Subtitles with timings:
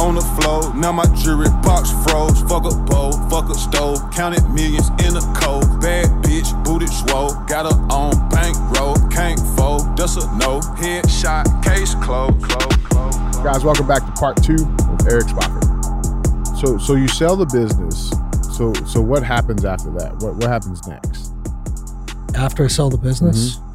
[0.00, 0.74] on the floor.
[0.74, 2.40] Now my jewelry box froze.
[2.48, 4.00] Fuck a bowl, fuck a stove.
[4.12, 5.80] Counted millions in a cold.
[5.80, 7.34] Bad bitch, booted swole.
[7.46, 8.96] Got her on bankroll.
[9.10, 10.60] Can't fold, that's a no.
[10.80, 12.42] Headshot, case closed.
[12.42, 13.36] Close, close, close.
[13.44, 14.56] Guys, welcome back to part two
[14.88, 15.64] of Eric Spofford.
[16.58, 18.10] So, so you sell the business.
[18.56, 20.14] So, so what happens after that?
[20.20, 21.32] What what happens next?
[22.34, 23.66] After I sell the business, mm-hmm.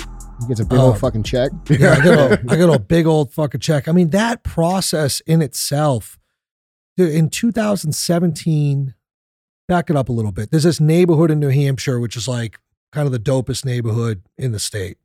[0.42, 0.88] He gets a big Oh.
[0.88, 1.52] old fucking check.
[1.70, 3.88] yeah, I got, a, I got a big old fucking check.
[3.88, 6.25] I mean, that process in itself, dude,
[6.98, 8.94] in 2017,
[9.68, 10.52] back it up a little bit.
[10.52, 12.60] There's this neighborhood in New Hampshire, which is like
[12.92, 14.98] kind of the dopest neighborhood in the state.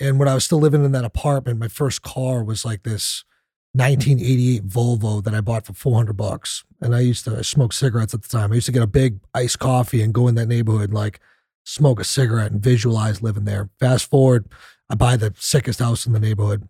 [0.00, 3.24] And when I was still living in that apartment, my first car was like this
[3.72, 6.64] 1988 Volvo that I bought for 400 bucks.
[6.80, 8.52] And I used to smoke cigarettes at the time.
[8.52, 11.20] I used to get a big iced coffee and go in that neighborhood, and, like
[11.64, 13.68] smoke a cigarette and visualize living there.
[13.78, 14.46] Fast forward,
[14.88, 16.68] I buy the sickest house in the neighborhood.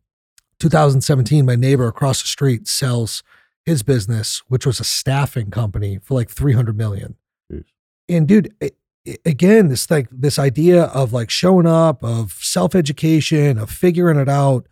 [0.59, 3.23] 2017, my neighbor across the street sells
[3.69, 7.15] his business, which was a staffing company, for like 300 million.
[7.53, 7.65] Jeez.
[8.09, 8.71] And dude, a-
[9.07, 14.19] a- again, this like this idea of like showing up, of self education, of figuring
[14.19, 14.67] it out.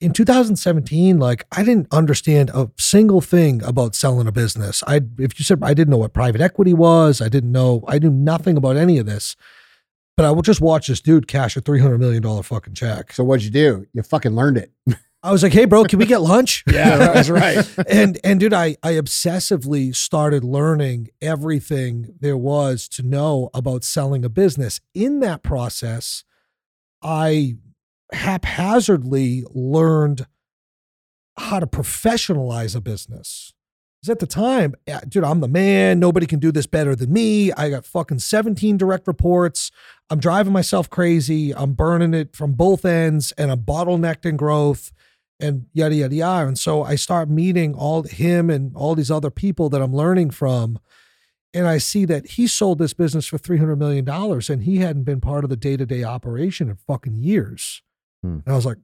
[0.00, 4.82] In 2017, like I didn't understand a single thing about selling a business.
[4.86, 8.00] I, if you said I didn't know what private equity was, I didn't know, I
[8.00, 9.36] knew nothing about any of this.
[10.16, 13.12] But I will just watch this dude cash a 300 million dollar fucking check.
[13.12, 13.86] So what'd you do?
[13.94, 14.72] You fucking learned it.
[15.22, 17.64] I was like, "Hey, bro, can we get lunch?" Yeah, that's right.
[17.88, 24.24] and and dude, I I obsessively started learning everything there was to know about selling
[24.24, 24.80] a business.
[24.94, 26.24] In that process,
[27.02, 27.56] I
[28.12, 30.26] haphazardly learned
[31.38, 33.52] how to professionalize a business.
[34.00, 36.00] Because at the time, eh, dude, I'm the man.
[36.00, 37.52] Nobody can do this better than me.
[37.52, 39.70] I got fucking 17 direct reports.
[40.10, 41.54] I'm driving myself crazy.
[41.54, 44.92] I'm burning it from both ends and I'm bottlenecked in growth
[45.42, 46.46] and yada, yada, yada.
[46.48, 50.30] And so I start meeting all him and all these other people that I'm learning
[50.30, 50.78] from.
[51.52, 55.20] And I see that he sold this business for $300 million and he hadn't been
[55.20, 57.82] part of the day to day operation in fucking years.
[58.22, 58.38] Hmm.
[58.46, 58.78] And I was like,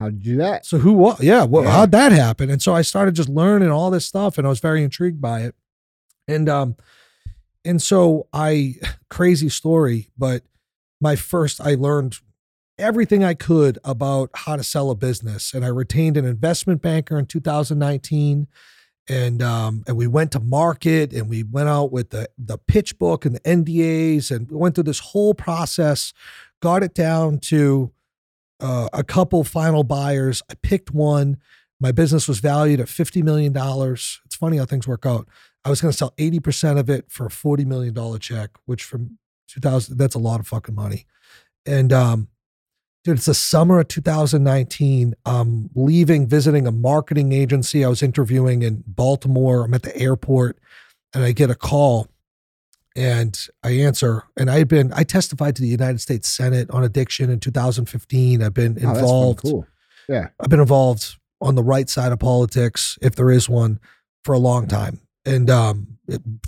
[0.00, 0.64] How'd you do that?
[0.64, 1.20] so who was?
[1.20, 1.72] Yeah, well, Yeah.
[1.72, 2.50] how'd that happen?
[2.50, 5.40] And so I started just learning all this stuff, and I was very intrigued by
[5.40, 5.56] it.
[6.28, 6.76] And um,
[7.64, 8.76] and so I
[9.10, 10.44] crazy story, but
[11.00, 12.16] my first I learned
[12.78, 17.18] everything I could about how to sell a business, and I retained an investment banker
[17.18, 18.48] in 2019.
[19.10, 22.98] And um, and we went to market, and we went out with the the pitch
[22.98, 26.12] book and the NDAs, and we went through this whole process,
[26.60, 27.90] got it down to
[28.60, 30.42] uh, a couple final buyers.
[30.50, 31.38] I picked one.
[31.80, 33.52] My business was valued at $50 million.
[33.56, 35.28] It's funny how things work out.
[35.64, 39.18] I was going to sell 80% of it for a $40 million check, which from
[39.48, 41.06] 2000, that's a lot of fucking money.
[41.64, 42.28] And, um,
[43.08, 45.14] dude, it's the summer of 2019.
[45.24, 47.82] I'm leaving, visiting a marketing agency.
[47.82, 49.64] I was interviewing in Baltimore.
[49.64, 50.58] I'm at the airport
[51.14, 52.08] and I get a call
[52.94, 54.24] and I answer.
[54.36, 58.42] And I had been, I testified to the United States Senate on addiction in 2015.
[58.42, 59.40] I've been Oh, involved.
[59.40, 59.66] cool.
[60.38, 63.80] I've been involved on the right side of politics, if there is one,
[64.22, 64.70] for a long mm.
[64.70, 65.00] time.
[65.28, 65.98] And um,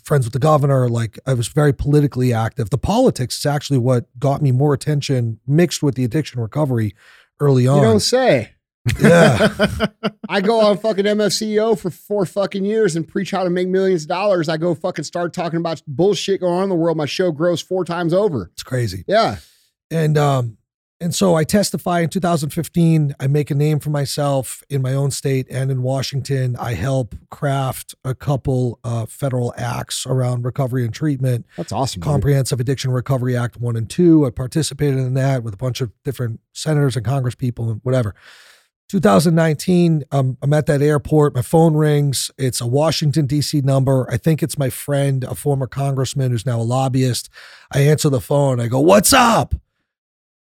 [0.05, 2.71] friends with the governor, like I was very politically active.
[2.71, 6.95] The politics is actually what got me more attention, mixed with the addiction recovery
[7.41, 7.79] early on.
[7.79, 8.53] You don't say.
[8.99, 9.55] yeah,
[10.31, 14.03] I go on fucking MFCEO for four fucking years and preach how to make millions
[14.03, 14.49] of dollars.
[14.49, 16.97] I go fucking start talking about bullshit going on in the world.
[16.97, 18.51] My show grows four times over.
[18.55, 19.05] it's crazy.
[19.07, 19.37] Yeah.
[19.91, 20.57] And um,
[21.01, 23.15] and so I testify in 2015.
[23.19, 26.57] I make a name for myself in my own state and in Washington.
[26.59, 31.47] I help craft a couple uh, federal acts around recovery and treatment.
[31.57, 32.01] That's awesome.
[32.01, 32.05] dude.
[32.05, 34.27] Comprehensive Addiction Recovery Act 1 and 2.
[34.27, 38.15] I participated in that with a bunch of different senators and Congress people and whatever.
[38.91, 41.35] 2019, um, I'm at that airport.
[41.35, 42.31] My phone rings.
[42.37, 43.61] It's a Washington, D.C.
[43.61, 44.07] number.
[44.11, 47.31] I think it's my friend, a former congressman who's now a lobbyist.
[47.73, 48.61] I answer the phone.
[48.61, 49.55] I go, What's up?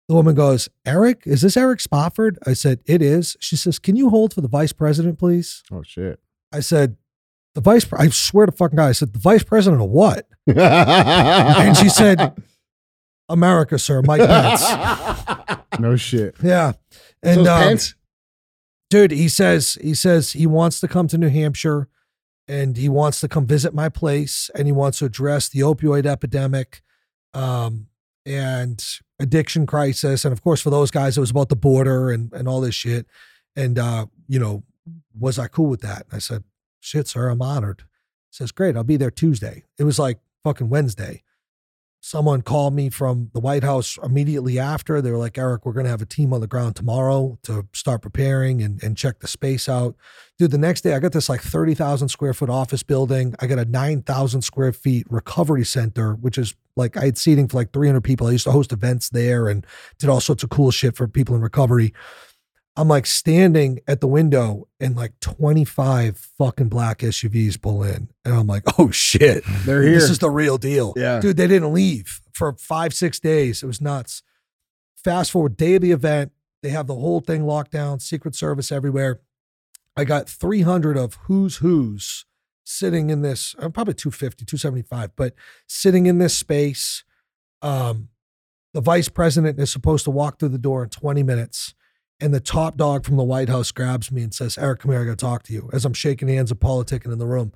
[0.09, 2.37] The woman goes, Eric, is this Eric Spofford?
[2.45, 3.37] I said, It is.
[3.39, 5.63] She says, Can you hold for the vice president, please?
[5.71, 6.19] oh shit.
[6.51, 6.97] I said,
[7.56, 10.27] The vice, pre-, I swear to fucking God, I said, The vice president of what?
[10.47, 12.33] And she said,
[13.29, 14.65] America, sir, Mike Pence.
[15.79, 16.35] No shit.
[16.44, 16.73] Yeah.
[17.23, 17.95] and And um, Pence?
[18.89, 21.88] dude, he says he says he wants to come to New Hampshire
[22.50, 26.05] and he wants to come visit my place and he wants to address the opioid
[26.07, 26.81] epidemic
[27.35, 27.88] um
[28.25, 28.83] and
[29.19, 30.25] addiction crisis.
[30.25, 32.75] And of course, for those guys, it was about the border and, and all this
[32.75, 33.06] shit.
[33.56, 34.63] And uh, you know,
[35.18, 36.06] was I cool with that?
[36.06, 36.44] And I said,
[36.80, 37.81] Shit, sir, I'm honored.
[38.31, 39.63] He says, Great, I'll be there Tuesday.
[39.77, 41.24] It was like fucking Wednesday.
[42.01, 45.01] Someone called me from the White House immediately after.
[45.01, 47.68] They were like, Eric, we're going to have a team on the ground tomorrow to
[47.74, 49.96] start preparing and, and check the space out.
[50.38, 53.36] Dude, the next day I got this like 30,000 square foot office building.
[53.40, 57.57] I got a 9,000 square feet recovery center, which is like I had seating for
[57.57, 58.28] like 300 people.
[58.28, 59.66] I used to host events there and
[59.98, 61.94] did all sorts of cool shit for people in recovery.
[62.79, 68.07] I'm like standing at the window and like 25 fucking black SUVs pull in.
[68.23, 69.43] And I'm like, oh shit.
[69.65, 69.95] They're here.
[69.95, 70.93] This is the real deal.
[70.95, 71.19] Yeah.
[71.19, 73.63] Dude, they didn't leave for five, six days.
[73.63, 74.23] It was nuts.
[74.95, 76.31] Fast forward, day of the event,
[76.63, 79.19] they have the whole thing locked down, Secret Service everywhere.
[79.97, 82.23] I got 300 of who's who's
[82.63, 85.33] sitting in this, uh, probably 250, 275, but
[85.67, 87.03] sitting in this space.
[87.61, 88.07] Um,
[88.73, 91.73] the vice president is supposed to walk through the door in 20 minutes.
[92.21, 95.01] And the top dog from the White House grabs me and says, Eric, come here,
[95.01, 95.69] I got to talk to you.
[95.71, 97.54] As I'm shaking hands and politicking in the room.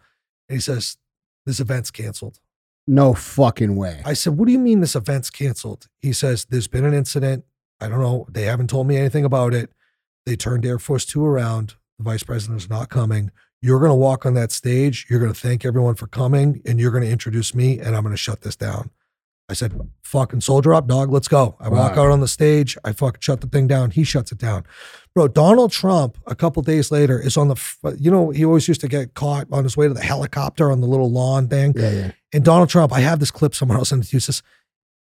[0.47, 0.97] And he says,
[1.45, 2.39] This event's canceled.
[2.87, 4.01] no fucking way.
[4.05, 5.87] I said, What do you mean this event's canceled?
[6.01, 7.43] He says, There's been an incident.
[7.81, 8.25] I don't know.
[8.29, 9.71] They haven't told me anything about it.
[10.25, 11.75] They turned Air Force Two around.
[11.97, 13.31] The vice president is not coming.
[13.61, 15.05] You're going to walk on that stage.
[15.09, 18.03] You're going to thank everyone for coming and you're going to introduce me and I'm
[18.03, 18.89] going to shut this down.
[19.49, 19.73] I said,
[20.03, 21.11] fucking soldier up, dog.
[21.11, 21.55] Let's go.
[21.59, 22.77] I walk out on the stage.
[22.85, 23.91] I fucking shut the thing down.
[23.91, 24.63] He shuts it down.
[25.13, 28.81] Bro, Donald Trump, a couple days later, is on the, you know, he always used
[28.81, 31.73] to get caught on his way to the helicopter on the little lawn thing.
[31.75, 32.11] yeah, yeah.
[32.31, 33.77] And Donald Trump, I have this clip somewhere.
[33.79, 34.19] It to you.
[34.19, 34.41] Says,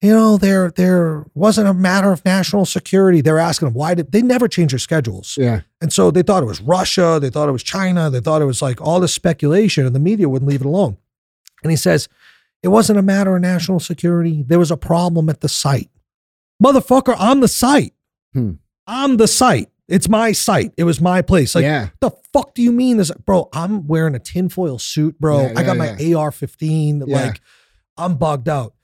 [0.01, 3.21] you know, there there wasn't a matter of national security.
[3.21, 5.63] They're asking him why did they never change their schedules, Yeah.
[5.81, 8.45] and so they thought it was Russia, they thought it was China, they thought it
[8.47, 10.97] was like all this speculation, and the media wouldn't leave it alone.
[11.65, 12.09] And he says,
[12.63, 14.43] it wasn't a matter of national security.
[14.43, 15.91] There was a problem at the site,
[16.63, 17.15] motherfucker.
[17.19, 17.95] I'm the site.
[18.33, 18.53] Hmm.
[18.87, 19.69] I'm the site.
[19.87, 20.73] It's my site.
[20.77, 21.55] It was my place.
[21.55, 21.89] Like yeah.
[22.01, 25.63] the fuck do you mean this bro i'm wearing a tinfoil suit bro Yeah, i
[25.63, 27.17] got yeah, my ar-15 Yeah.
[27.27, 27.41] like
[27.97, 28.75] i'm bugged out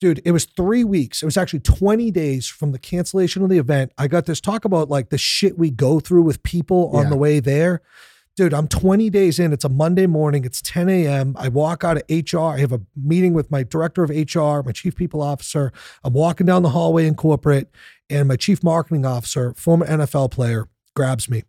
[0.00, 3.58] dude it was three weeks it was actually 20 days from the cancellation of the
[3.58, 7.04] event i got this talk about like the shit we go through with people on
[7.04, 7.10] Yeah.
[7.10, 7.82] the way there
[8.36, 11.96] dude i'm 20 days in it's a monday morning it's 10 a.m i walk out
[11.96, 15.72] of hr i have a meeting with my director of hr my chief people officer
[16.04, 17.70] i'm walking down the hallway in corporate
[18.08, 21.42] and my chief marketing officer former nfl player grabs me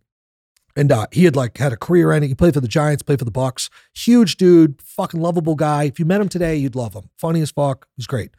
[0.76, 2.30] and uh, he had like had a career ending.
[2.30, 3.68] He played for the Giants, played for the Bucks.
[3.94, 5.84] Huge dude, fucking lovable guy.
[5.84, 7.10] If you met him today, you'd love him.
[7.18, 7.86] Funny as fuck.
[7.96, 8.30] He's great.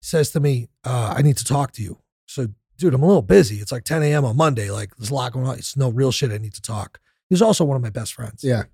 [0.00, 3.06] He says to me, uh, "I need to talk to you." So, dude, I'm a
[3.06, 3.56] little busy.
[3.56, 4.24] It's like 10 a.m.
[4.24, 4.70] on Monday.
[4.70, 5.56] Like there's a lot going on.
[5.56, 6.30] It's no real shit.
[6.30, 7.00] I need to talk.
[7.28, 8.42] He's also one of my best friends.
[8.42, 8.64] Yeah.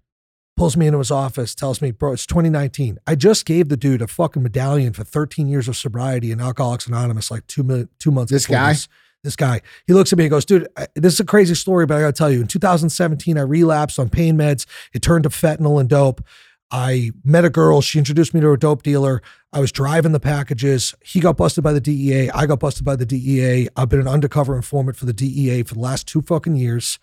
[0.56, 2.99] Pulls me into his office, tells me, "Bro, it's 2019.
[3.09, 6.87] I just gave the dude a fucking medallion for 13 years of sobriety in Alcoholics
[6.87, 8.31] Anonymous, like two two months.
[8.31, 8.73] This before guy?
[8.73, 8.89] This,
[9.25, 9.62] this guy.
[9.89, 12.01] He looks at me and goes, dude, I- this is a crazy story, but I
[12.03, 14.65] got to tell you, in 2017, I relapsed on pain meds.
[14.93, 16.25] It turned to fentanyl and dope.
[16.71, 17.81] I met a girl.
[17.81, 19.23] She introduced me to a dope dealer.
[19.53, 20.95] I was driving the packages.
[21.05, 22.31] He got busted by the DEA.
[22.31, 23.69] I got busted by the DEA.
[23.77, 26.99] I've been an undercover informant for the DEA for the last two fucking years.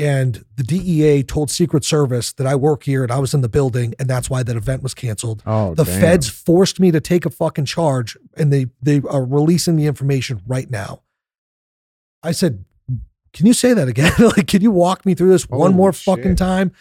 [0.00, 3.50] And the DEA told Secret Service that I work here and I was in the
[3.50, 5.42] building, and that's why that event was canceled.
[5.44, 6.00] Oh, the damn.
[6.00, 10.40] feds forced me to take a fucking charge, and they they are releasing the information
[10.46, 11.02] right now.
[12.22, 12.64] I said,
[13.34, 14.12] "Can you say that again?
[14.18, 16.04] like, can you walk me through this one more shit.
[16.04, 16.72] fucking time,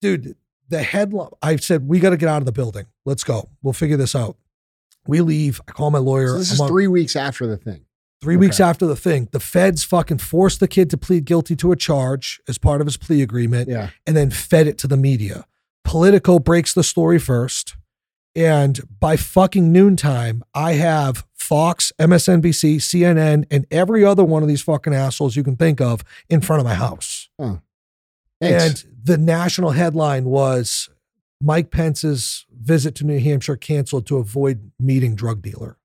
[0.00, 0.36] dude?"
[0.68, 1.30] The headline.
[1.42, 2.86] I said, "We got to get out of the building.
[3.04, 3.48] Let's go.
[3.62, 4.36] We'll figure this out."
[5.08, 5.60] We leave.
[5.66, 6.28] I call my lawyer.
[6.28, 7.84] So this I'm is on- three weeks after the thing.
[8.20, 11.70] Three weeks after the thing, the feds fucking forced the kid to plead guilty to
[11.70, 13.90] a charge as part of his plea agreement Yeah.
[14.06, 15.46] and then fed it to the media.
[15.84, 17.76] Politico breaks the story first.
[18.34, 24.60] And by fucking noontime, I have Fox, MSNBC, CNN, and every other one of these
[24.62, 27.28] fucking assholes you can think of in front of my house.
[27.38, 27.62] Thanks.
[28.40, 30.88] And the national headline was
[31.40, 35.77] Mike Pence's visit to New Hampshire canceled to avoid meeting drug dealer.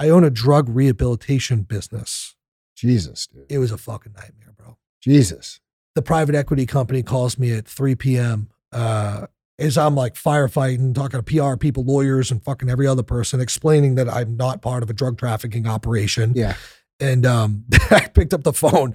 [0.00, 2.34] I own a drug rehabilitation business.
[2.76, 3.46] Jesus, dude.
[3.48, 4.76] It was a fucking nightmare, bro.
[5.00, 5.60] Jesus.
[5.94, 8.50] The private equity company calls me at 3 p.m.
[8.72, 9.26] Uh,
[9.58, 13.96] as I'm like firefighting, talking to PR people, lawyers, and fucking every other person, explaining
[13.96, 16.32] that I'm not part of a drug trafficking operation.
[16.36, 16.54] Yeah.
[17.00, 18.94] And um, I picked up the phone.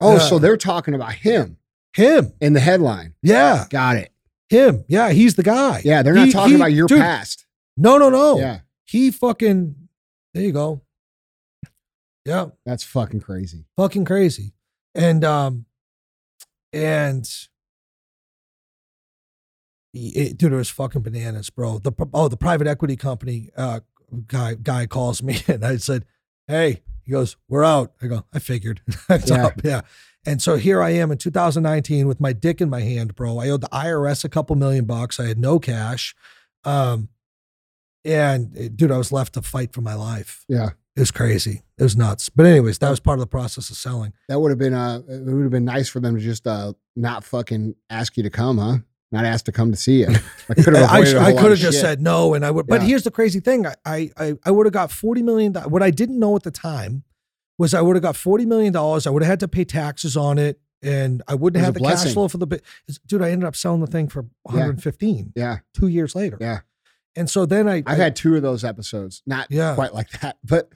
[0.00, 0.18] Oh, Yeah.
[0.20, 1.56] so they're talking about him
[1.94, 2.32] Him.
[2.40, 3.14] in the headline.
[3.22, 3.64] Yeah.
[3.68, 4.12] Got it.
[4.48, 4.84] Him.
[4.86, 5.10] Yeah.
[5.10, 5.82] He's the guy.
[5.84, 7.46] Yeah, they're not He- talking he- about your dude, past.
[7.76, 8.38] No, no, no.
[8.38, 9.87] Yeah, He fucking,
[10.34, 10.82] there you go.
[12.24, 12.46] Yeah.
[12.66, 13.64] that's fucking crazy.
[13.76, 14.52] fucking crazy.
[14.94, 15.64] And um
[16.72, 17.28] and
[19.94, 21.78] it, dude, it was fucking bananas, bro.
[21.78, 23.80] The oh, the private equity company uh
[24.26, 26.04] guy guy calls me and I said,
[26.46, 28.82] "Hey," he goes, "We're out." I go, "I figured."
[29.26, 29.46] Yeah.
[29.46, 29.80] up, yeah.
[30.26, 33.38] And so here I am in 2019 with my dick in my hand, bro.
[33.38, 35.18] I owed the IRS a couple million bucks.
[35.18, 36.14] I had no cash.
[36.64, 37.08] Um
[38.08, 40.44] And eh, dude, I was left to fight for my life.
[40.48, 40.70] Yeah.
[40.96, 41.62] It was crazy.
[41.78, 42.28] It was nuts.
[42.28, 44.12] But anyways, that was part of the process of selling.
[44.28, 46.72] That would have been uh it would have been nice for them to just uh
[46.96, 48.78] not fucking ask you to come, huh?
[49.12, 50.08] Not ask to come to see you.
[50.48, 51.82] I could have I, I could have just shit.
[51.82, 52.66] said no, and I would.
[52.66, 52.88] But Yeah.
[52.88, 55.54] here's the crazy thing: I I I, would have got forty million.
[55.54, 57.04] What I didn't know at the time
[57.58, 59.06] was I would have got forty million dollars.
[59.06, 62.12] I would have had to pay taxes on it, and I wouldn't have the cash
[62.12, 62.60] flow for the.
[63.06, 65.58] Dude, I ended up selling the thing for one hundred fifteen Yeah.
[65.74, 66.36] two years later.
[66.40, 66.60] Yeah.
[67.18, 69.22] And so then I, I've I- had two of those episodes.
[69.26, 69.74] Not Yeah.
[69.74, 70.70] quite like that, but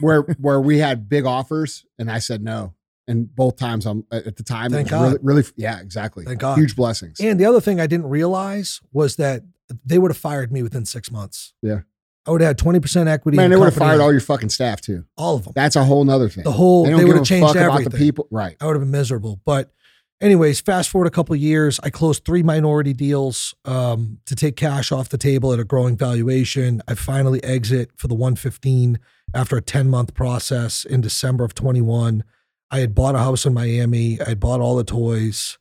[0.00, 2.74] where where we had big offers and I said no.
[3.06, 5.02] And both times I'm at the time Thank God.
[5.02, 6.24] really, really yeah, exactly.
[6.26, 6.58] Thank God.
[6.58, 7.18] Huge blessings.
[7.20, 9.42] And the other thing I didn't realize was that
[9.84, 11.54] they would have fired me within six months.
[11.62, 11.80] Yeah.
[12.26, 13.36] I would have had twenty percent equity.
[13.38, 15.06] Man, they the would have fired all your fucking staff too.
[15.16, 15.54] all of them.
[15.56, 16.44] That's a whole nother thing.
[16.44, 17.86] The whole they they, would have changed everything.
[17.86, 18.28] about the people.
[18.30, 18.54] Right.
[18.60, 19.40] I would have been miserable.
[19.46, 19.72] But,
[20.20, 24.92] anyways, fast forward a couple years, I closed three minority deals um, to take cash
[24.92, 26.82] off the table at a growing valuation.
[26.88, 28.98] I finally exit for the 115
[29.34, 32.24] after a 10 month process in December of 21.
[32.70, 34.20] I had bought a house in Miami.
[34.20, 35.58] I had bought all the toys.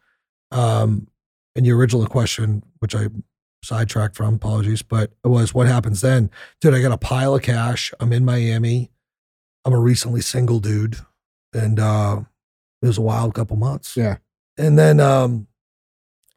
[0.52, 1.08] Um,
[1.56, 3.08] and your original question, which I
[3.64, 6.30] sidetracked from, apologies, but it was what happens then?
[6.62, 7.94] Dude, I got a pile of cash.
[8.00, 8.92] I'm in Miami.
[9.66, 10.98] I'm a recently single dude.
[11.54, 12.22] And uh,
[12.82, 13.98] it was a wild couple months.
[13.98, 14.18] Yeah.
[14.58, 15.48] And then, um,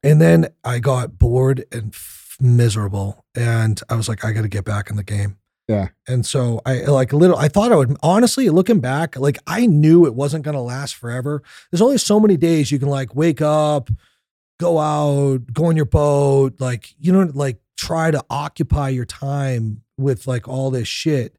[0.02, 4.48] and then I got bored and f- miserable, and I was like, I got to
[4.48, 5.36] get back in the game.
[5.68, 5.88] Yeah.
[6.08, 7.36] And so I like little.
[7.36, 10.96] I thought I would honestly, looking back, like I knew it wasn't going to last
[10.96, 11.44] forever.
[11.70, 13.88] There's only so many days you can like wake up,
[14.58, 19.82] go out, go on your boat, like you know, like try to occupy your time
[19.96, 21.36] with like all this shit.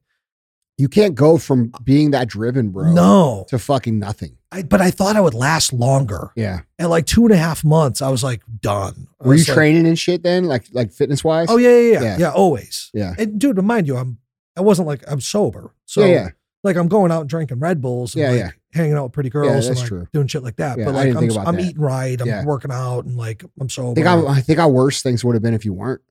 [0.78, 4.38] You can't go from being that driven, bro, No, to fucking nothing.
[4.54, 6.30] I, but I thought I would last longer.
[6.36, 6.60] Yeah.
[6.78, 9.08] At like two and a half months, I was like done.
[9.20, 10.44] I Were you was like, training and shit then?
[10.44, 11.46] Like like fitness wise?
[11.50, 12.16] Oh yeah, yeah, yeah, Yeah.
[12.18, 12.90] yeah, always.
[12.92, 13.14] Yeah.
[13.18, 14.18] And dude, mind you, I'm
[14.56, 16.28] I wasn't like I'm sober, so yeah, yeah.
[16.62, 18.50] like I'm going out and drinking Red Bulls, and Yeah, like yeah.
[18.74, 20.06] hanging out with pretty girls, and that's like true.
[20.12, 20.76] doing shit like that.
[20.76, 21.62] Yeah, but I like didn't I'm, think about I'm that.
[21.64, 22.44] eating right, I'm Yeah.
[22.44, 23.92] working out, and like I'm sober.
[23.92, 26.02] I think I, I think how worse things would have been if you weren't.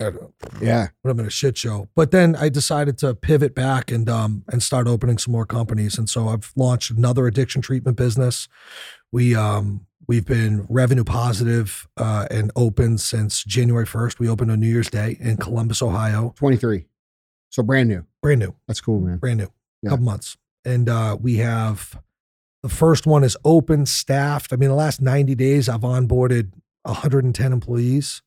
[0.00, 0.16] Would
[0.60, 0.88] Yeah.
[1.04, 1.88] have been a shit show.
[1.94, 5.98] But then I decided to pivot back and um and start opening some more companies,
[5.98, 8.48] and so I've launched another addiction treatment business.
[9.10, 14.18] We um we've been revenue positive uh, and open since January 1st.
[14.18, 16.34] We opened on New Year's Day in Columbus, Ohio.
[16.36, 16.86] 23.
[17.50, 18.04] So brand new.
[18.20, 18.54] Brand new.
[18.66, 19.18] That's cool, man.
[19.18, 19.48] brand new,
[19.80, 19.90] Yeah.
[19.90, 20.36] couple months.
[20.64, 22.00] And uh, we have
[22.64, 24.52] the first one is open, staffed.
[24.52, 26.50] I mean, the last 90 days, I've onboarded
[26.84, 28.22] 110 employees,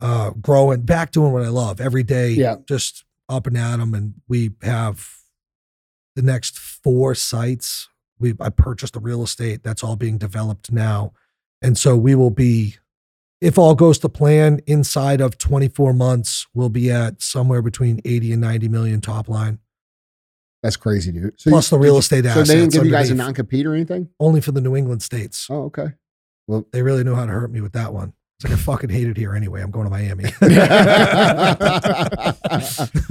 [0.00, 2.56] uh, growing, back doing what I love every day, Yeah.
[2.68, 3.94] just up and at them.
[3.94, 5.08] And we have
[6.16, 7.88] the next four sites.
[8.18, 11.12] We I purchased the real estate that's all being developed now,
[11.62, 12.76] and so we will be.
[13.40, 18.32] If all goes to plan, inside of 24 months, we'll be at somewhere between 80
[18.32, 19.60] and 90 million top line.
[20.62, 21.40] That's crazy, dude.
[21.40, 23.32] So Plus the did real estate So they didn't assets give you guys a non
[23.32, 24.10] compete or anything?
[24.20, 25.46] Only for the New England states.
[25.48, 25.94] Oh, okay.
[26.46, 28.12] Well, they really knew how to hurt me with that one.
[28.40, 29.60] It's like I fucking hate it here anyway.
[29.60, 30.24] I'm going to Miami.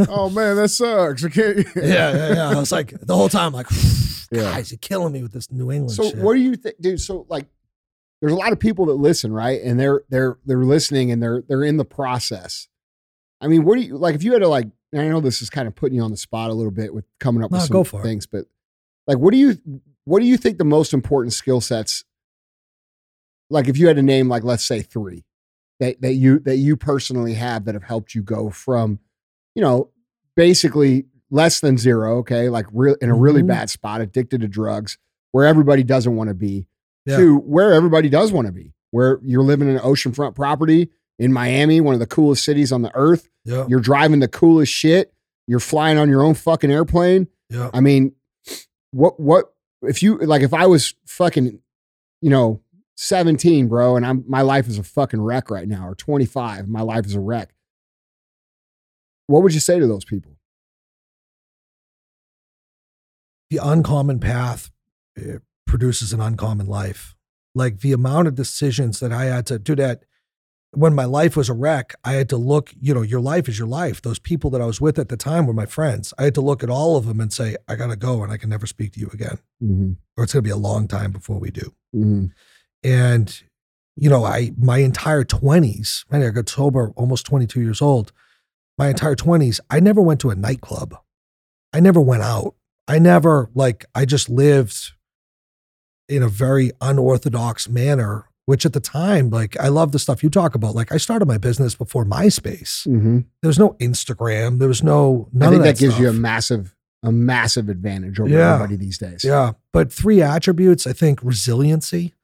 [0.10, 1.24] oh man, that sucks.
[1.24, 1.58] I can't.
[1.76, 2.50] yeah, yeah, yeah.
[2.56, 3.68] I was like the whole time, like,
[4.32, 4.42] Yeah.
[4.42, 6.18] guys, you're killing me with this New England So shit.
[6.18, 7.00] what do you think, dude?
[7.00, 7.46] So like,
[8.22, 9.62] there's a lot of people that listen, right?
[9.62, 12.68] And they're they're they're listening and they're they're in the process.
[13.40, 14.16] I mean, what do you like?
[14.16, 16.18] If you had to like, I know this is kind of putting you on the
[16.18, 18.04] spot a little bit with coming up with some go for it.
[18.04, 18.46] things, but
[19.06, 19.58] like, what do you
[20.06, 22.04] what do you think the most important skill sets?
[23.50, 25.26] Like, if you had to name, like, let's say three
[25.80, 29.00] that that you that you personally have that have helped you go from,
[29.56, 29.90] you know,
[30.36, 33.48] basically less than zero, okay, like real in a really Mhm.
[33.48, 34.98] bad spot, addicted to drugs,
[35.32, 36.68] where everybody doesn't want to be,
[37.06, 37.18] Yeah.
[37.18, 40.90] to where everybody does want to be, where you're living in an oceanfront property
[41.20, 43.30] in Miami, one of the coolest cities on the earth.
[43.46, 45.14] yeah, You're driving the coolest shit.
[45.48, 47.28] You're flying on your own fucking airplane.
[47.50, 47.70] yeah.
[47.74, 48.14] I mean,
[48.92, 49.54] what what
[49.84, 51.60] if you like if I was fucking,
[52.22, 52.62] you know,
[53.02, 56.82] 17, bro, and I'm my life is a fucking wreck right now, or 25, my
[56.82, 57.54] life is a wreck.
[59.28, 60.40] What would you say to those people?
[63.50, 64.70] the uncommon path
[65.18, 67.16] eh, produces an uncommon life.
[67.56, 70.04] Like the amount of decisions that I had to do that
[70.72, 73.58] when my life was a wreck, I had to look, you know, your life is
[73.58, 74.04] your life.
[74.04, 76.14] Those people that I was with at the time were my friends.
[76.20, 78.32] I had to look at all of them and say, I got to go and
[78.32, 79.40] I can never speak to you again.
[79.64, 79.94] Mm-hmm.
[80.16, 81.74] Or it's going to be a long time before we do.
[81.96, 82.26] Mm-hmm.
[82.84, 83.42] And,
[83.96, 88.12] you know, I, my entire 20s, man, I got sober almost 22 years old.
[88.78, 90.96] My entire 20s, I never went to a nightclub.
[91.74, 92.56] I never went out.
[92.88, 94.94] I never, like, I just lived
[96.08, 100.30] in a very unorthodox manner which at the time, like I love the stuff you
[100.32, 100.74] talk about.
[100.74, 102.88] Like I started my business before MySpace.
[102.88, 103.26] Mhm.
[103.44, 104.58] There was no Instagram.
[104.58, 107.70] There was no I none think of that, that, gives you a massive, a massive
[107.70, 108.56] advantage over Yeah.
[108.56, 109.24] everybody these days.
[109.24, 109.52] Yeah.
[109.72, 112.16] But three attributes, I think resiliency,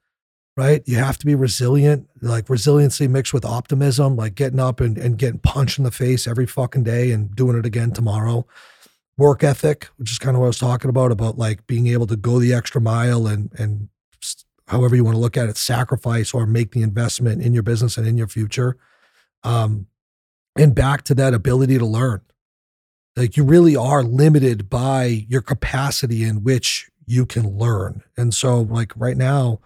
[0.56, 0.82] right?
[0.86, 5.18] You have to be resilient, like resiliency mixed with optimism, like getting up and, and
[5.18, 8.46] getting punched in the face every fucking day and doing it again tomorrow.
[9.18, 12.06] Work ethic, which is kind of what I was talking about, about like being able
[12.06, 13.88] to go the extra mile and, and
[14.68, 17.98] however you want to look at it, sacrifice or make the investment in your business
[17.98, 18.76] and in your future.
[19.44, 19.86] Um,
[20.56, 22.22] and back to that ability to learn.
[23.14, 28.02] Like you really are limited by your capacity in which you can learn.
[28.16, 29.60] And so like right now,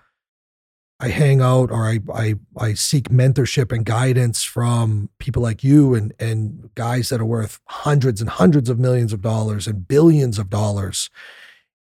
[1.03, 5.95] I hang out or I I I seek mentorship and guidance from people like you
[5.95, 10.39] and and guys that are worth hundreds and hundreds of millions of dollars and billions
[10.39, 11.09] of dollars.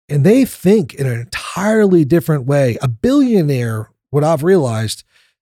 [0.09, 2.79] And they think in an entirely different way.
[2.83, 5.03] A billionaire, what I've realized,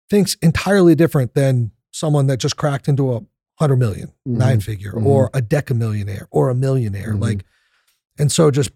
[0.09, 3.21] thinks entirely different than someone that just cracked into a
[3.59, 4.38] hundred million, Mhm.
[4.38, 5.05] nine figure, Mhm.
[5.05, 7.13] or a decamillionaire or a millionaire.
[7.13, 7.21] Mhm.
[7.21, 7.45] Like,
[8.17, 8.71] and so just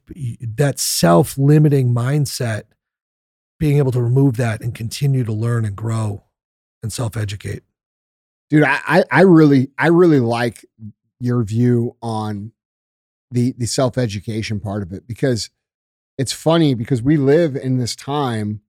[0.57, 2.63] that self limiting mindset,
[3.61, 6.23] being able to remove that and continue to learn and grow
[6.81, 7.61] and self educate.
[8.49, 10.65] dude I, I i really i really like
[11.19, 12.51] your view on
[13.29, 15.51] the the self-education part of it because
[16.17, 18.61] it's funny because we live in this time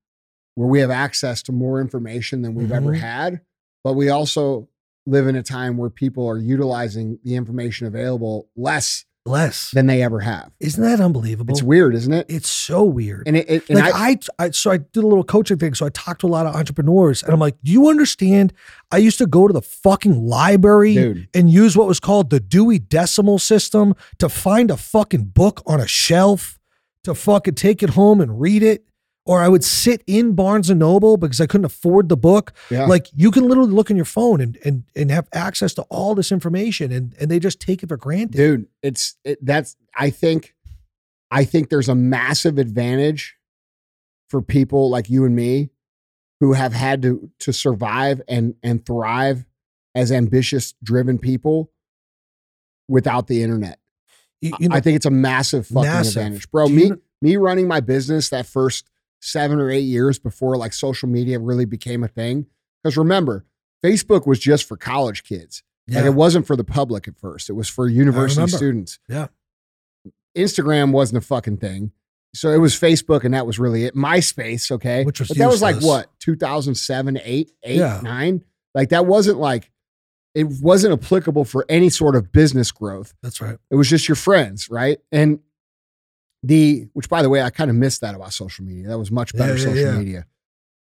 [0.56, 2.98] where we have access to more information than we've ever Mhm.
[2.98, 3.40] had
[3.82, 4.68] but we also
[5.06, 9.70] live in a time where people are utilizing the information available less Less.
[9.70, 11.52] than they ever have Isn't that unbelievable?
[11.52, 13.22] it's weird isn't it It's so weird.
[13.26, 15.74] and it, it and like I, I, I, so I did a little coaching thing.
[15.74, 18.52] So I talked to a lot of entrepreneurs, and I'm like, "Do you understand?
[18.90, 22.40] I used to go to the fucking library dude and use what was called the
[22.40, 26.58] Dewey Decimal System to find a fucking book on a shelf
[27.04, 28.84] to fucking take it home and read it.
[29.24, 32.52] Or I would sit in Barnes and Noble because I couldn't afford the book.
[32.70, 35.82] yeah Like you can literally look on your phone and and and have access to
[35.82, 38.36] all this information, and and they just take it for granted.
[38.36, 40.54] dude it's it, that's i think
[41.30, 43.36] i think there's a massive advantage
[44.28, 45.70] for people like you and me
[46.40, 49.44] who have had to to survive and and thrive
[49.94, 51.70] as ambitious driven people
[52.88, 53.78] without the internet
[54.40, 56.16] You- you know, i think it's a massive fucking Massive.
[56.16, 58.88] advantage bro me me running my business that first
[59.22, 62.44] seven or eight years before like social media really became a thing
[62.82, 63.44] because remember
[63.84, 67.50] facebook was just for college kids like it wasn't for the public at first.
[67.50, 68.98] It was for university students.
[69.08, 69.26] Yeah.
[70.36, 71.92] Instagram wasn't a fucking thing.
[72.34, 73.94] So it was Facebook and that was really it.
[73.94, 75.04] MySpace, okay.
[75.04, 78.00] Which was but that was like what, 2007, 8, 8, Yeah.
[78.02, 78.44] 9?
[78.74, 79.70] Like that wasn't like
[80.34, 83.12] it wasn't applicable for any sort of business growth.
[83.22, 83.58] that's right.
[83.70, 84.98] It was just your friends, right?
[85.10, 85.40] And
[86.42, 88.88] the which by the way, I kind of missed that about social media.
[88.88, 89.98] That was much better Yeah, yeah, social yeah.
[89.98, 90.26] media.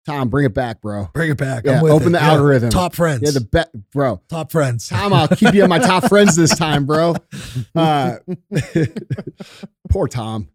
[0.07, 1.11] Tom, bring it back, bro.
[1.13, 1.65] Bring it back.
[1.67, 2.11] Yeah, I'm with open it.
[2.13, 2.71] the algorithm.
[2.71, 3.21] Top friends.
[3.23, 4.23] Yeah, the bet, bro.
[4.31, 4.89] top friends.
[4.89, 7.15] Tom, I'll keep you on my top friends this time, bro.
[7.75, 8.17] Uh,
[9.91, 10.49] poor Tom.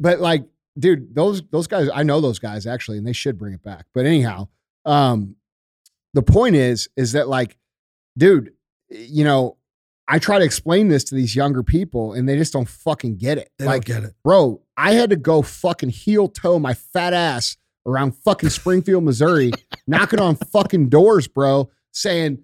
[0.00, 0.44] But like,
[0.78, 3.86] dude, those those guys, I know those guys actually, and they should bring it back.
[3.94, 4.48] But anyhow,
[4.84, 5.36] um,
[6.14, 7.56] the point is, is that like,
[8.18, 8.52] dude,
[8.90, 9.56] you know,
[10.12, 13.38] I try to explain this to these younger people, and they just don't fucking get
[13.38, 13.50] it.
[13.58, 14.14] They like, don't get it.
[14.22, 19.52] bro, I had to go fucking heel toe my fat ass around fucking Springfield, Missouri,
[19.86, 22.42] knocking on fucking doors, bro, saying,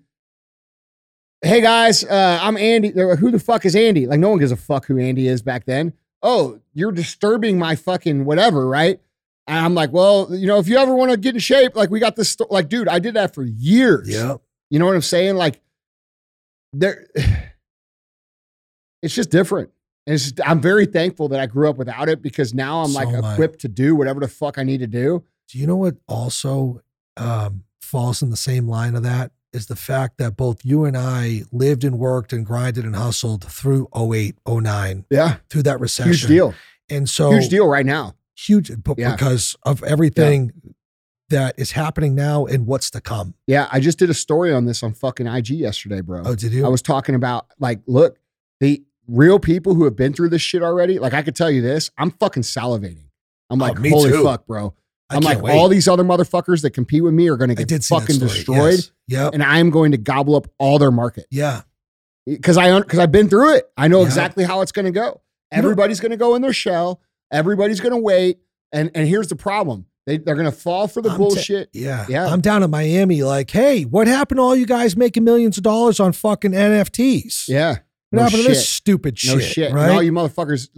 [1.42, 2.88] Hey guys, uh, I'm Andy.
[2.88, 4.06] They're like, Who the fuck is Andy?
[4.06, 5.92] Like, no one gives a fuck who Andy is back then.
[6.22, 8.98] Oh, you're disturbing my fucking whatever, right?
[9.46, 11.90] And I'm like, well, you know, if you ever want to get in shape, like
[11.90, 12.46] we got this, sto-.
[12.48, 14.08] like, dude, I did that for years.
[14.08, 14.36] Yeah.
[14.70, 15.36] You know what I'm saying?
[15.36, 15.60] Like,
[16.72, 17.06] there,
[19.02, 19.70] it's just different.
[20.06, 22.92] And it's just, I'm very thankful that I grew up without it because now I'm
[22.92, 23.32] like So I.
[23.32, 25.24] equipped to do whatever the fuck I need to do.
[25.50, 26.80] Do you know what also
[27.16, 29.32] um, falls in the same line of that?
[29.52, 33.44] Is the fact that both you and I lived and worked and grinded and hustled
[33.44, 36.12] through 08, 09, Yeah, through that recession.
[36.12, 36.54] huge deal.
[36.90, 38.14] And so huge deal right now.
[38.36, 39.12] huge Yeah.
[39.12, 40.52] because of everything
[41.30, 43.34] that is happening now and what's to come.
[43.46, 46.22] Yeah, I just did a story on this on fucking IG yesterday, bro.
[46.24, 46.64] Oh, did you?
[46.64, 48.18] I was talking about like, look,
[48.60, 50.98] the real people who have been through this shit already.
[50.98, 53.06] Like, I could tell you this, I'm fucking salivating.
[53.50, 54.22] I'm Oh, like, me holy too.
[54.22, 54.74] fuck, bro.
[55.10, 55.56] I'm like, wait.
[55.56, 58.90] all these other motherfuckers that compete with me are going to get fucking destroyed, Yes.
[59.06, 59.34] Yep.
[59.34, 61.62] and I am going to gobble up all their market Yeah.
[62.26, 63.70] because I because I've been through it.
[63.76, 65.22] I know exactly how it's going to go.
[65.50, 67.00] Everybody's going to go in their shell.
[67.32, 68.40] Everybody's going to wait,
[68.70, 71.70] and and here's the problem: they they're going to fall for the I'm bullshit.
[71.72, 72.04] Yeah.
[72.06, 72.26] Yeah.
[72.26, 75.62] I'm down in Miami like, hey, what happened to all you guys making millions of
[75.62, 77.48] dollars on fucking NFTs?
[77.48, 77.78] yeah,
[78.10, 78.46] No to shit.
[78.46, 79.34] this stupid shit?
[79.34, 79.72] No shit.
[79.72, 79.84] Right?
[79.84, 80.68] And all you motherfuckers,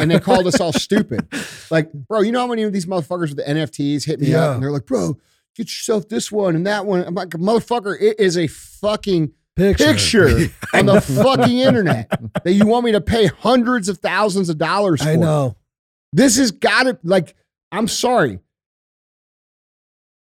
[0.00, 1.26] and they called us all stupid.
[1.70, 4.44] Like, bro, you know how many of these motherfuckers with the NFTs hit me Yeah.
[4.46, 5.18] up and they're like, bro,
[5.54, 7.04] get yourself this one and that one.
[7.04, 9.84] I'm like, motherfucker, it is a fucking Picture.
[9.84, 10.28] picture
[10.72, 12.08] on the fucking internet
[12.42, 15.10] that you want me to pay hundreds of thousands of dollars for.
[15.10, 15.56] I know.
[16.14, 17.34] This has got to like.
[17.70, 18.38] I'm sorry,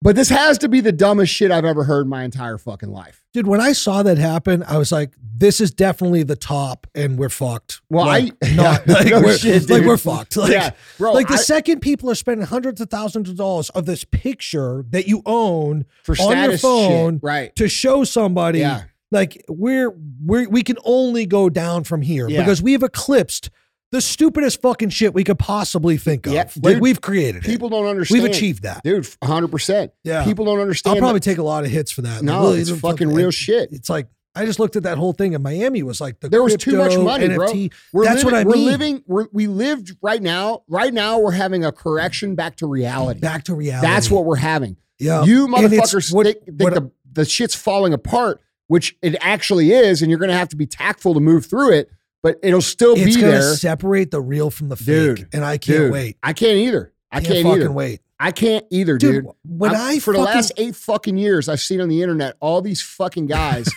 [0.01, 2.89] but this has to be the dumbest shit I've ever heard in my entire fucking
[2.91, 3.23] life.
[3.33, 7.17] Dude, when I saw that happen, I was like, this is definitely the top and
[7.17, 7.81] we're fucked.
[7.89, 10.37] Well, like, I not Yeah, like, no we're, shit, like we're fucked.
[10.37, 11.13] Like, yeah, bro.
[11.13, 14.85] like the I- second people are spending hundreds of thousands of dollars of this picture
[14.89, 17.55] that you own for on your phone, shit, right?
[17.55, 22.41] to show somebody Yeah, like we're we're we can only go down from here Yeah.
[22.41, 23.49] because we have eclipsed
[23.91, 26.33] the stupidest fucking shit we could possibly think of.
[26.33, 27.71] Yeah, like we've created people it.
[27.71, 28.23] don't understand.
[28.23, 28.83] We've achieved that.
[28.83, 29.07] dude.
[29.19, 29.47] 100.
[29.49, 30.23] percent Yeah.
[30.23, 30.95] People don't understand.
[30.95, 32.23] I'll probably that- take a lot of hits for that.
[32.23, 33.69] no, Really, it's fucking real shit.
[33.71, 36.41] It's like I just looked at that whole thing in Miami was like the There
[36.41, 37.51] was too much money, bro.
[37.91, 38.65] We're That's living, what I We're mean.
[38.65, 39.03] living.
[39.05, 40.63] We're, we lived right now.
[40.69, 43.19] Right now, we're having a correction back to reality.
[43.19, 43.85] Back to reality.
[43.85, 44.77] That's what we're having.
[44.99, 45.25] Yeah.
[45.25, 50.01] You motherfuckers what- think, think what- the, the shit's falling apart, which it actually is,
[50.01, 51.89] and you're going to have to be tactful to move through it,
[52.23, 53.07] but it'll still be there.
[53.07, 53.53] it's be gonna there.
[53.55, 54.85] separate the real from the fake,
[55.17, 56.17] Dude, and I can't Dude, wait.
[56.23, 56.93] I can't either.
[57.11, 57.71] I can't, can't, fucking either.
[57.71, 59.25] wait, I can't either, dude.
[59.25, 59.33] dude.
[59.43, 62.61] when I'm- I for the last eight fucking years, I've seen on the internet all
[62.61, 63.67] these fucking guys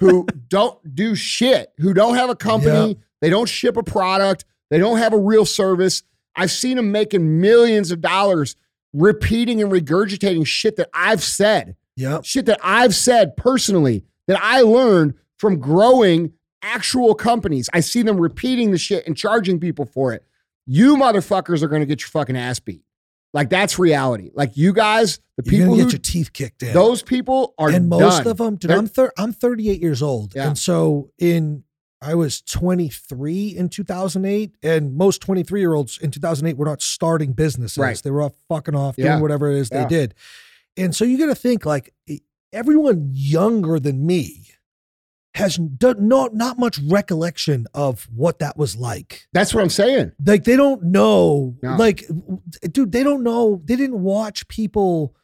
[0.00, 2.94] who don't do shit, who don't have a company, Yeah.
[3.22, 6.02] they don't ship a product, they don't have a real service.
[6.36, 8.56] I've seen them making millions of dollars
[8.92, 14.60] repeating and regurgitating shit that I've said, Yeah, shit that I've said personally that I
[14.62, 17.68] learned from growing actual companies.
[17.72, 20.24] I see them repeating the shit and charging people for it.
[20.66, 22.82] You motherfuckers are going to get your fucking ass beat.
[23.34, 24.30] Like that's reality.
[24.34, 26.74] Like you guys, the You're people who get your teeth kicked in.
[26.74, 28.26] those people are and most done.
[28.28, 28.70] of them, dude.
[28.70, 30.48] They're- I'm thir- I'm 38 years old, Yeah.
[30.48, 31.64] and so in
[32.04, 37.32] I was 23 in 2008, and most 23 year olds in 2008 were not starting
[37.32, 37.78] businesses.
[37.78, 37.96] Right.
[38.02, 39.12] They were off fucking off Yeah.
[39.12, 39.84] doing whatever it is Yeah.
[39.84, 40.14] they did,
[40.76, 41.94] and so you got to think like
[42.52, 44.41] everyone younger than me
[45.34, 49.26] has d- not not much recollection of what that was like.
[49.32, 50.12] That's what I'm saying.
[50.24, 51.76] Like they don't know, No.
[51.76, 52.04] like,
[52.70, 53.62] dude, they don't know.
[53.64, 55.14] They didn't watch people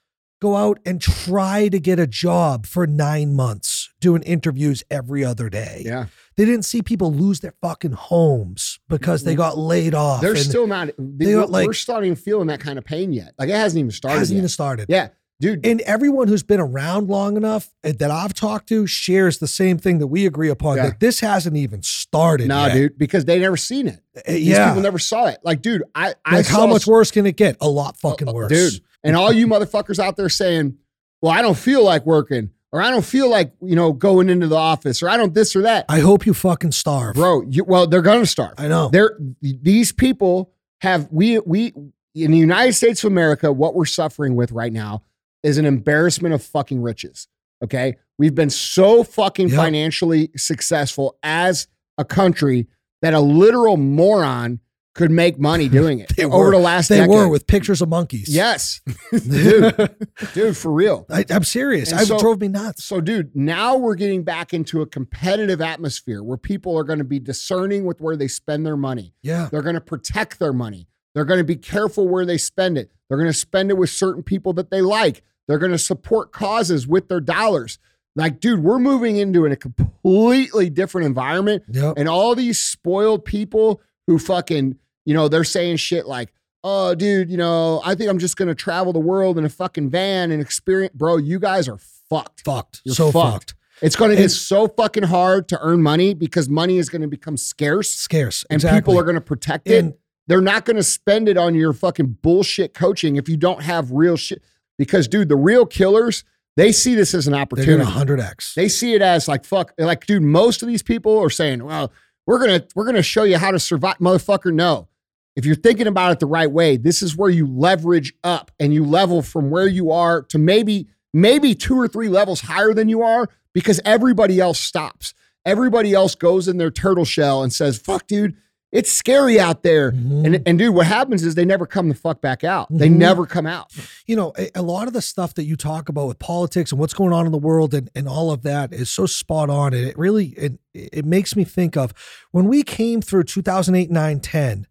[0.40, 5.48] go out and try to get a job for nine months, doing interviews every other
[5.50, 5.82] day.
[5.84, 6.06] Yeah.
[6.36, 9.38] They didn't see people lose their fucking homes because they mm-hmm.
[9.38, 10.20] got laid off.
[10.20, 13.34] They're still not they we're, like- we're starting feeling that kind of pain yet.
[13.38, 14.40] Like it hasn't even started hasn't yet.
[14.40, 14.86] even started.
[14.88, 15.08] yeah.
[15.40, 19.46] Dude, And everyone who's been around long enough uh, that I've talked to shares the
[19.46, 20.86] same thing that we agree upon Yeah.
[20.86, 22.48] that this hasn't even started.
[22.48, 22.74] nah, yet.
[22.74, 24.00] dude, because they never seen it.
[24.16, 24.68] Uh, These Yeah.
[24.68, 25.38] people never saw it.
[25.44, 27.56] Like, dude, I, I like how much worse can it get?
[27.60, 28.50] A lot fucking Uh, uh, worse.
[28.50, 30.74] Dude, and all you motherfuckers out there saying,
[31.22, 34.48] well, I don't feel like working, or I don't feel like, you know, going into
[34.48, 35.84] the office, or I don't this or that.
[35.88, 37.14] I hope you fucking starve.
[37.14, 38.54] Bro, you, well, they're gonna starve.
[38.58, 38.88] I know.
[38.88, 41.72] They're these people have we we
[42.16, 45.02] in the United States of America, what we're suffering with right now
[45.42, 47.28] is an embarrassment of fucking riches.
[47.62, 47.96] Okay.
[48.18, 49.56] We've been so fucking Yep.
[49.56, 52.66] financially successful as a country
[53.02, 54.60] that a literal moron
[54.94, 56.50] could make money doing it over were.
[56.50, 57.10] the last They decade.
[57.14, 58.28] were with pictures of monkeys.
[58.28, 58.80] Yes.
[59.12, 59.94] dude,
[60.34, 61.06] dude, for real.
[61.08, 61.92] I, I'm serious.
[61.92, 62.84] And It so- drove me nuts.
[62.84, 67.04] So, dude, now we're getting back into a competitive atmosphere where people are going to
[67.04, 69.14] be discerning with where they spend their money.
[69.22, 69.48] Yeah.
[69.52, 70.88] They're going to protect their money.
[71.18, 72.92] They're going to be careful where they spend it.
[73.08, 75.24] They're going to spend it with certain people that they like.
[75.48, 77.80] They're going to support causes with their dollars.
[78.14, 81.64] Like, dude, we're moving into a completely different environment.
[81.72, 81.94] Yep.
[81.96, 84.76] And all these spoiled people who fucking,
[85.06, 88.46] you know, they're saying shit like, oh, dude, you know, I think I'm just going
[88.46, 90.94] to travel the world in a fucking van and experience.
[90.94, 92.44] Bro, you guys are fucked.
[92.44, 92.82] Fucked.
[92.84, 93.32] You're so fucked.
[93.32, 93.54] fucked.
[93.82, 97.08] It's going to get so fucking hard to earn money because money is going to
[97.08, 98.44] become scarce Scarce.
[98.48, 98.80] and exactly.
[98.80, 99.84] people are going to protect it.
[99.84, 99.94] And
[100.28, 103.90] They're not going to spend it on your fucking bullshit coaching if you don't have
[103.90, 104.44] real shit.
[104.76, 106.22] Because, dude, the real killers,
[106.56, 107.78] they see this as an opportunity.
[107.78, 108.54] gonna hundred x.
[108.54, 109.72] They see it as like fuck.
[109.78, 111.92] Like, dude, most of these people are saying, "Well,
[112.26, 114.88] we're gonna we're gonna show you how to survive." Motherfucker, no.
[115.36, 118.74] If you're thinking about it the right way, this is where you leverage up and
[118.74, 122.88] you level from where you are to maybe maybe two or three levels higher than
[122.88, 125.14] you are because everybody else stops.
[125.46, 128.36] Everybody else goes in their turtle shell and says, "Fuck, dude."
[128.70, 129.92] It's scary out there.
[129.92, 130.24] Mhm.
[130.26, 132.66] And, and dude, what happens is they never come the fuck back out.
[132.70, 132.96] They Mhm.
[132.96, 133.72] never come out.
[134.06, 136.78] you know, a, a lot of the stuff that you talk about with politics and
[136.78, 139.72] what's going on in the world and, and all of that is so spot on.
[139.72, 141.94] And it really it, it makes me think of
[142.30, 144.66] when we came through 2008, 9, 10,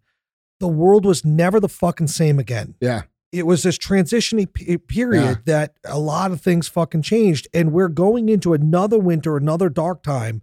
[0.60, 2.74] the world was never the fucking same again.
[2.80, 3.02] Yeah.
[3.32, 5.34] It was this transitioning pe- period Yeah.
[5.46, 7.46] that a lot of things fucking changed.
[7.52, 10.40] And we're going into another winter, another dark time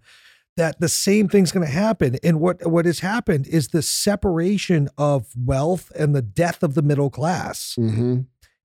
[0.57, 2.17] that the same thing's going to happen.
[2.23, 6.81] And what what has happened is the separation of wealth and the death of the
[6.81, 8.21] middle class Mm-hmm.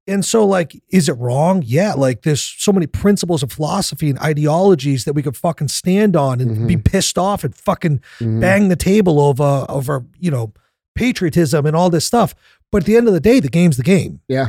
[0.06, 1.62] And so, like, is it wrong?
[1.64, 1.92] Yeah.
[1.92, 6.40] Like, there's so many principles of philosophy and ideologies that we could fucking stand on
[6.40, 8.40] and be pissed off and fucking Mhm.
[8.40, 10.52] bang the table over over you know
[10.96, 12.34] patriotism and all this stuff.
[12.72, 14.48] But at the end of the day, the game's the game, Yeah.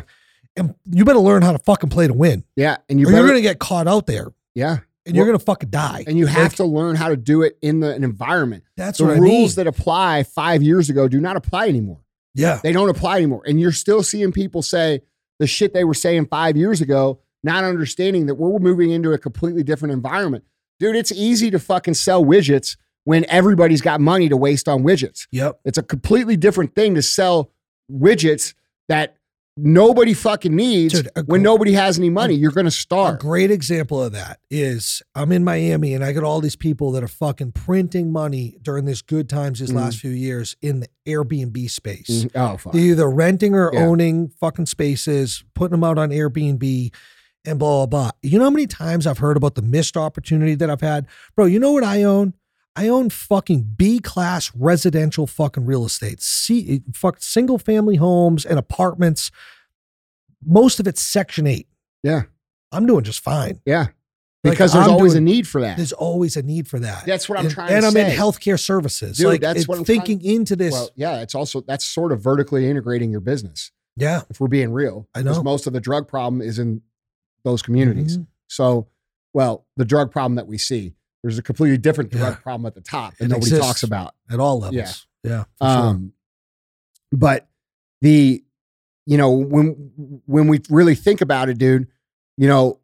[0.56, 2.78] and you better learn how to fucking play to win, Yeah.
[2.90, 4.80] And you better, you're gonna get caught out there, yeah.
[5.06, 6.04] And you're gonna fucking die.
[6.08, 8.64] And you have Like, to learn how to do it in the, an environment.
[8.78, 9.66] That's the what rules I mean.
[9.66, 12.00] that apply five years ago do not apply anymore.
[12.36, 13.44] yeah, They don't apply anymore.
[13.46, 15.02] And you're still seeing people say
[15.40, 19.18] the shit they were saying five years ago, not understanding that we're moving into a
[19.18, 20.44] completely different environment.
[20.80, 25.28] Dude, it's easy to fucking sell widgets when everybody's got money to waste on widgets.
[25.32, 25.60] yep.
[25.66, 27.52] It's a completely different thing to sell
[27.92, 28.54] widgets
[28.88, 29.16] that
[29.58, 32.36] nobody fucking needs Dude, when nobody has any money.
[32.36, 33.20] You're going to A starve.
[33.20, 37.04] great example of that is I'm in Miami and I got all these people that
[37.04, 39.76] are fucking printing money during this good times these Mhm.
[39.76, 42.26] last few years in the Airbnb space.
[42.26, 42.32] Mhm.
[42.36, 42.74] Oh, fuck.
[42.74, 43.86] They're either renting or Yeah.
[43.86, 46.92] owning fucking spaces, putting them out on Airbnb,
[47.44, 48.12] and blah, blah, blah.
[48.22, 51.08] You know how many times I've heard about the missed opportunity that I've had?
[51.36, 52.34] Bro, you know what I own?
[52.76, 56.22] I own fucking B class residential fucking real estate.
[56.22, 59.30] See, fuck single family homes and apartments.
[60.46, 61.68] Most of it's Section 8.
[62.04, 62.24] Yeah.
[62.72, 63.60] I'm doing just fine.
[63.66, 63.88] Yeah.
[64.44, 65.78] Like, Because there's I'm always doing- a need for that.
[65.78, 67.06] There's always a need for that.
[67.06, 68.00] That's what I'm and, trying and to I'm say.
[68.02, 69.18] And I'm in healthcare services.
[69.18, 70.72] Dude, like that's what I'm thinking into this.
[70.72, 73.72] Well, yeah, it's also that's sort of vertically integrating your business.
[73.98, 74.22] yeah.
[74.32, 75.44] If we're being real, I know.
[75.44, 76.82] most of the drug problem is in
[77.44, 78.18] those communities.
[78.18, 78.28] Mhm.
[78.48, 78.88] So,
[79.34, 82.40] well, the drug problem that we see, there's a completely different drug Yeah.
[82.40, 84.16] problem at the top that It nobody talks about.
[84.30, 85.06] At all levels.
[85.24, 85.30] Yeah.
[85.32, 85.44] Yeah.
[85.58, 85.88] for sure.
[85.88, 86.14] Um,
[87.12, 87.48] but
[88.02, 88.44] the,
[89.06, 89.92] you know, when
[90.26, 91.88] when we really think about it, dude,
[92.38, 92.80] you know,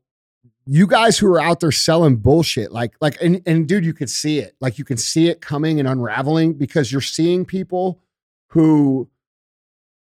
[0.66, 4.10] you guys who are out there selling bullshit, like like, and and dude, you could
[4.10, 8.02] see it, like you can see it coming and unraveling because you're seeing people
[8.50, 9.10] who,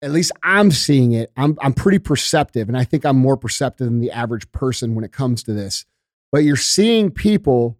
[0.02, 1.32] at least I'm seeing it.
[1.38, 5.06] I'm I'm pretty perceptive, and I think I'm more perceptive than the average person when
[5.06, 5.86] it comes to this.
[6.32, 7.78] But you're seeing people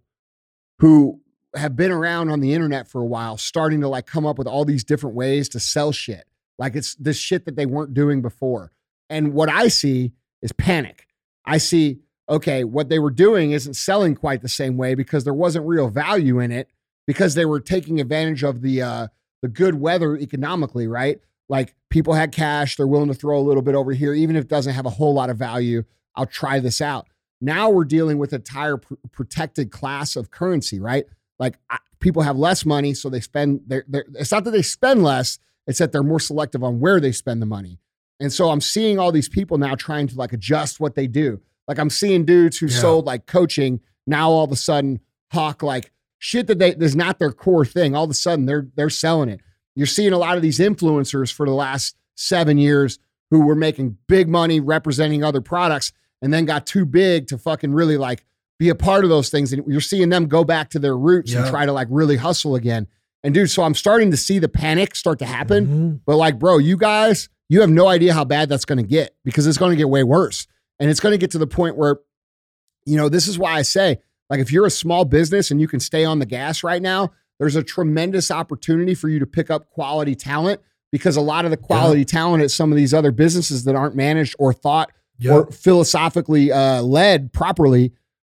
[0.82, 1.20] who
[1.54, 4.48] have been around on the internet for a while, starting to like come up with
[4.48, 6.24] all these different ways to sell shit.
[6.58, 8.72] Like it's this shit that they weren't doing before.
[9.08, 10.10] And what I see
[10.42, 11.06] is panic.
[11.46, 15.32] I see, okay, what they were doing isn't selling quite the same way because there
[15.32, 16.68] wasn't real value in it
[17.06, 19.06] because they were taking advantage of the uh
[19.40, 21.20] the good weather economically, right?
[21.48, 24.46] Like people had cash, they're willing to throw a little bit over here, even if
[24.46, 25.84] it doesn't have a whole lot of value.
[26.16, 27.06] I'll try this out.
[27.42, 31.04] Now we're dealing with a entire pr- protected class of currency, right?
[31.38, 33.62] Like I, people have less money, so they spend.
[33.66, 37.00] They're, they're, it's not that they spend less; it's that they're more selective on where
[37.00, 37.78] they spend the money.
[38.20, 41.40] And so I'm seeing all these people now trying to like adjust what they do.
[41.66, 42.76] Like I'm seeing dudes who Yeah.
[42.78, 45.00] sold like coaching now all of a sudden
[45.32, 47.96] hawk like shit that they is not their core thing.
[47.96, 49.40] All of a sudden they're they're selling it.
[49.74, 53.00] You're seeing a lot of these influencers for the last seven years
[53.30, 55.92] who were making big money representing other products
[56.22, 58.24] and then got too big to fucking really like
[58.58, 59.52] be a part of those things.
[59.52, 62.54] And you're seeing them go back to their roots and try to like really hustle
[62.54, 62.86] again.
[63.24, 65.66] And dude, so I'm starting to see the panic start to happen.
[65.66, 66.00] Mhm.
[66.06, 69.14] But like, bro, you guys, you have no idea how bad that's going to get
[69.24, 70.46] because it's going to get way worse.
[70.80, 71.98] And it's going to get to the point where,
[72.86, 73.98] you know, this is why I say,
[74.30, 77.12] like, if you're a small business and you can stay on the gas right now,
[77.38, 81.50] there's a tremendous opportunity for you to pick up quality talent because a lot of
[81.50, 84.90] the quality talent at some of these other businesses that aren't managed or thought
[85.22, 85.32] Yep.
[85.32, 87.92] or philosophically uh, led properly,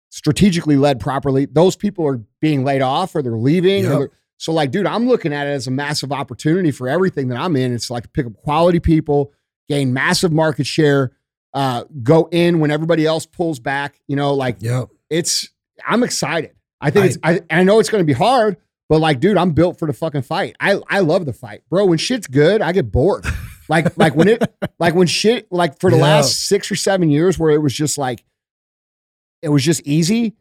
[0.09, 3.85] strategically led properly, those people are being laid off or they're leaving.
[3.85, 7.29] or they're- so, like, dude, I'm looking at it as a massive opportunity for everything
[7.29, 7.73] that I'm in.
[7.73, 9.31] It's like pick up quality people,
[9.69, 11.13] gain massive market share,
[11.53, 14.01] uh, go in when everybody else pulls back.
[14.07, 14.89] You know, like Yep.
[15.09, 15.49] it's.
[15.87, 16.51] I'm excited.
[16.81, 17.17] I think I- it's.
[17.49, 18.57] I, I know it's going to be hard,
[18.89, 20.57] but like, dude, I'm built for the fucking fight.
[20.59, 21.85] I I love the fight, bro.
[21.85, 23.25] When shit's good, I get bored.
[23.67, 24.43] Like like when it
[24.79, 26.03] like when shit like for the Yeah.
[26.03, 28.23] last six or seven years where it was just like
[29.41, 30.35] it was just easy.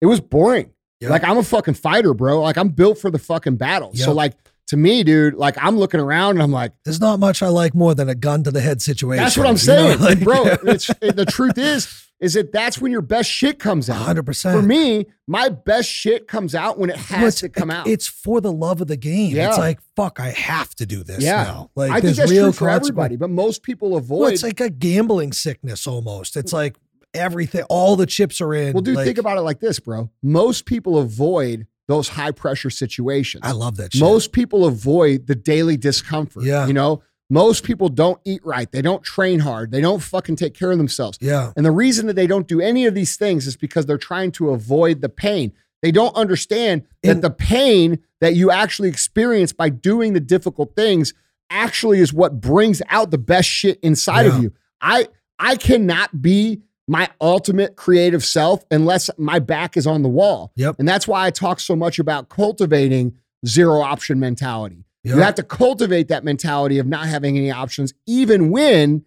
[0.00, 0.70] It was boring.
[1.00, 1.10] Yep.
[1.10, 2.40] Like I'm a fucking fighter, bro.
[2.42, 3.94] Like I'm built for the fucking battle.
[3.94, 4.34] So like
[4.70, 7.74] to me, dude, like I'm looking around and I'm like, There's not much I like
[7.74, 9.22] more than a gun to the head situation.
[9.22, 10.44] that's what I'm you know, saying, like- bro.
[10.72, 14.06] It's it, the truth is, is that that's when your best shit comes out.
[14.06, 14.52] 100%.
[14.52, 17.86] For me, my best shit comes out when it Well, has it's- to come out.
[17.86, 19.34] It's for the love of the game.
[19.34, 19.48] Yeah.
[19.48, 21.42] It's like, fuck, I have to do this Yeah.
[21.44, 21.70] now.
[21.74, 24.20] Like, I think there's that's real true for everybody, but most people avoid.
[24.20, 26.36] Well, it's like a gambling sickness almost.
[26.36, 26.76] It's like
[27.12, 28.72] everything, all the chips are in.
[28.72, 30.10] well, dude, like, think about it like this, bro.
[30.22, 33.42] Most people avoid those high pressure situations.
[33.44, 34.00] I love that shit.
[34.00, 36.44] Most people avoid the daily discomfort.
[36.44, 36.66] Yeah.
[36.66, 38.70] You know, most people don't eat right.
[38.70, 39.70] They don't train hard.
[39.70, 41.18] They don't fucking take care of themselves.
[41.20, 41.52] yeah.
[41.56, 44.32] And the reason that they don't do any of these things is because they're trying
[44.32, 45.52] to avoid the pain.
[45.82, 50.74] They don't understand that And- the pain that you actually experience by doing the difficult
[50.76, 51.14] things
[51.50, 54.36] actually is what brings out the best shit inside Yeah.
[54.36, 54.52] of you.
[54.80, 60.52] I I cannot be my ultimate creative self unless my back is on the wall.
[60.56, 60.76] Yep.
[60.78, 63.16] And that's why I talk so much about cultivating
[63.46, 64.84] zero option mentality.
[65.04, 65.16] Yep.
[65.16, 69.04] You have to cultivate that mentality of not having any options, even when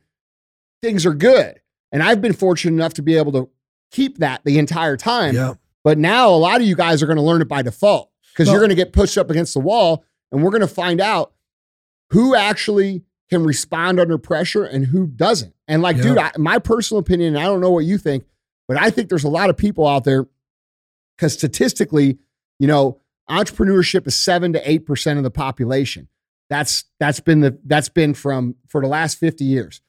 [0.81, 1.59] things are good.
[1.91, 3.49] And I've been fortunate enough to be able to
[3.91, 5.35] keep that the entire time.
[5.35, 5.53] Yeah.
[5.83, 8.49] But now a lot of you guys are going to learn it by default because
[8.49, 11.33] you're going to get pushed up against the wall and we're going to find out
[12.09, 15.53] who actually can respond under pressure and who doesn't.
[15.67, 16.03] And like, Yeah.
[16.03, 18.25] dude, I, my personal opinion, I don't know what you think,
[18.67, 20.27] but I think there's a lot of people out there
[21.17, 22.19] because statistically,
[22.59, 26.07] you know, entrepreneurship is seven to eight percent of the population.
[26.49, 29.81] That's that's been the that's been from for the last 50 years.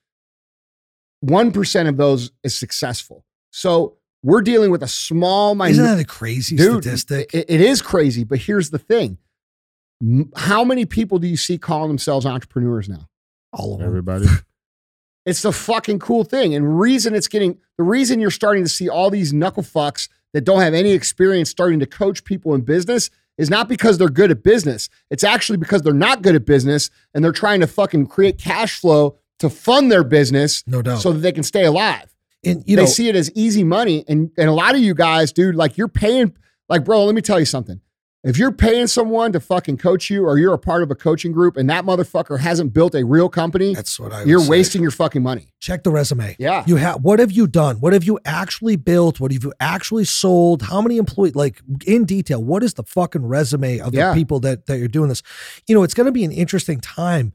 [1.21, 3.25] One percent of those is successful.
[3.51, 5.81] So we're dealing with a small minority.
[5.83, 7.35] Isn't that a crazy Dude, statistic?
[7.35, 9.19] It, it is crazy, but here's the thing.
[10.37, 13.09] How many people do you see calling themselves entrepreneurs now?
[13.55, 13.87] All of them.
[13.89, 14.27] Everybody.
[15.27, 16.55] It's the fucking cool thing.
[16.55, 20.43] And reason it's getting the reason you're starting to see all these knuckle fucks that
[20.43, 24.31] don't have any experience starting to coach people in business is not because they're good
[24.31, 24.91] at business.
[25.11, 28.79] It's actually because they're not good at business and they're trying to fucking create cash
[28.79, 31.01] flow to fund their business No doubt.
[31.01, 32.15] so that they can stay alive.
[32.45, 34.05] and you they know, see it as easy money.
[34.07, 36.37] And and a lot of you guys, dude, like you're paying,
[36.69, 37.81] like, bro, let me tell you something.
[38.25, 41.31] If you're paying someone to fucking coach you or you're a part of a coaching
[41.31, 44.49] group and that motherfucker hasn't built a real company, that's what I you're say.
[44.49, 45.49] wasting your fucking money.
[45.61, 46.35] Check the resume.
[46.39, 46.65] Yeah.
[46.67, 47.77] You have what have you done?
[47.81, 49.21] What have you actually built?
[49.21, 50.63] What have you actually sold?
[50.63, 51.35] How many employees?
[51.35, 54.15] Like in detail, what is the fucking resume of the Yeah.
[54.15, 55.23] people that that you're doing this?
[55.67, 57.35] You know, it's going to be an interesting time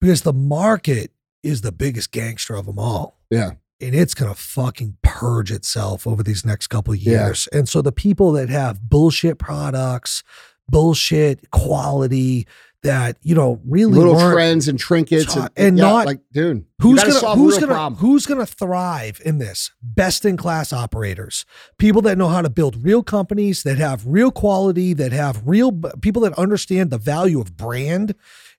[0.00, 1.12] because the market
[1.44, 3.18] is the biggest gangster of them all.
[3.30, 3.52] Yeah.
[3.84, 7.26] And it's going to fucking purge itself over these next couple of Yeah.
[7.26, 7.48] years.
[7.52, 10.22] And so the people that have bullshit products,
[10.68, 12.46] bullshit quality
[12.82, 16.96] that, you know, really Little trends and trinkets and, And yeah, not- like, dude, you
[16.96, 17.98] gonna who's gonna problem.
[17.98, 19.70] who's gonna thrive in this?
[19.82, 21.46] Best in class operators,
[21.78, 25.72] people that know how to build real companies, that have real quality, that have real
[26.02, 28.14] people that understand the value of brand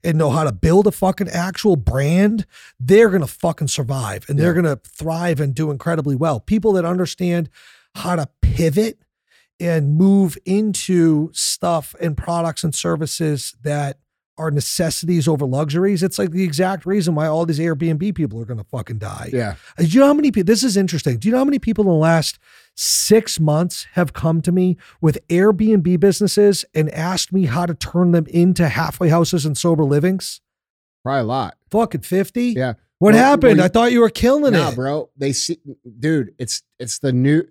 [0.06, 2.46] and know how to build a fucking actual brand.
[2.80, 6.40] They're gonna fucking survive and they're gonna thrive and do incredibly well.
[6.40, 7.50] People that understand
[7.96, 9.00] how to pivot
[9.60, 13.98] and move into stuff and products and services that
[14.38, 16.04] are necessities over luxuries.
[16.04, 19.30] It's like the exact reason why all these Airbnb people are going to fucking die.
[19.32, 19.56] yeah.
[19.80, 20.46] Uh, Do you know how many people?
[20.46, 21.20] This is interesting.
[21.20, 22.38] Do you know how many people in the last
[22.76, 28.12] six months have come to me with Airbnb businesses and asked me how to turn
[28.12, 30.42] them into halfway houses and sober livings?
[31.04, 31.58] Probably a lot.
[31.72, 32.50] Fucking 50?
[32.50, 32.74] Yeah.
[33.00, 33.44] What Well, happened?
[33.44, 34.76] well, you- I thought you were killing Nah, it.
[34.76, 35.10] bro.
[35.18, 35.60] They see,
[36.00, 36.34] dude.
[36.40, 37.44] It's it's the new,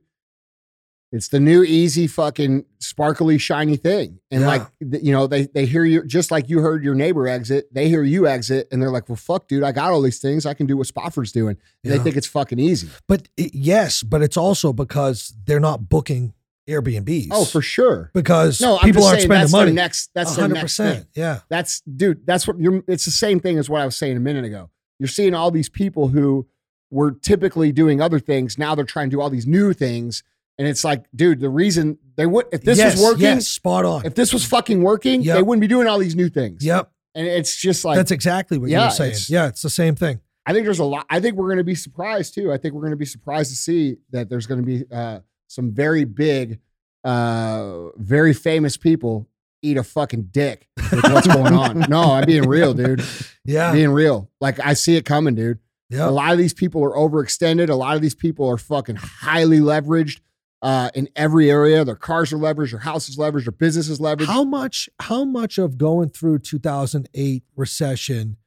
[1.14, 4.18] it's the new easy fucking sparkly shiny thing.
[4.30, 4.46] And Yeah.
[4.46, 7.72] like you know, they they hear you just like you heard your neighbor exit.
[7.72, 9.62] They hear you exit, and they're like, "Well, fuck, dude.
[9.62, 10.44] I got all these things.
[10.44, 11.96] I can do what Spofford's doing." And Yeah.
[11.98, 12.88] They think it's fucking easy.
[13.08, 16.34] But it- yes, but it's also because they're not booking
[16.68, 17.28] Airbnbs.
[17.30, 18.10] Oh, for sure.
[18.14, 19.72] because No, I'm people aren't saying spending money.
[19.72, 20.10] next.
[20.14, 20.86] That's their hundred next thing.
[20.92, 21.08] percent.
[21.14, 21.40] Yeah.
[21.50, 22.26] That's dude.
[22.26, 22.82] That's what you're.
[22.88, 24.70] It's the same thing as what I was saying a minute ago.
[24.98, 26.46] You're seeing all these people who
[26.90, 28.56] were typically doing other things.
[28.56, 30.22] Now they're trying to do all these new things,
[30.58, 33.84] and it's like, dude, the reason they would if this yes, was working, yes, spot
[33.84, 34.04] on.
[34.06, 35.36] if this was fucking working, Yep.
[35.36, 36.64] they wouldn't be doing all these new things.
[36.64, 39.10] yep, And it's just like that's exactly what you yeah, were saying.
[39.10, 40.20] it's- Yeah, it's the same thing.
[40.46, 41.06] I think there's a lot.
[41.08, 42.52] I think we're going to be surprised too.
[42.52, 45.20] I think we're going to be surprised to see that there's going to be uh,
[45.48, 46.60] some very big,
[47.02, 49.26] uh, very famous people
[49.62, 51.80] eat a fucking dick with what's going on.
[51.88, 53.02] No, I'm being real, dude.
[53.44, 54.30] Yeah, being real.
[54.40, 55.58] Like I see it coming, dude.
[55.90, 56.08] Yeah.
[56.08, 57.68] A lot of these people are overextended.
[57.70, 60.20] A lot of these people are fucking highly leveraged
[60.64, 61.84] uh, in every area.
[61.84, 64.26] Their cars are leveraged, their houses is leveraged, their businesses leveraged.
[64.26, 64.88] How much?
[64.98, 68.38] How much of going through 2008 recession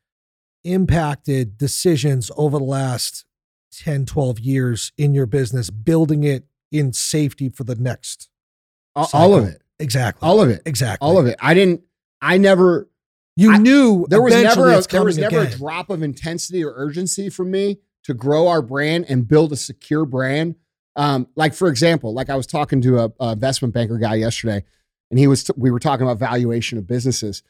[0.64, 3.24] impacted decisions over the last
[3.72, 8.30] 10, 12 years in your business, building it in safety for the next?
[8.96, 9.62] all, all of it.
[9.80, 10.28] Exactly.
[10.28, 10.64] All of it.
[10.66, 11.06] exactly.
[11.08, 11.38] All of it.
[11.40, 11.82] I didn't.
[12.20, 12.90] I never.
[13.36, 14.72] You I- knew There was never.
[14.72, 18.64] A, there was never a drop of intensity or urgency from me to grow our
[18.64, 20.56] brand and build a secure brand.
[20.98, 24.64] Um, like for example, like I was talking to a, a investment banker guy yesterday,
[25.12, 25.50] and he was.
[25.56, 27.44] we were talking about valuation of businesses,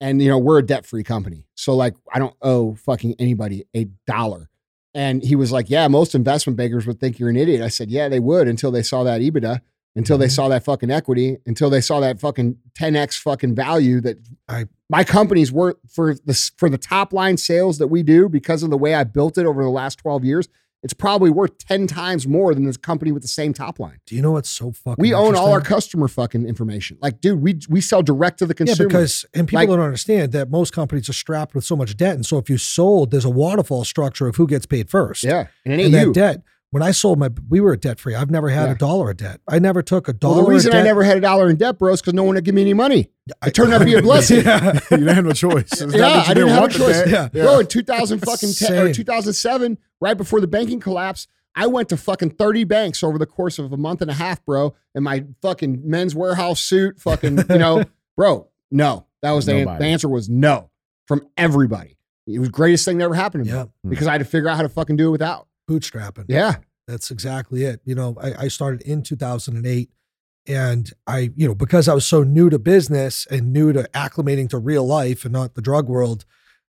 [0.00, 3.64] and you know we're a debt free company, so like I don't owe fucking anybody
[3.74, 4.48] a dollar.
[4.92, 7.90] And he was like, "Yeah, most investment bankers would think you're an idiot." I said,
[7.90, 9.60] "Yeah, they would until they saw that EBITDA,
[9.96, 10.32] until they Mhm.
[10.32, 14.18] saw that fucking equity, until they saw that fucking 10x fucking value that
[14.48, 18.62] I- my company's worth for the for the top line sales that we do because
[18.62, 20.48] of the way I built it over the last 12 years.
[20.82, 24.00] It's probably worth 10 times more than this company with the same top line.
[24.06, 24.96] Do you know what's so fucking?
[25.02, 26.96] We own all our customer fucking information.
[27.02, 28.88] Like, dude, we we sell direct to the Yeah, consumer.
[28.88, 32.14] because and people Like- don't understand that most companies are strapped with so much debt,
[32.14, 35.22] and so if you sold, there's a waterfall structure of who gets paid first.
[35.22, 36.12] yeah, and and that you.
[36.12, 36.42] debt.
[36.72, 38.14] When I sold my, we were debt free.
[38.14, 38.72] I've never had Yeah.
[38.74, 39.40] a dollar of debt.
[39.48, 40.36] I never took a dollar.
[40.36, 42.36] Well, the reason I never had a dollar in debt, bro, is because no one
[42.36, 43.10] would give me any money.
[43.44, 44.44] It turned out to be a blessing.
[44.44, 44.74] yeah.
[44.92, 45.68] you didn't have no choice.
[45.80, 47.02] Yeah, I didn't have a choice.
[47.08, 47.26] Yeah.
[47.32, 51.96] Bro, in 2000 fucking 10, or 2007, right before the banking collapse, I went to
[51.96, 55.24] fucking 30 banks over the course of a month and a half, bro, in my
[55.42, 57.84] fucking Men's Wearhouse suit, fucking, you know,
[58.16, 59.06] bro, no.
[59.22, 59.84] That was the, Nobody.
[59.84, 60.70] the answer was no
[61.06, 61.96] from everybody.
[62.26, 63.64] It was the greatest thing that ever happened to me Yeah.
[63.82, 63.90] Hmm.
[63.90, 65.48] because I had to figure out how to fucking do it without.
[65.68, 66.26] Bootstrapping.
[66.28, 66.56] Yeah.
[66.86, 67.80] That's exactly it.
[67.84, 69.90] You know, I, I started in 2008
[70.46, 74.48] and I, you know, because I was so new to business and new to acclimating
[74.50, 76.24] to real life and not the drug world,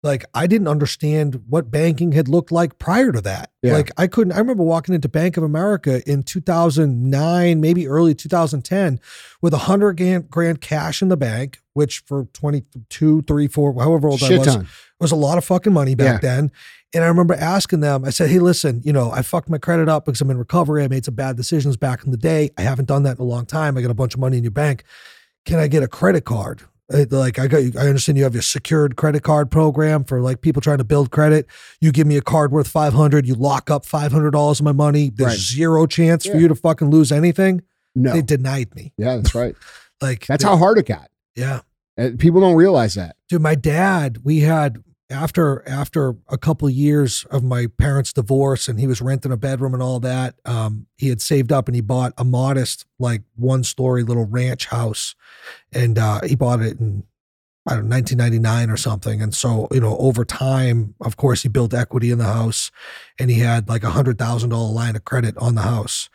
[0.05, 3.51] like I didn't understand what banking had looked like prior to that.
[3.63, 3.73] Yeah.
[3.73, 9.01] Like I couldn't, I remember walking into Bank of America in 2009, maybe early 2010
[9.41, 14.09] with a hundred grand, grand cash in the bank, which for 22, three, four, however
[14.09, 14.69] old I was, ton.
[15.01, 16.53] was a lot of fucking money back then.
[16.93, 19.89] And I remember asking them, I said, Hey, listen, you know, I fucked my credit
[19.89, 20.85] up because I'm in recovery.
[20.85, 22.51] I made some bad decisions back in the day.
[22.59, 23.77] I haven't done that in a long time.
[23.77, 24.85] I got a bunch of money in your bank.
[25.47, 26.63] Can I get a credit card?
[26.93, 30.41] Uh, Like I got, I understand you have your secured credit card program for like
[30.43, 31.47] people trying to build credit.
[31.81, 34.65] You give me a card worth five hundred, you lock up five hundred dollars of
[34.65, 35.11] my money.
[35.15, 35.39] There's Right.
[35.39, 37.63] zero chance for you to fucking lose anything.
[37.95, 38.13] No.
[38.13, 38.93] They denied me.
[38.99, 39.55] yeah, that's right.
[40.03, 41.09] Like That's how hard it got.
[41.37, 41.61] yeah.
[41.97, 43.17] Uh, People don't realize that.
[43.29, 48.81] dude my dad we had after after a couple years of my parents divorce and
[48.81, 51.81] he was renting a bedroom and all that um he had saved up and he
[51.81, 55.15] bought a modest like one story little ranch house.
[55.73, 57.05] And uh he bought it in
[57.67, 59.23] I don't know, 1999 or something.
[59.23, 62.71] And so, you know, over time, of course, he built equity in the house
[63.19, 66.11] and he had like a hundred thousand dollar line of credit on the house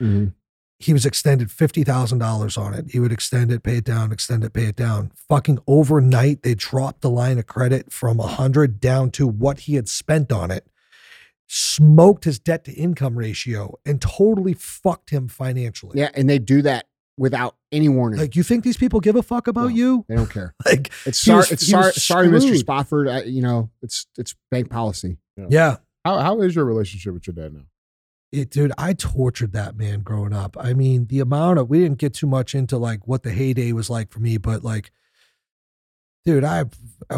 [0.80, 2.86] he was extended fifty thousand dollars on it.
[2.92, 5.12] He would extend it, pay it down, extend it, pay it down.
[5.28, 9.76] Fucking overnight, they dropped the line of credit from a hundred down to what he
[9.76, 10.66] had spent on it.
[11.52, 16.00] Smoked his debt to income ratio and totally fucked him financially.
[16.00, 16.86] Yeah, and they do that
[17.18, 18.20] without any warning.
[18.20, 19.76] Like you think these people give a fuck about No.
[19.76, 20.06] you?
[20.08, 20.54] they don't care.
[20.66, 21.38] Like It's He sorry.
[21.40, 21.92] was- it's he sorry.
[21.94, 22.56] Sorry, Mr.
[22.56, 23.08] Spofford.
[23.10, 25.18] I, you know, it's it's bank policy.
[25.50, 25.78] yeah.
[26.06, 27.64] How, how is your relationship with your dad now?
[28.32, 30.56] It, dude, I tortured that man growing up.
[30.60, 33.72] I mean, the amount of we didn't get too much into like what the heyday
[33.72, 34.92] was like for me, but like,
[36.26, 36.70] dude, I've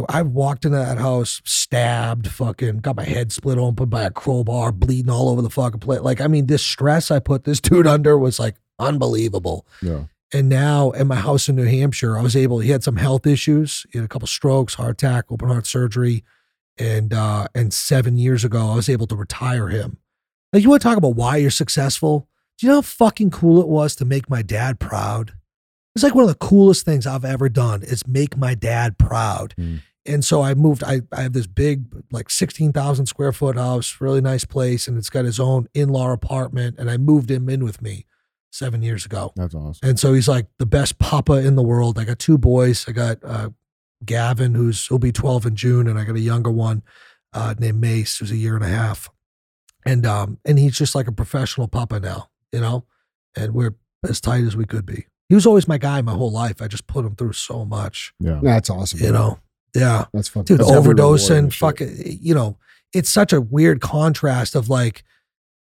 [0.08, 4.72] I've walked into that house, stabbed, fucking got my head split open by a crowbar,
[4.72, 6.00] bleeding all over the fucking place.
[6.00, 9.66] Like, I mean, this stress I put this dude under was like unbelievable.
[9.82, 10.06] Yeah.
[10.34, 13.28] And now in my house in New Hampshire, I was able, he had some health
[13.28, 13.86] issues.
[13.92, 16.24] He had a couple strokes, heart attack, open heart surgery.
[16.78, 19.98] And uh and seven years ago, I was able to retire him.
[20.54, 22.28] Like you want to talk about why you're successful?
[22.58, 25.34] Do you know how fucking cool it was to make my dad proud?
[25.96, 29.54] It's like one of the coolest things I've ever done is make my dad proud.
[29.58, 29.82] Mm.
[30.06, 34.22] And so I moved, I, I have this big, like 16,000 square foot house, really
[34.22, 36.78] nice place, and it's got his own in law apartment.
[36.80, 38.06] And I moved him in with me
[38.52, 39.32] seven years ago.
[39.36, 39.88] That's awesome.
[39.88, 42.00] And so he's like the best papa in the world.
[42.00, 42.88] I got two boys.
[42.88, 43.50] I got uh,
[44.04, 46.84] Gavin, who's he'll be 12 in June, and I got a younger one
[47.34, 49.10] uh, named Mace, who's a year and a half.
[49.86, 52.86] And um, and he's just like a professional papa now, you know.
[53.36, 53.76] And we're
[54.08, 55.06] as tight as we could be.
[55.30, 56.62] He was always my guy my whole life.
[56.62, 58.40] I just put him through so much, Yeah.
[58.44, 59.00] That's awesome.
[59.00, 59.40] you know.
[59.74, 60.44] Yeah that's fun.
[60.44, 62.58] dude, That's overdosing, and fucking, you know,
[62.94, 65.04] it's such a weird contrast of like,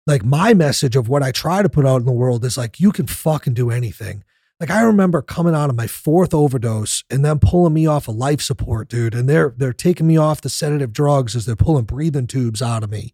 [0.07, 2.79] like my message of what I try to put out in the world is like,
[2.79, 4.23] you can fucking do anything.
[4.59, 8.15] Like I remember coming out of my fourth overdose and them pulling me off of
[8.15, 11.83] life support, dude, and they're they're taking me off the sedative drugs as they're pulling
[11.85, 13.13] breathing tubes out of me.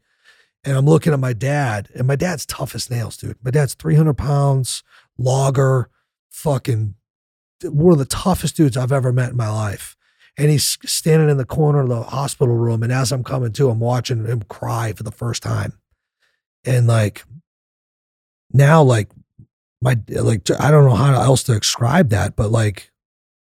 [0.66, 3.38] And I'm looking at my dad, and my dad's tough as nails, dude.
[3.42, 4.84] My dad's 300 pounds,
[5.18, 5.90] logger,
[6.30, 6.96] fucking
[7.64, 9.96] one of the toughest dudes I've ever met in my life.
[10.38, 13.70] And he's standing in the corner of the hospital room and as i'm coming to
[13.70, 15.74] i'm watching him cry for the first time.
[16.64, 17.24] And like
[18.54, 19.10] now like
[19.82, 22.92] my like i don't know how else to describe that but like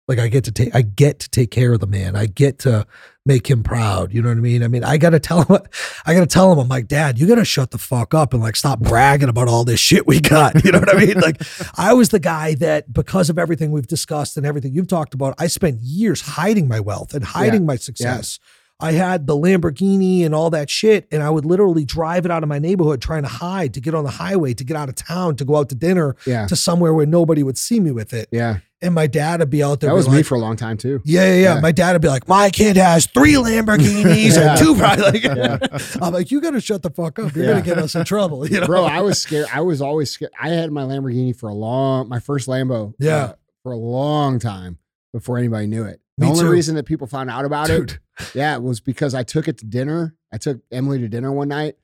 [0.07, 2.17] like i get to take i get to take care of the man.
[2.17, 2.87] I get to
[3.29, 4.65] make him proud you know what i mean?
[4.65, 5.59] I mean i gotta tell him
[6.07, 8.57] i gotta tell him i'm like dad you gotta shut the fuck up and like
[8.57, 11.21] stop bragging about all this shit we got you know what i mean?
[11.21, 11.41] Like
[11.77, 15.35] I was the guy that, because of everything we've discussed and everything you've talked about,
[15.39, 18.39] I spent years hiding my wealth and hiding my success.
[18.81, 22.45] I had the Lamborghini and all that shit, and I would literally drive it out
[22.45, 24.95] of my neighborhood trying to hide to get on the highway to get out of
[24.95, 26.47] town to go out to dinner Yeah.
[26.47, 28.29] to somewhere where nobody would see me with it.
[28.31, 28.59] Yeah.
[28.81, 29.91] And my dad would be out there.
[29.91, 31.03] That was me for a long time too.
[31.05, 31.61] yeah, yeah, yeah.
[31.61, 34.51] My dad would be like, "My kid has three Lamborghinis Yeah.
[34.51, 35.59] and two probably." Like, Yeah.
[36.01, 37.35] I'm like, "You got to shut the fuck up.
[37.35, 39.47] You're gonna get us in trouble." You know, Bro, I was scared.
[39.53, 40.31] I was always scared.
[40.41, 42.95] I had my Lamborghini for a long, my first Lambo.
[43.01, 43.17] Yeah.
[43.17, 43.33] uh,
[43.65, 44.79] for a long time
[45.13, 46.01] before anybody knew it.
[46.19, 46.51] The Me only too.
[46.51, 48.01] reason that people found out about it, dude.
[48.35, 50.17] yeah, was because I took it to dinner.
[50.33, 51.77] I took Emily to dinner one night.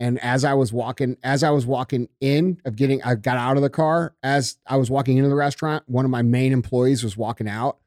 [0.00, 3.56] And as I was walking, as I was walking in of getting, I got out
[3.56, 4.14] of the car.
[4.22, 7.78] As I was walking into the restaurant, one of my main employees was walking out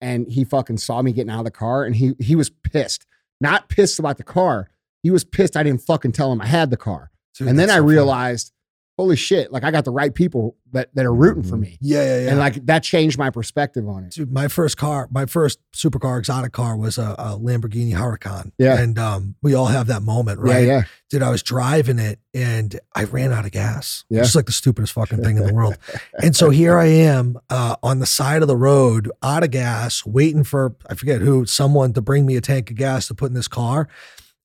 [0.00, 3.06] and he fucking saw me getting out of the car and he he was pissed.
[3.40, 4.68] Not pissed about the car.
[5.02, 7.10] He was pissed I didn't fucking tell him I had the car.
[7.36, 8.52] Dude, and then I so realized,
[8.98, 11.60] holy shit, like I got the right people that, that are rooting for Mhm.
[11.60, 11.78] me.
[11.82, 12.30] Yeah, yeah, yeah.
[12.30, 14.12] And like that changed my perspective on it.
[14.12, 18.52] Dude, my first car, my first supercar, exotic car was a, a Lamborghini Huracan.
[18.58, 18.78] Yeah.
[18.78, 20.66] And um, we all have that moment, right?
[20.66, 20.82] yeah.
[21.10, 24.04] Dude, I was driving it and I ran out of gas.
[24.08, 24.22] Yeah.
[24.22, 25.76] It's like the stupidest fucking thing in the world.
[26.22, 30.06] and so here I am uh, on the side of the road, out of gas,
[30.06, 33.26] waiting for, I forget who, someone to bring me a tank of gas to put
[33.26, 33.88] in this car.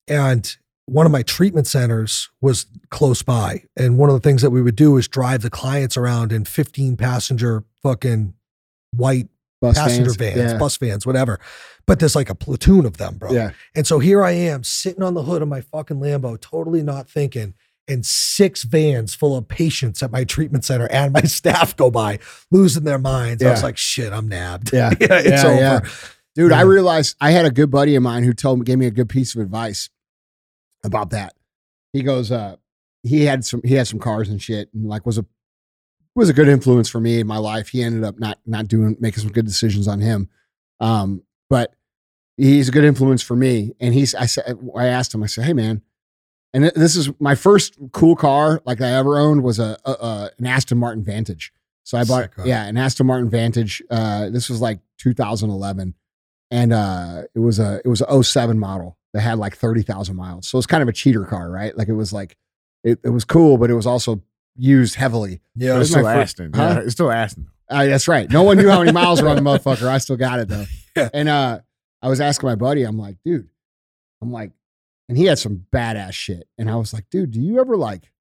[0.06, 0.54] And
[0.86, 3.62] one of my treatment centers was close by.
[3.76, 6.44] And one of the things that we would do is drive the clients around in
[6.44, 8.34] 15 passenger fucking
[8.94, 9.28] white
[9.60, 10.34] Bus passenger vans.
[10.36, 10.58] vans, Yeah.
[10.58, 11.38] bus vans, whatever.
[11.86, 13.30] But there's like a platoon of them, bro.
[13.32, 13.52] Yeah.
[13.76, 17.08] And so here I am sitting on the hood of my fucking Lambo, totally not
[17.08, 17.54] thinking,
[17.88, 22.18] and six vans full of patients at my treatment center and my staff go by,
[22.50, 23.42] losing their minds.
[23.42, 24.72] I was like, shit, I'm nabbed.
[24.72, 24.90] Yeah.
[25.00, 25.60] it's Yeah, over.
[25.60, 25.80] yeah.
[26.34, 28.86] Dude, I realized I had a good buddy of mine who told me, gave me
[28.86, 29.88] a good piece of advice
[30.84, 31.34] about that.
[31.92, 32.56] He goes, uh,
[33.02, 35.26] he had some, he had some cars and shit, and like was a
[36.14, 37.68] was a good influence for me in my life.
[37.68, 40.28] He ended up not not doing making some good decisions on him,
[40.80, 41.74] um, but
[42.36, 43.72] he's a good influence for me.
[43.80, 45.82] And he's, I said, I asked him, I said, hey man,
[46.54, 50.30] and this is my first cool car like I ever owned was a, a, a
[50.38, 51.52] an Aston Martin Vantage.
[51.84, 53.82] So I bought, Sick yeah, an Aston Martin Vantage.
[53.90, 55.94] Uh, this was like 2011,
[56.50, 60.48] and uh, it was a it was a 07 model that had like 30,000 miles.
[60.48, 61.76] So it was kind of a cheater car, right?
[61.76, 62.36] Like it was like
[62.84, 64.22] it, it was cool, but it was also
[64.56, 65.40] used heavily.
[65.54, 65.72] Yeah.
[65.72, 66.52] It's was still Aston.
[66.54, 66.62] Huh?
[66.62, 67.48] Yeah, it's still Aston.
[67.68, 68.30] Uh, that's right.
[68.30, 69.86] No one knew how many miles were on the motherfucker.
[69.86, 70.64] I still got it though.
[70.94, 71.08] Yeah.
[71.14, 71.60] And uh,
[72.02, 73.48] I was asking my buddy, I'm like, dude,
[74.20, 74.52] I'm like,
[75.08, 76.46] and he had some badass shit.
[76.58, 78.12] And I was like, dude, do you ever like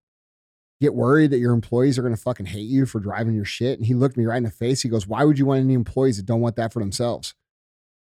[0.80, 3.78] get worried that your employees are gonna fucking hate you for driving your shit?
[3.78, 4.82] And he looked me right in the face.
[4.82, 7.34] He goes, Why would you want any employees that don't want that for themselves?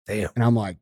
[0.07, 0.29] Damn.
[0.35, 0.77] And I'm like,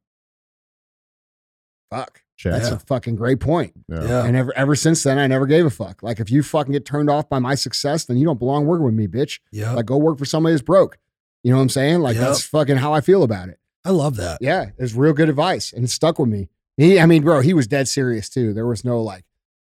[1.89, 2.21] fuck.
[2.37, 2.53] Check.
[2.53, 2.75] That's Yeah.
[2.75, 3.73] a fucking great point.
[3.89, 4.03] Yeah.
[4.03, 4.25] Yeah.
[4.25, 6.01] And ever ever since then, I never gave a fuck.
[6.01, 8.85] Like if you fucking get turned off by my success, then you don't belong working
[8.85, 9.39] with me, bitch.
[9.51, 9.73] Yeah.
[9.73, 10.97] Like go work for somebody that's broke.
[11.43, 11.99] You know what I'm saying?
[11.99, 12.25] Like Yep.
[12.27, 13.59] that's fucking how I feel about it.
[13.85, 14.39] I love that.
[14.41, 16.49] Yeah, it's real good advice, and it stuck with me.
[16.77, 18.53] He, I mean, bro, he was dead serious too.
[18.53, 19.23] There was no like,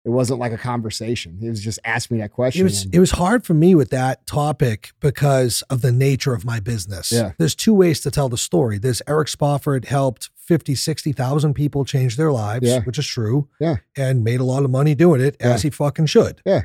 [0.06, 1.38] it wasn't like a conversation.
[1.42, 2.62] He was just ask me that question.
[2.62, 6.34] It was and- it was hard for me with that topic because of the nature
[6.34, 7.12] of my business.
[7.12, 7.32] Yeah.
[7.38, 8.78] There's two ways to tell the story.
[8.78, 12.80] There's Eric Spofford helped 50, 60,000 people change their lives, Yeah.
[12.84, 13.48] which is true.
[13.60, 13.78] Yeah.
[13.96, 16.42] And made a lot of money doing it as he fucking should.
[16.46, 16.64] Yeah.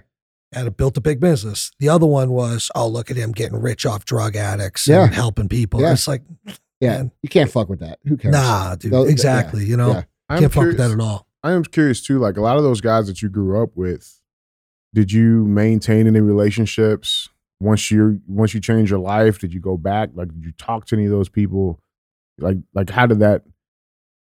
[0.55, 1.73] And it built a big business.
[1.81, 5.05] The other one was, oh, look at him getting rich off drug addicts Yeah.
[5.05, 5.81] and helping people.
[5.81, 5.93] Yeah.
[5.93, 6.23] It's like,
[6.81, 7.13] yeah, man.
[7.23, 7.99] you can't fuck with that.
[8.07, 8.33] Who cares?
[8.33, 8.93] nah, dude.
[8.93, 9.13] Those- yeah.
[9.13, 9.65] exactly.
[9.65, 9.91] You know,
[10.31, 10.39] Yeah.
[10.39, 11.27] Can't fuck with that at all.
[11.43, 12.19] I am curious too.
[12.19, 14.21] Like a lot of those guys that you grew up with,
[14.95, 17.29] did you maintain any relationships
[17.61, 19.39] once you once you changed your life?
[19.41, 20.11] Did you go back?
[20.15, 21.81] Like, did you talk to any of those people?
[22.39, 23.43] Like, like how did that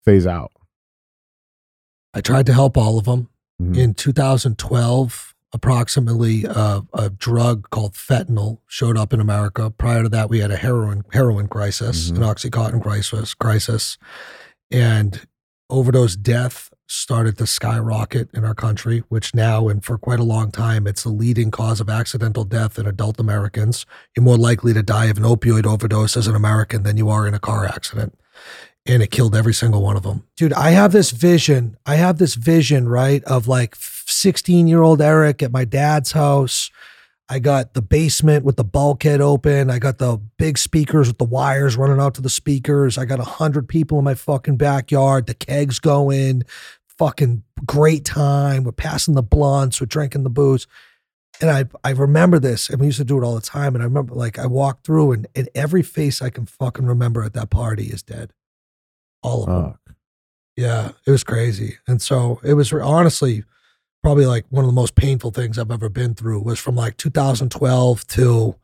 [0.06, 0.52] phase out?
[2.14, 3.30] I tried to help all of them.
[3.62, 3.78] Mhm.
[3.78, 10.28] in 2012 approximately uh, a drug called fentanyl showed up in america prior to that
[10.28, 12.16] we had a heroin heroin crisis Mhm.
[12.18, 14.00] an oxycontin crisis crisis
[14.72, 15.28] and
[15.70, 20.50] overdose death started to skyrocket in our country which now and for quite a long
[20.52, 23.86] time it's the leading cause of accidental death in adult americans
[24.16, 27.28] you're more likely to die of an opioid overdose as an american than you are
[27.28, 28.18] in a car accident
[28.86, 30.28] and it killed every single one of them.
[30.36, 31.78] Dude, I have this vision.
[31.86, 36.70] I have this vision, right, of like 16 year old Eric at my dad's house.
[37.30, 39.70] I got the basement with the bulkhead open.
[39.70, 42.98] I got the big speakers with the wires running out to the speakers.
[42.98, 45.28] I got a hundred people in my fucking backyard.
[45.28, 46.44] The kegs going,
[46.98, 48.66] fucking great time.
[48.66, 49.80] We're passing the blunts.
[49.80, 50.68] We're drinking the booze.
[51.42, 53.74] And I I remember this, and we used to do it all the time.
[53.74, 57.24] And I remember like I walked through, and, and every face I can fucking remember
[57.24, 58.32] at that party is dead.
[59.24, 59.80] All of them.
[60.56, 61.78] Yeah, it was crazy.
[61.88, 63.44] And so it was honestly
[64.04, 66.98] probably like one of the most painful things I've ever been through was from like
[66.98, 68.60] 2012 till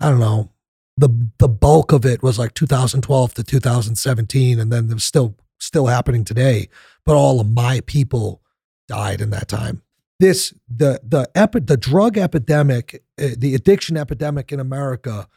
[0.00, 0.50] I don't know.
[0.96, 1.08] The
[1.38, 5.86] the bulk of it was like 2012 to 2017 and then there was still still
[5.86, 6.68] happening today,
[7.06, 8.42] but all of my people
[8.88, 9.82] died in that time.
[10.18, 15.28] This the the epi- the drug epidemic, uh, the addiction epidemic in America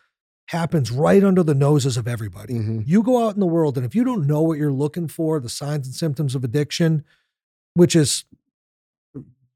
[0.52, 2.54] happens right under the noses of everybody.
[2.56, 2.84] Mhm.
[2.86, 5.39] You go out in the world, and if you don't know what you're looking for,
[5.39, 7.06] the signs and symptoms of addiction,
[7.74, 8.26] which is,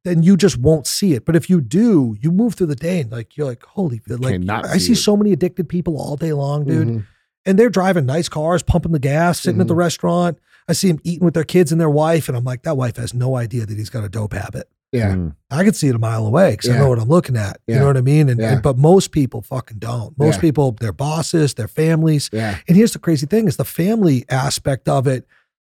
[0.06, 1.26] then you just won't see it.
[1.26, 4.42] But if you do, you move through the day and like you're like, holy, like
[4.50, 4.98] I see it.
[4.98, 7.06] so many addicted people all day long, dude, Mhm.
[7.46, 10.38] and they're driving nice cars, pumping the gas, sitting at the restaurant.
[10.70, 12.96] I see them eating with their kids and their wife, and I'm like, that wife
[12.96, 14.70] has no idea that he's got a dope habit.
[14.96, 15.14] Yeah.
[15.16, 15.36] Mm.
[15.52, 17.60] I can see it a mile away because I know what I'm looking at.
[17.68, 18.30] You know what I mean?
[18.30, 18.54] And, Yeah.
[18.54, 20.18] and but most people fucking don't.
[20.18, 20.42] Most Yeah.
[20.42, 22.58] people, their bosses, their families, Yeah.
[22.68, 25.26] and here's the crazy thing is the family aspect of it.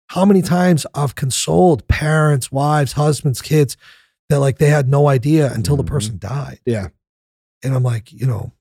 [0.07, 3.78] How many times I've consoled parents, wives, husbands, kids
[4.30, 5.88] that like they had no idea until the Mhm.
[5.88, 6.59] person died.
[6.65, 6.88] Yeah.
[7.63, 8.53] And I'm like, you know,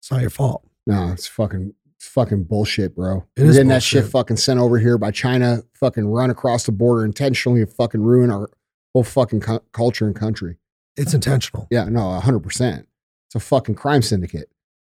[0.00, 0.64] it's not your fault.
[0.86, 3.24] No, it's fucking it's fucking bullshit, bro.
[3.36, 6.70] It We're is that shit fucking sent over here by China, fucking run across the
[6.70, 8.50] border intentionally to fucking ruin our
[8.92, 10.56] whole fucking cu- culture and country.
[10.96, 11.68] It's intentional.
[11.70, 12.88] Yeah, no, hundred percent.
[13.28, 14.50] It's a fucking crime syndicate.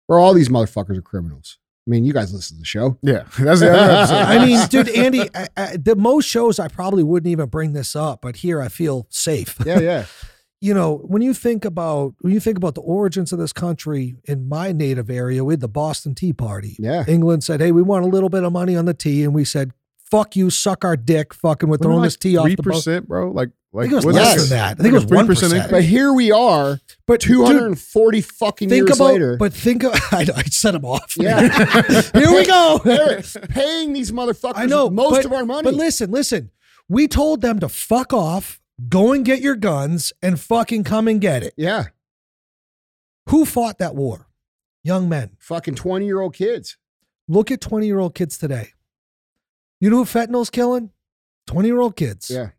[0.06, 1.58] Where all these motherfuckers are criminals.
[1.86, 2.98] I mean, you guys listen to the show.
[3.02, 4.14] Yeah, that's the other episode.
[4.14, 7.96] I mean, dude, Andy, I, I, the most shows I probably wouldn't even bring this
[7.96, 9.56] up, but here I feel safe.
[9.64, 10.06] Yeah, yeah.
[10.60, 14.14] you know, when you think about when you think about the origins of this country
[14.24, 16.76] in my native area, we had the Boston Tea Party.
[16.78, 17.04] Yeah.
[17.08, 19.44] England said, "Hey, we want a little bit of money on the tea," and we
[19.44, 19.72] said,
[20.08, 23.32] "Fuck you, suck our dick, fucking with throwing this tea off the boat." percent, bro.
[23.32, 24.78] Like, I like think it was less than that.
[24.78, 27.80] I think it was one 3% But here we are, But two dude, hundred and
[27.80, 29.36] forty fucking think years about, later.
[29.38, 31.14] but think of, I, I set him off.
[31.16, 31.40] Yeah.
[32.12, 32.80] here we go.
[32.84, 35.64] They're paying these motherfuckers I know most but- of our money.
[35.64, 36.50] But listen, listen.
[36.88, 38.60] We told them to fuck off,
[38.90, 41.54] go and get your guns, and fucking come and get it.
[41.56, 41.84] yeah,
[43.30, 44.26] Who fought that war?
[44.84, 45.30] Young men.
[45.38, 46.76] fucking twenty year old kids.
[47.28, 48.72] Look at 20 year old kids today.
[49.80, 50.90] You know who fentanyl's killing?
[51.46, 52.28] 20 year old kids.
[52.30, 52.50] Yeah,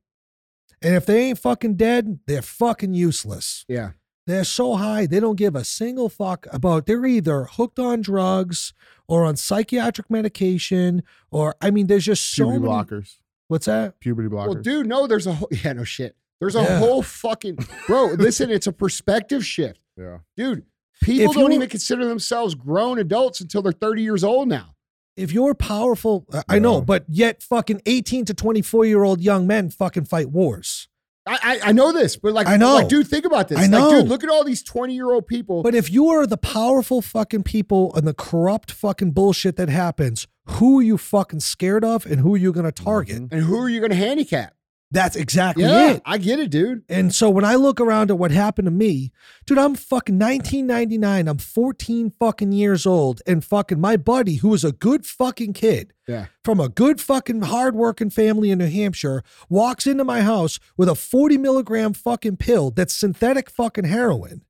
[0.84, 3.64] And if they ain't fucking dead, they're fucking useless.
[3.70, 3.92] yeah,
[4.28, 8.74] They're so high, they don't give a single fuck about, they're either hooked on drugs
[9.08, 12.74] or on psychiatric medication, or, I mean, there's just so puberty many.
[12.74, 13.16] blockers.
[13.48, 14.00] What's that?
[14.00, 14.48] Puberty blockers.
[14.48, 16.16] Well, dude, no, there's a whole yeah, no shit.
[16.40, 16.80] There's a Yeah.
[16.80, 17.58] whole fucking
[17.88, 18.06] bro.
[18.18, 20.18] Listen, it's a perspective shift, yeah.
[20.36, 20.66] dude.
[21.02, 24.73] People If don't even consider themselves grown adults until they're 30 years old now.
[25.16, 29.46] If you're powerful, I- I know, but yet fucking 18 to 24 year old young
[29.48, 30.88] men fucking fight wars.
[31.26, 32.74] I I, I know this, but like I know.
[32.76, 33.58] like, dude, think about this.
[33.58, 34.02] I Like, know.
[34.02, 35.64] dude, look at all these 20 year old people.
[35.64, 40.28] But if you are the powerful fucking people and the corrupt fucking bullshit that happens,
[40.48, 43.22] who are you fucking scared of and who are you going to target?
[43.24, 43.32] Mhm.
[43.32, 44.54] and who are you going to handicap?
[44.94, 46.02] That's exactly Yeah, it.
[46.06, 46.84] I get it, dude.
[46.88, 49.12] And so when I look around at what happened to me,
[49.48, 51.28] dude, I'm fucking 1999.
[51.28, 53.22] I'm 14 fucking years old.
[53.26, 56.28] And fucking my buddy, who was a good fucking kid Yeah.
[56.46, 60.96] from a good fucking hardworking family in New Hampshire, walks into my house with a
[60.96, 64.44] 40 milligram fucking pill that's synthetic fucking heroin.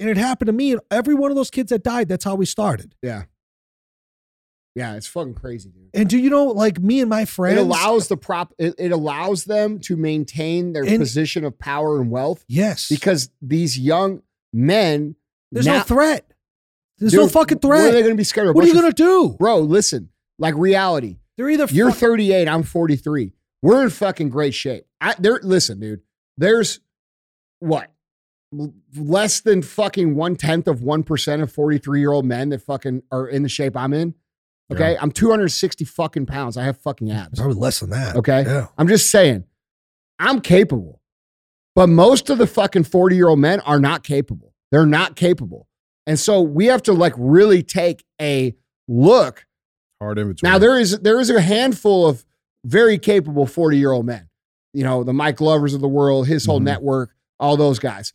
[0.00, 0.72] And it happened to me.
[0.72, 2.96] And every one of those kids that died, that's how we started.
[3.02, 3.22] Yeah.
[4.76, 5.88] Yeah, it's fucking crazy, dude.
[5.94, 7.58] And do you know, like me and my friends?
[7.58, 11.98] It allows the prop it, it allows them to maintain their And- position of power
[12.00, 14.22] and wealth yes, because these young
[14.52, 15.16] men
[15.50, 16.30] there's now- no threat.
[16.98, 18.02] There's no fucking What are they threat.
[18.04, 18.54] going to be scared of?
[18.54, 19.34] What are you gonna do?
[19.38, 20.10] Bro, listen.
[20.38, 21.16] Like reality.
[21.36, 23.32] They're either You're fuck- 38, I'm 43.
[23.62, 24.84] We're in fucking great shape.
[25.00, 26.00] I there listen, dude.
[26.38, 26.80] There's
[27.60, 27.90] what?
[28.96, 33.02] Less than fucking one tenth of one percent of 43 year old men that fucking
[33.10, 34.14] are in the shape I'm in.
[34.72, 34.96] Okay.
[35.00, 36.56] I'm 260 fucking pounds.
[36.56, 37.38] I have fucking abs.
[37.38, 38.16] probably less than that.
[38.16, 38.42] Okay.
[38.44, 38.66] Yeah.
[38.76, 39.44] I'm just saying,
[40.18, 41.00] I'm capable.
[41.74, 44.54] But most of the fucking 40 year old men are not capable.
[44.72, 45.68] They're not capable.
[46.06, 48.54] And so we have to like really take a
[48.88, 49.46] look.
[50.00, 50.50] Hard inventory.
[50.50, 52.24] Now there is there is a handful of
[52.64, 54.28] very capable 40 year old men.
[54.72, 56.64] You know, the Mike Lovers of the world, his whole Mhm.
[56.64, 58.12] network, all those guys.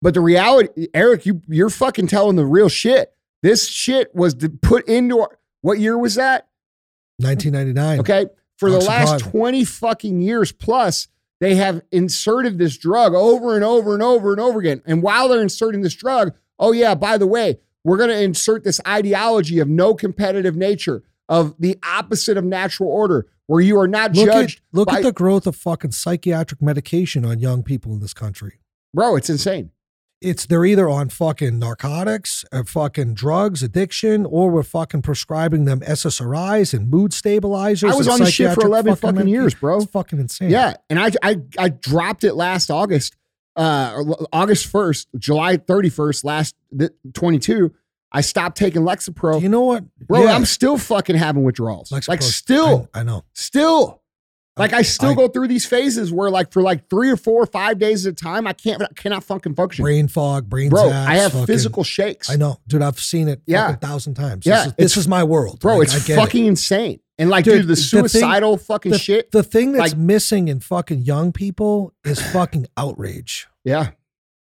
[0.00, 3.12] But the reality, Eric, you you're fucking telling the real shit.
[3.42, 6.48] This shit was put into our, what year was that?
[7.18, 8.00] 1999.
[8.00, 8.26] Okay.
[8.58, 11.08] For the last 20 fucking years plus,
[11.40, 14.82] they have inserted this drug over and over and over and over again.
[14.86, 18.62] And while they're inserting this drug, oh, yeah, by the way, we're going to insert
[18.62, 23.88] this ideology of no competitive nature, of the opposite of natural order, where you are
[23.88, 24.60] not Look, at, judged.
[24.72, 28.60] look by- at the growth of fucking psychiatric medication on young people in this country.
[28.94, 29.70] Bro, it's insane.
[30.22, 35.80] It's they're either on fucking narcotics, or fucking drugs, addiction, or we're fucking prescribing them
[35.80, 37.92] SSRIs and mood stabilizers.
[37.92, 39.78] I was on this shit for 11 fucking medica- years, bro.
[39.78, 40.50] It's fucking insane.
[40.50, 43.16] Yeah, and I I I dropped it last August,
[43.56, 44.02] uh,
[44.32, 46.54] August first, July thirty first, last
[47.14, 47.72] twenty two.
[48.14, 49.40] I stopped taking Lexapro.
[49.40, 50.34] you know what, Bro, Yeah.
[50.34, 51.90] I'm still fucking having withdrawals.
[51.90, 53.24] like still, I, I know.
[53.32, 54.01] still.
[54.58, 57.42] Like I still I- go through these phases where like for like three or four
[57.42, 59.82] or five days at a time, I can't I cannot fucking function.
[59.82, 62.28] Brain fog, brain Bro, zaps, I have fucking- physical shakes.
[62.28, 62.82] I know, dude.
[62.82, 63.70] I've seen it Yeah.
[63.72, 64.44] a thousand times.
[64.44, 66.20] Yeah, this is, this is my world, Bro, Like, it's get it.
[66.20, 67.00] fucking insane.
[67.18, 69.30] And like, Dude, dude, the the thing- suicidal fucking the, shit.
[69.32, 73.46] The thing that's like- missing in fucking young people is fucking outrage.
[73.64, 73.90] yeah.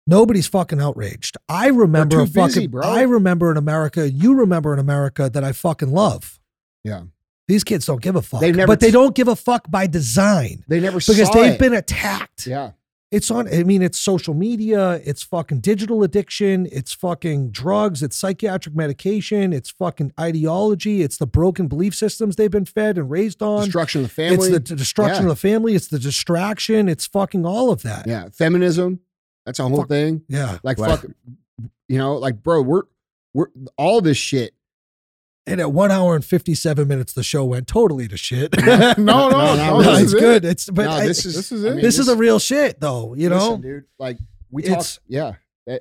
[0.07, 1.37] Nobody's fucking outraged.
[1.49, 2.45] I remember fucking.
[2.47, 2.83] busy, bro.
[2.85, 4.11] I remember in America.
[4.11, 6.41] You remember in America that I fucking love.
[6.83, 7.03] Yeah.
[7.51, 8.41] These kids don't give a fuck.
[8.41, 11.55] They've never but they don't give a fuck by design They never because saw they've
[11.55, 11.59] it.
[11.59, 12.47] been attacked.
[12.47, 12.71] Yeah.
[13.11, 13.53] It's on.
[13.53, 15.01] I mean, it's social media.
[15.05, 16.69] It's fucking digital addiction.
[16.71, 18.05] It's fucking drugs.
[18.05, 19.53] It's psychiatric medication.
[19.53, 21.03] It's fucking ideology.
[21.03, 23.65] It's the broken belief systems they've been fed and raised on.
[23.65, 24.35] Destruction of the family.
[24.37, 25.31] It's the d- destruction Yeah.
[25.31, 25.75] of the family.
[25.75, 26.89] It's the distraction.
[26.89, 28.07] It's fucking all of that.
[28.07, 28.29] yeah.
[28.33, 29.01] Feminism.
[29.45, 29.89] That's a whole Fuck.
[29.89, 30.23] thing.
[30.29, 30.59] Yeah.
[30.63, 31.11] Like Black- fuck
[31.89, 32.83] you know, like bro, we're
[33.35, 34.55] we're all this shit.
[35.47, 38.55] And at one hour and fifty-seven minutes, the show went totally to shit.
[38.65, 40.21] no, no, no, no, no, No, this it's is it.
[40.21, 40.45] good.
[40.45, 41.75] It's but no, I- this is this is I it.
[41.77, 43.15] mean, this is the real shit, though.
[43.15, 43.85] You know, dude.
[43.99, 44.19] Like
[44.51, 45.33] we talk, yeah.
[45.67, 45.79] eh,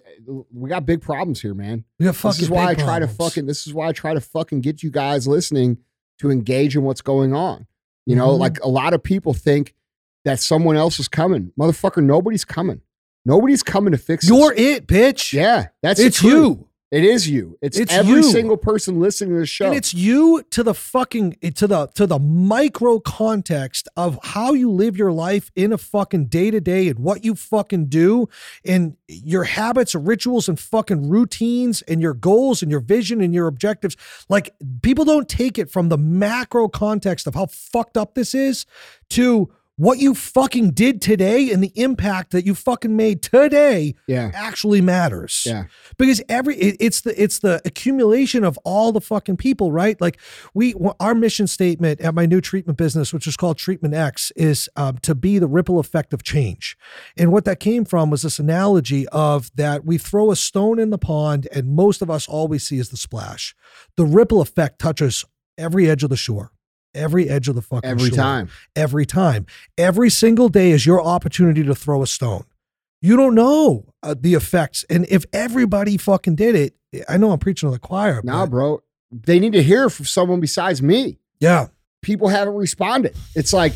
[0.54, 1.84] We got big problems here, man.
[2.00, 3.46] we have This is why I big try to fucking.
[3.48, 5.78] This is why I try to fucking get you guys listening
[6.20, 7.68] to engage in what's going on.
[8.06, 8.40] You know, Mhm.
[8.40, 9.76] like a lot of people think
[10.26, 11.52] that someone else is coming.
[11.60, 12.82] Motherfucker, nobody's coming.
[13.26, 14.78] Nobody's coming to fix You're this.
[14.78, 15.34] it, bitch.
[15.34, 16.32] Yeah, that's the it's truth.
[16.34, 16.69] you.
[16.92, 17.56] It is you.
[17.62, 18.24] It's, It's every you.
[18.24, 19.68] single person listening to the show.
[19.68, 24.72] And it's you to the fucking to the to the micro context of how you
[24.72, 28.28] live your life in a fucking day to day and what you fucking do
[28.66, 33.36] and your habits, and rituals, and fucking routines and your goals and your vision and
[33.36, 33.96] your objectives.
[34.28, 38.66] Like people don't take it from the macro context of how fucked up this is
[39.12, 44.30] to what you fucking did today and the impact that you fucking made today yeah,
[44.34, 45.44] actually matters.
[45.46, 45.66] Yeah.
[45.98, 50.00] because every it, it's the it's the accumulation of all the fucking people right?
[50.02, 50.20] Like
[50.54, 54.70] we our mission statement at my new treatment business which is called treatment x is
[54.76, 56.78] um, to be the ripple effect of change.
[57.16, 60.90] And what that came from was this analogy of that we throw a stone in
[60.90, 63.56] the pond and most of us all we see is the splash.
[63.96, 65.24] The ripple effect touches
[65.58, 66.52] every edge of the shore
[66.94, 68.50] every edge of the fucking Every shore time.
[68.76, 69.46] every time.
[69.78, 72.44] Every single day is your opportunity to throw a stone.
[73.02, 74.84] You don't know uh, the effects.
[74.90, 76.76] And if everybody fucking did it,
[77.08, 78.22] I know I'm preaching to the choir.
[78.24, 78.82] Nah, bro.
[79.12, 81.18] They need to hear from someone besides me.
[81.40, 81.68] yeah.
[82.02, 83.16] people haven't responded.
[83.36, 83.74] It's like,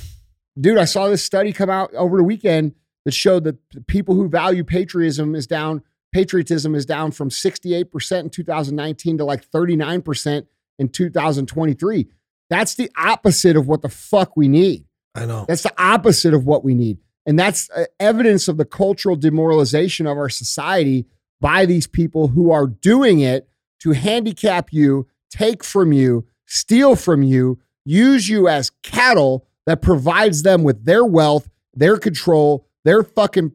[0.60, 2.74] dude, I saw this study come out over the weekend
[3.06, 5.84] that showed that the people who value patriotism is down.
[6.14, 10.46] Patriotism is down from 68% in 2019 to like 39%
[10.80, 12.08] in 2023.
[12.54, 14.86] That's the opposite of what the fuck we need.
[15.16, 15.46] I know.
[15.48, 17.00] That's the opposite of what we need.
[17.26, 21.08] And that's uh, evidence of the cultural demoralization of our society
[21.42, 23.50] by these people who are doing it
[23.80, 30.44] to handicap you, take from you, steal from you, use you as cattle that provides
[30.44, 33.52] them with their wealth, their control, their fucking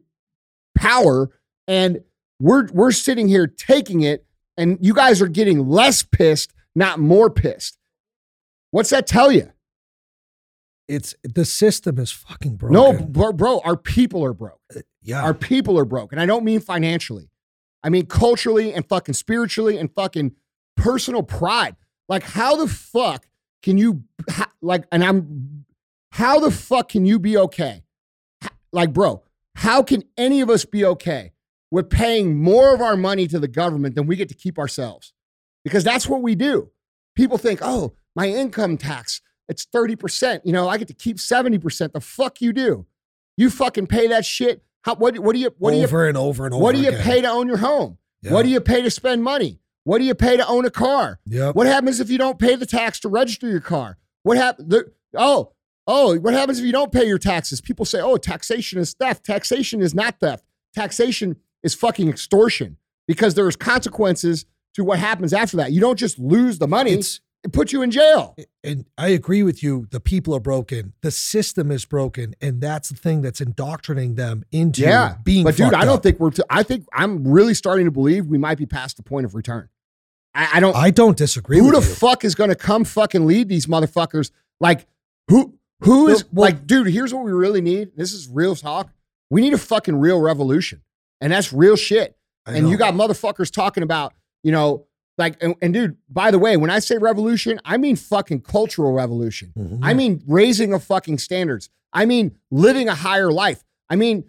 [0.77, 1.29] power.
[1.69, 2.01] And
[2.41, 4.25] we're we're sitting here taking it,
[4.57, 7.78] and you guys are getting less pissed, not more pissed.
[8.71, 9.51] What's that tell you?
[10.87, 12.73] It's the system is fucking broken.
[12.73, 14.59] No, bro, bro, our people are broke.
[14.75, 15.21] Uh, yeah.
[15.23, 16.11] Our people are broke.
[16.11, 17.29] And I don't mean financially.
[17.83, 20.33] I mean culturally and fucking spiritually and fucking
[20.75, 21.75] personal pride.
[22.07, 23.27] Like, how the fuck
[23.61, 24.03] can you,
[24.61, 25.65] like, and I'm,
[26.11, 27.83] how the fuck can you be okay?
[28.71, 29.23] Like, bro,
[29.55, 31.33] how can any of us be okay
[31.69, 35.13] with paying more of our money to the government than we get to keep ourselves?
[35.63, 36.71] Because that's what we do.
[37.15, 40.41] People think, oh, my income tax, it's 30%.
[40.43, 41.93] You know, I get to keep 70%.
[41.93, 42.85] The fuck you do?
[43.37, 44.63] You fucking pay that shit.
[44.81, 46.63] How, what, what do you, what do you, over and over and over.
[46.63, 47.01] what do you again.
[47.01, 47.97] pay to own your home?
[48.21, 48.33] Yeah.
[48.33, 49.59] What do you pay to spend money?
[49.83, 51.19] What do you pay to own a car?
[51.25, 51.55] Yep.
[51.55, 53.97] What happens if you don't pay the tax to register your car?
[54.23, 54.73] What happens?
[55.15, 55.53] Oh,
[55.87, 57.59] oh, what happens if you don't pay your taxes?
[57.61, 59.25] People say, oh, taxation is theft.
[59.25, 60.43] Taxation is not theft.
[60.75, 64.45] Taxation is fucking extortion because there's consequences
[64.75, 65.71] to what happens after that.
[65.71, 68.35] You don't just lose the money, It's it puts you in jail.
[68.63, 69.87] and I agree with you.
[69.91, 70.93] The people are broken.
[71.01, 75.15] The system is broken, and that's the thing that's indoctrinating them into Yeah.
[75.23, 75.45] being.
[75.45, 76.03] But dude, I don't up.
[76.03, 79.03] think we're, t- I think I'm really starting to believe we might be past the
[79.03, 79.69] point of return.
[80.35, 81.57] I, I don't, I don't disagree.
[81.59, 81.95] who with the you.
[81.95, 84.31] fuck is going to come fucking lead these motherfuckers?
[84.59, 84.85] Like
[85.29, 87.91] who who is Well- like dude, here's what we really need.
[87.95, 88.91] This is real talk.
[89.29, 90.81] We need a fucking real revolution.
[91.21, 92.17] And that's real shit.
[92.45, 94.13] And you got motherfuckers talking about,
[94.43, 94.85] you know,
[95.19, 98.93] like and, and dude, by the way, when I say revolution, I mean fucking cultural
[98.93, 99.51] revolution.
[99.55, 99.79] Mhm.
[99.83, 101.69] I mean raising of fucking standards.
[101.93, 103.63] I mean living a higher life.
[103.89, 104.23] I mean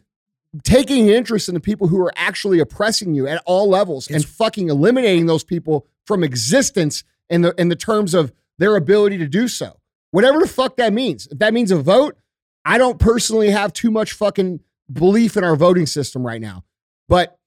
[0.64, 4.24] taking an interest in the people who are actually oppressing you at all levels and
[4.24, 9.26] fucking eliminating those people from existence in the in the terms of their ability to
[9.26, 9.78] do so.
[10.10, 11.28] Whatever the fuck that means.
[11.28, 12.18] If that means a vote,
[12.64, 14.60] I don't personally have too much fucking
[14.92, 16.64] belief in our voting system right now.
[17.08, 17.38] But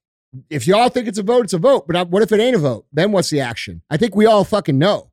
[0.49, 1.87] if y'all think it's a vote, it's a vote.
[1.87, 2.85] But what if it ain't a vote?
[2.91, 3.81] Then what's the action?
[3.89, 5.11] I think we all fucking know,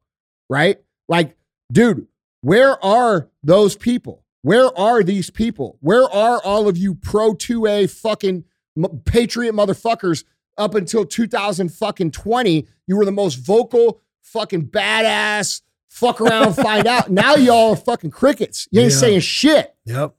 [0.49, 0.79] right?
[1.09, 1.37] Like,
[1.73, 2.07] dude,
[2.43, 4.25] where are those people?
[4.43, 5.77] Where are these people?
[5.81, 8.45] Where are all of you pro 2A fucking
[8.77, 10.25] m- patriot motherfuckers
[10.57, 12.66] up until 2020?
[12.87, 17.11] You were the most vocal, fucking badass, fuck around, find out.
[17.11, 18.66] Now y'all are fucking crickets.
[18.71, 18.99] You ain't Yeah.
[18.99, 19.75] saying shit.
[19.85, 20.14] Yep.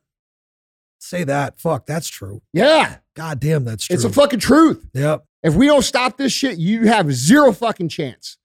[1.01, 1.59] Say that.
[1.59, 2.41] Fuck, that's true.
[2.53, 3.93] Yeah, God damn, that's true.
[3.95, 4.85] it's a fucking truth.
[4.93, 5.25] yep.
[5.43, 8.37] If we don't stop this shit, you have zero fucking chance.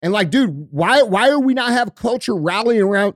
[0.00, 3.14] And like, dude, why why do we not have culture rallying around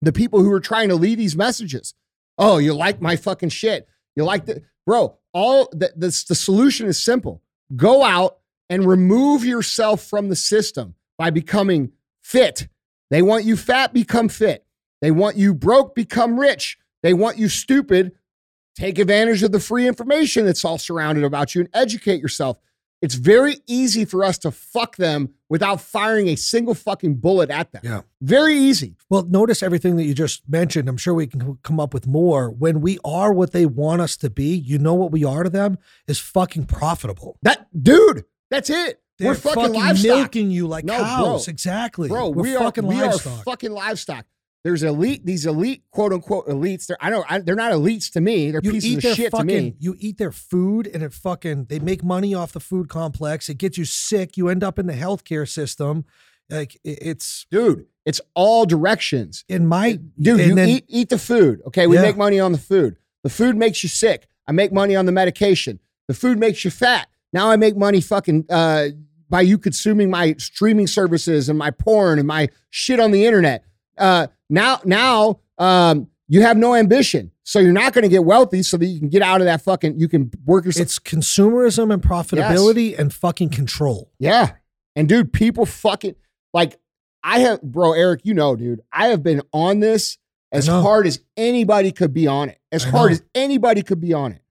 [0.00, 1.94] the people who are trying to lead these messages?
[2.38, 3.86] Oh, you like my fucking shit.
[4.16, 7.42] You like the bro, all the, the, the solution is simple.
[7.76, 8.38] Go out
[8.70, 12.68] and remove yourself from the system by becoming fit.
[13.10, 14.64] They want you fat, become fit.
[15.02, 16.78] They want you broke, become rich.
[17.02, 18.12] They want you stupid,
[18.76, 22.58] take advantage of the free information that's all surrounded about you and educate yourself.
[23.00, 27.72] It's very easy for us to fuck them without firing a single fucking bullet at
[27.72, 27.82] them.
[27.84, 28.02] Yeah.
[28.20, 28.94] Very easy.
[29.10, 30.88] Well, notice everything that you just mentioned.
[30.88, 32.48] I'm sure we can come up with more.
[32.50, 35.50] When we are what they want us to be, you know what we are to
[35.50, 37.38] them is fucking profitable.
[37.42, 39.00] That dude, that's it.
[39.18, 40.16] They're We're fucking, livestock.
[40.16, 41.44] milking you like No, cows.
[41.46, 41.52] bro.
[41.52, 42.08] Exactly.
[42.08, 44.26] Bro, We're we are fucking we are fucking livestock.
[44.64, 46.86] There's elite, these elite quote unquote elites.
[46.86, 48.50] They're I don't I, they're not elites to me.
[48.52, 49.76] They're you pieces eat of their shit fucking, to me.
[49.80, 53.48] You eat their food and it fucking they make money off the food complex.
[53.48, 54.36] It gets you sick.
[54.36, 56.04] You end up in the healthcare system.
[56.48, 59.44] Like it- it's Dude, it's all directions.
[59.48, 61.60] in my Dude, you then- eat eat the food.
[61.66, 62.02] Okay, we Yeah.
[62.02, 62.96] make money on the food.
[63.24, 64.26] The food makes you sick.
[64.46, 65.80] I make money on the medication.
[66.08, 67.08] The food makes you fat.
[67.32, 68.88] Now I make money fucking uh,
[69.28, 73.64] by you consuming my streaming services and my porn and my shit on the internet.
[73.98, 78.62] Uh, now now um, you have no ambition, so you're not going to get wealthy,
[78.62, 79.98] so that you can get out of that fucking.
[79.98, 80.82] You can work yourself.
[80.84, 84.12] It's consumerism and profitability and fucking control.
[84.18, 84.52] Yeah.
[84.94, 86.14] And dude, people fucking
[86.52, 86.78] like
[87.24, 90.18] I have bro, Eric, you know, dude, I have been on this
[90.52, 92.58] as hard as anybody could be on it.
[92.70, 94.42] As hard as anybody could be on it.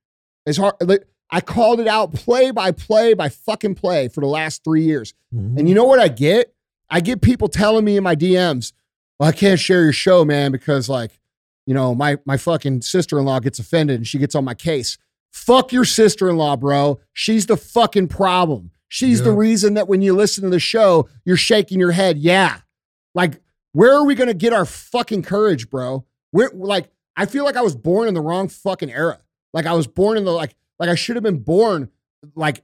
[0.47, 4.27] As hard like I called it out play by play by fucking play for the
[4.27, 5.13] last 3 years.
[5.33, 5.59] Mhm.
[5.59, 6.53] And you know what I get?
[6.89, 8.73] I get people telling me in my DMs,
[9.21, 11.19] well, I can't share your show, man, because like,
[11.67, 14.97] you know, my my fucking sister-in-law gets offended and she gets on my case.
[15.31, 16.99] Fuck your sister-in-law, bro.
[17.13, 18.71] She's the fucking problem.
[18.87, 22.17] She's the reason that when you listen to the show, you're shaking your head.
[22.17, 22.61] Yeah.
[23.13, 23.39] Like,
[23.73, 26.03] where are we gonna get our fucking courage, bro?
[26.33, 29.19] We're like, I feel like I was born in the wrong fucking era.
[29.53, 31.91] Like I was born in the like, like I should have been born
[32.33, 32.63] like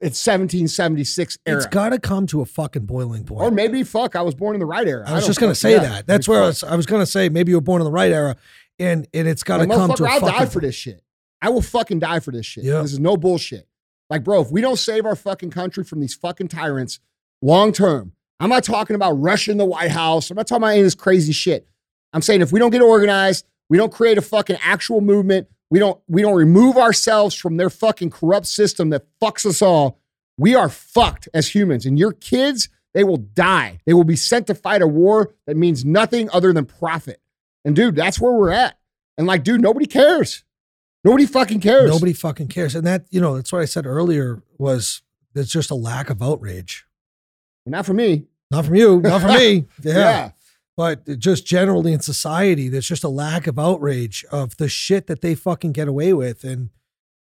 [0.00, 1.56] it's 1776 era.
[1.56, 3.42] it's got to come to a fucking boiling point.
[3.42, 5.04] Or maybe fuck, I was born in the right era.
[5.06, 5.80] I was don't just gonna say yeah.
[5.80, 6.06] that.
[6.06, 8.12] That's where I was, I was gonna say maybe you were born in the right
[8.12, 8.36] era,
[8.78, 11.02] and and it's got to come to I'll die for this shit.
[11.42, 12.64] I will fucking die for this shit.
[12.64, 12.82] Yeah.
[12.82, 13.66] This is no bullshit.
[14.10, 17.00] Like, bro, if we don't save our fucking country from these fucking tyrants
[17.42, 20.30] long term, I'm not talking about rushing the White House.
[20.30, 21.66] I'm not talking about any of this crazy shit.
[22.12, 25.78] I'm saying if we don't get organized, we don't create a fucking actual movement, we
[25.78, 29.98] don't we don't remove ourselves from their fucking corrupt system that fucks us all,
[30.38, 31.84] we are fucked as humans.
[31.86, 33.80] And your kids, they will die.
[33.86, 37.20] They will be sent to fight a war that means nothing other than profit.
[37.64, 38.78] And dude, that's where we're at.
[39.18, 40.44] And like, dude, nobody cares.
[41.04, 41.90] Nobody fucking cares.
[41.90, 45.02] Nobody fucking cares, and that you know that's what I said earlier was
[45.32, 46.86] there's just a lack of outrage.
[47.66, 48.24] Not for me.
[48.50, 49.66] Not from you, not from me.
[49.82, 49.94] Yeah.
[49.94, 50.30] Yeah.
[50.78, 55.22] But just generally in society, there's just a lack of outrage of the shit that
[55.22, 56.44] they fucking get away with.
[56.44, 56.70] And,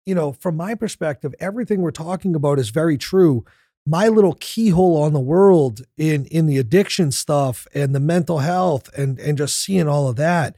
[0.05, 3.47] you know, from my perspective, everything we're talking about is very true.
[3.87, 8.91] My little keyhole on the world in in the addiction stuff and the mental health
[8.95, 10.55] and and just seeing all of that.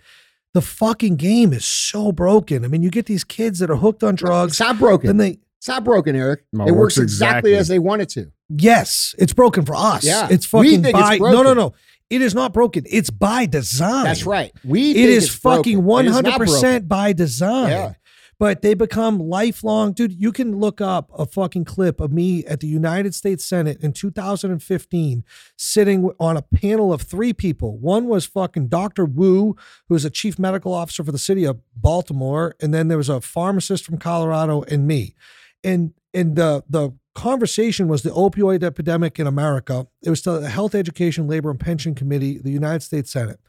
[0.53, 2.64] The fucking game is so broken.
[2.64, 5.07] I mean, you get these kids that are hooked on drugs, It's not broken.
[5.07, 6.42] then they it's not broken, Eric.
[6.53, 7.55] No, it it works works exactly exactly.
[7.57, 8.32] as they want it to.
[8.49, 10.05] Yes, it's broken for us.
[10.05, 10.64] Yeah, it's fucking.
[10.64, 11.74] we fucking think it's by no, no, no.
[12.11, 12.85] It is not broken.
[12.87, 14.05] It's by design.
[14.05, 14.53] That's right.
[14.65, 17.71] We It think is it's fucking one hundred percent by design.
[17.71, 17.95] Yeah.
[18.39, 20.13] But they become lifelong, dude.
[20.13, 23.93] You can look up a fucking clip of me at the United States Senate in
[23.93, 25.25] 2015,
[25.57, 27.77] sitting on a panel of three people.
[27.79, 29.05] One was fucking Dr.
[29.07, 29.57] Wu,
[29.89, 33.09] who is a chief medical officer for the city of Baltimore, and then there was
[33.09, 35.17] a pharmacist from Colorado and me.
[35.65, 39.87] And and the the conversation was the opioid epidemic in America.
[40.03, 43.41] It was to the Health, Education, Labor, and Pension Committee, the United States Senate.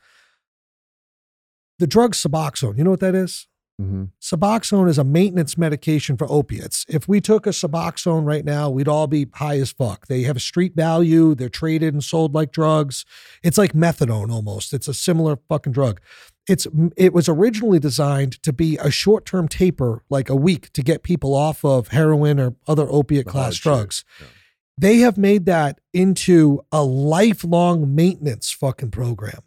[1.78, 3.48] The drug Suboxone, you know what that is?
[3.80, 6.86] hmm Suboxone is a maintenance medication for opiates.
[6.90, 10.08] If we took a Suboxone right now, we'd all be high as fuck.
[10.08, 11.36] They have a street value.
[11.36, 13.06] They're traded and sold like drugs.
[13.44, 14.74] It's like methadone almost.
[14.74, 16.02] It's a similar fucking drug.
[16.50, 21.04] It's it was originally designed to be a short-term taper, like a week, to get
[21.04, 24.04] people off of heroin or other opiate The class drugs.
[24.20, 24.28] Yeah.
[24.76, 29.42] They have made that into a lifelong maintenance fucking program.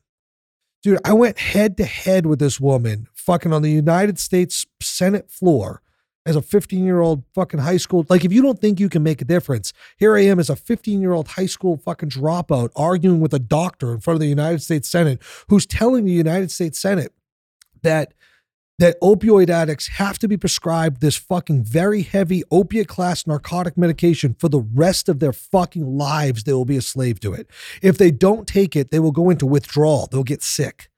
[0.83, 5.31] Dude, I went head to head with this woman fucking on the United States Senate
[5.31, 5.83] floor
[6.25, 8.07] as a 15 year old fucking high school.
[8.09, 10.57] Like, if you don't think you can make a difference, here I am as a
[10.57, 14.29] 15 year old high school fucking dropout arguing with a doctor in front of the
[14.29, 17.13] United States Senate who's telling the United States Senate
[17.83, 18.15] that
[18.79, 24.35] that opioid addicts have to be prescribed this fucking very heavy opiate class narcotic medication
[24.39, 26.45] for the rest of their fucking lives.
[26.45, 27.49] They will be a slave to it.
[27.81, 30.09] If they don't take it, they will go into withdrawal.
[30.11, 30.89] They'll get sick.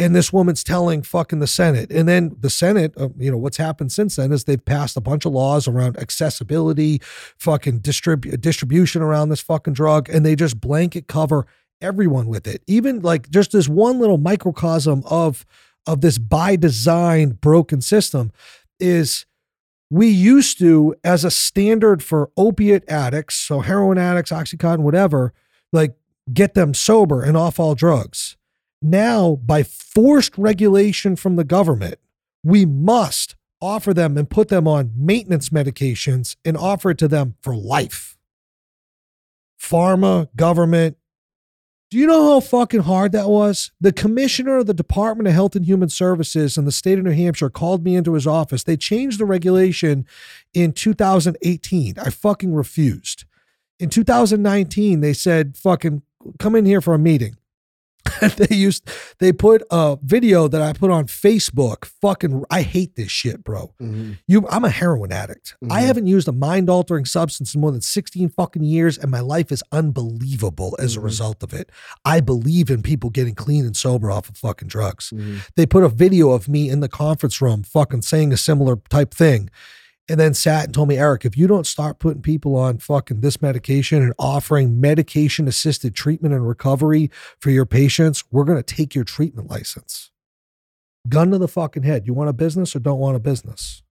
[0.00, 1.90] And this woman's telling fucking the Senate.
[1.92, 5.00] And then the Senate, uh, you know, what's happened since then is they've passed a
[5.00, 7.00] bunch of laws around accessibility,
[7.36, 11.46] fucking distrib- distribution around this fucking drug, and they just blanket cover
[11.82, 12.62] everyone with it.
[12.66, 15.44] Even like just this one little microcosm of
[15.86, 18.32] of this by design broken system
[18.78, 19.26] is
[19.90, 25.34] we used to as a standard for opiate addicts, so heroin addicts, oxycontin, whatever,
[25.72, 25.94] like
[26.32, 28.36] get them sober and off all drugs.
[28.82, 31.98] Now, by forced regulation from the government,
[32.42, 37.34] we must offer them and put them on maintenance medications and offer it to them
[37.42, 38.16] for life.
[39.60, 40.96] Pharma, government.
[41.90, 43.72] Do you know how fucking hard that was?
[43.80, 47.10] The commissioner of the Department of Health and Human Services in the state of New
[47.10, 48.62] Hampshire called me into his office.
[48.62, 50.06] They changed the regulation
[50.54, 51.98] in 2018.
[51.98, 53.24] I fucking refused.
[53.80, 56.02] In 2019, they said, fucking
[56.38, 57.36] come in here for a meeting.
[58.36, 58.88] they used
[59.18, 61.84] they put a video that I put on Facebook.
[62.00, 63.72] Fucking I hate this shit, bro.
[63.80, 64.18] Mhm.
[64.26, 65.56] You I'm a heroin addict.
[65.70, 65.86] I Mhm.
[65.86, 69.62] haven't used a mind-altering substance in more than 16 fucking years and my life is
[69.72, 71.04] unbelievable as a Mhm.
[71.04, 71.70] result of it.
[72.04, 75.10] I believe in people getting clean and sober off of fucking drugs.
[75.14, 75.40] Mhm.
[75.56, 79.14] They put a video of me in the conference room fucking saying a similar type
[79.14, 79.50] thing.
[80.10, 83.20] And then sat and told me, Eric, if you don't start putting people on fucking
[83.20, 88.74] this medication and offering medication assisted treatment and recovery for your patients, we're going to
[88.74, 90.10] take your treatment license.
[91.08, 92.08] Gun to the fucking head.
[92.08, 93.84] You want a business or don't want a business?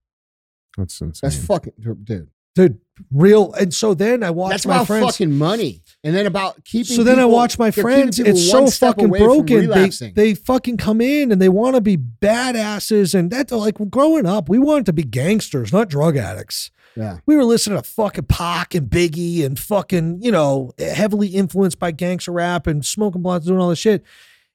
[0.76, 1.30] That's insane.
[1.30, 1.72] That's fucking
[2.04, 2.28] dude.
[2.54, 2.80] Dude,
[3.12, 3.52] real.
[3.54, 5.06] And so then I watched That's my about friends.
[5.06, 6.96] fucking money, and then about keeping.
[6.96, 8.18] so then I watch my friends.
[8.18, 9.68] It's so fucking broken.
[9.70, 13.14] They, they fucking come in and they want to be badasses.
[13.14, 16.70] And that, like, growing up, we wanted to be gangsters, not drug addicts.
[16.96, 17.18] yeah.
[17.26, 21.92] We were listening to fucking Pac and Biggie and fucking, you know, heavily influenced by
[21.92, 24.02] gangster rap and smoking blunts, doing all this shit.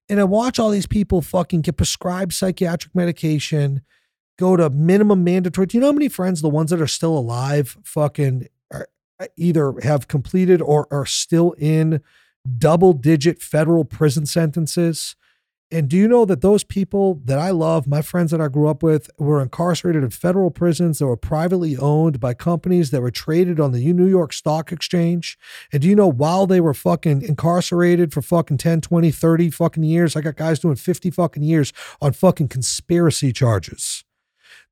[0.09, 3.81] And I watch all these people fucking get prescribed psychiatric medication,
[4.37, 5.67] go to minimum mandatory.
[5.67, 8.87] Do you know how many friends, the ones that are still alive, fucking are,
[9.19, 12.01] uh, either have completed or are still in
[12.57, 15.15] double digit federal prison sentences?
[15.71, 18.67] And do you know that those people that I love, my friends that I grew
[18.67, 23.11] up with, were incarcerated in federal prisons that were privately owned by companies that were
[23.11, 25.39] traded on the New York Stock Exchange?
[25.73, 29.83] And do you know while they were fucking incarcerated for fucking 10, 20, 30 fucking
[29.83, 34.03] years, I got guys doing 50 fucking years on fucking conspiracy charges.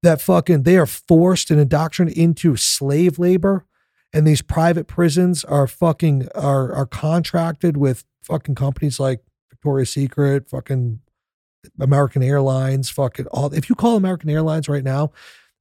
[0.04, 3.66] That fucking they are forced and indoctrinated into slave labor.
[4.14, 10.49] And these private prisons are fucking are are contracted with fucking companies like Victoria's Secret,
[10.49, 10.99] fucking
[11.80, 13.51] American Airlines, fucking all.
[13.54, 15.12] If you call American Airlines right now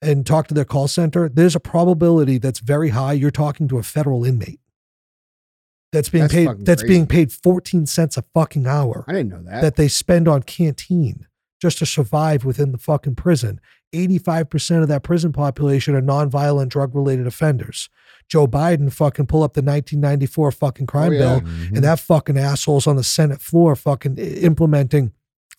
[0.03, 3.79] and talk to their call center, there's a probability that's very high you're talking to
[3.79, 4.61] a federal inmate
[5.93, 6.95] that's being That's paid that's crazy.
[6.95, 9.61] being paid 14 cents a fucking hour I didn't know that.
[9.61, 11.27] that they spend on canteen
[11.61, 13.61] just to survive within the fucking prison.
[13.93, 17.89] 85% of that prison population are nonviolent drug related offenders.
[18.29, 21.19] Joe Biden fucking pull up the 1994 fucking crime Oh, yeah.
[21.21, 21.75] bill Mhm.
[21.77, 25.13] and that fucking asshole's on the Senate floor fucking implementing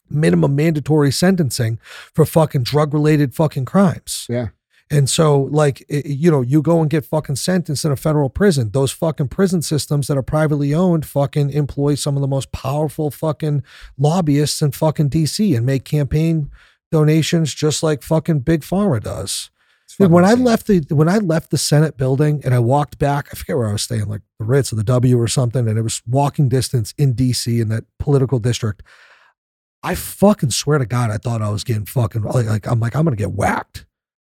[0.09, 1.79] minimum mandatory sentencing
[2.13, 4.25] for fucking drug related fucking crimes.
[4.29, 4.49] Yeah.
[4.91, 8.69] And so, like, you know, you go and get fucking sentenced in a federal prison.
[8.73, 13.09] Those fucking prison systems that are privately owned fucking employ some of the most powerful
[13.09, 13.63] fucking
[13.97, 16.49] lobbyists in fucking DC and make campaign
[16.93, 19.49] donations just like fucking Big Pharma does.
[19.85, 22.59] It's Dude, fucking when I left the when I left the Senate building and I
[22.59, 25.27] walked back, I forget where I was staying, like the Ritz or the W or
[25.27, 28.83] something, and it was walking distance in DC in that political district.
[29.81, 32.95] I fucking swear to God, I thought I was getting fucking like, like I'm like
[32.95, 33.85] I'm gonna get whacked,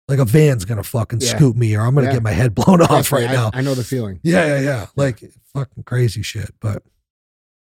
[0.08, 1.36] like a van's gonna fucking Yeah.
[1.36, 2.14] scoop me or I'm gonna Yeah.
[2.14, 3.50] get my head blown off right I- now.
[3.52, 4.20] I know the feeling.
[4.22, 6.54] yeah, yeah, yeah, like fucking crazy shit.
[6.60, 6.82] But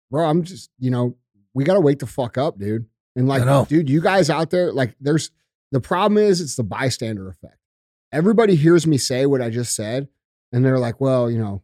[0.10, 0.28] bro.
[0.28, 1.16] I'm just, you know,
[1.54, 2.86] we gotta wake the fuck up, dude.
[3.16, 5.32] And like, dude, you guys out there, like, there's
[5.72, 7.58] the problem is it's the bystander effect.
[8.12, 10.08] Everybody hears me say what I just said,
[10.52, 11.62] and they're like, "Well, you know,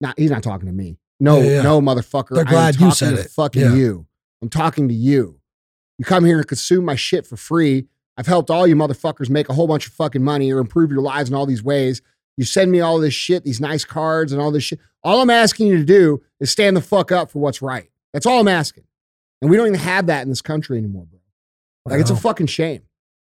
[0.00, 0.98] not he's not talking to me.
[1.18, 1.62] No, Yeah, yeah.
[1.62, 2.34] no, motherfucker.
[2.36, 3.30] They're I am you talking said to it.
[3.30, 3.74] Fucking Yeah.
[3.74, 4.06] you.
[4.42, 5.40] I'm talking to you.
[5.98, 7.86] You come here and consume my shit for free.
[8.16, 11.02] I've helped all you motherfuckers make a whole bunch of fucking money or improve your
[11.02, 12.00] lives in all these ways.
[12.36, 14.78] You send me all this shit, these nice cards and all this shit.
[15.02, 17.90] All I'm asking you to do is stand the fuck up for what's right.
[18.14, 18.84] That's all I'm asking.
[19.40, 21.20] And we don't even have that in this country anymore, bro.
[21.86, 22.82] Like it's a fucking shame.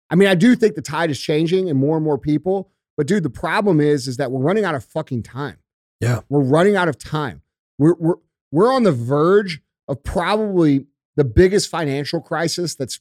[0.09, 3.07] I mean, I do think the tide is changing and more and more people, but
[3.07, 5.57] dude, the problem is is that we're running out of fucking time.
[6.01, 6.21] Yeah.
[6.29, 7.41] We're running out of time.
[7.77, 8.15] We're we're
[8.51, 12.99] we're on the verge of probably the biggest financial crisis that's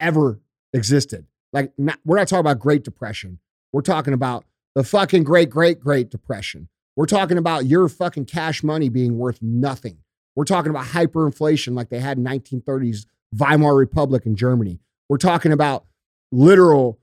[0.00, 0.40] ever
[0.72, 1.26] existed.
[1.52, 3.38] Like not, we're not talking about Great Depression.
[3.72, 6.68] We're talking about the fucking great great great depression.
[6.94, 9.98] We're talking about your fucking cash money being worth nothing.
[10.38, 14.78] We're talking about hyperinflation like they had in 1930s Weimar Republic in Germany.
[15.08, 15.84] We're talking about
[16.30, 17.00] literal,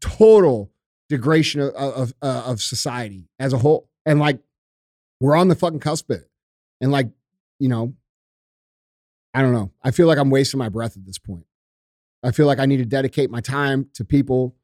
[0.00, 0.70] total
[1.08, 3.88] degradation of, of, uh, of society as a whole.
[4.04, 4.40] And like,
[5.22, 6.30] we're on the fucking cusp of it.
[6.82, 7.08] And like,
[7.58, 7.94] you know,
[9.32, 9.72] I don't know.
[9.82, 11.46] I feel like I'm wasting my breath at this point.
[12.22, 14.54] I feel like I need to dedicate my time to people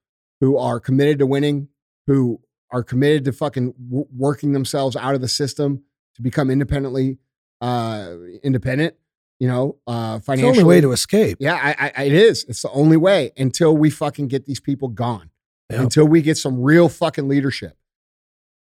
[0.43, 1.69] who are committed to winning,
[2.07, 5.85] who are committed to fucking w- working themselves out of the system
[6.17, 7.17] to become independently
[7.61, 8.95] uh independent,
[9.41, 11.39] you know, uh It's the only way to escape.
[11.41, 12.45] Yeah, I, I, it is.
[12.49, 15.31] It's the only way until we fucking get these people gone.
[15.71, 15.81] Yep.
[15.81, 17.77] Until we get some real fucking leadership.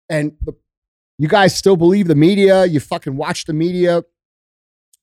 [0.09, 0.53] And the,
[1.17, 2.65] you guys still believe the media.
[2.65, 4.03] You fucking watch the media.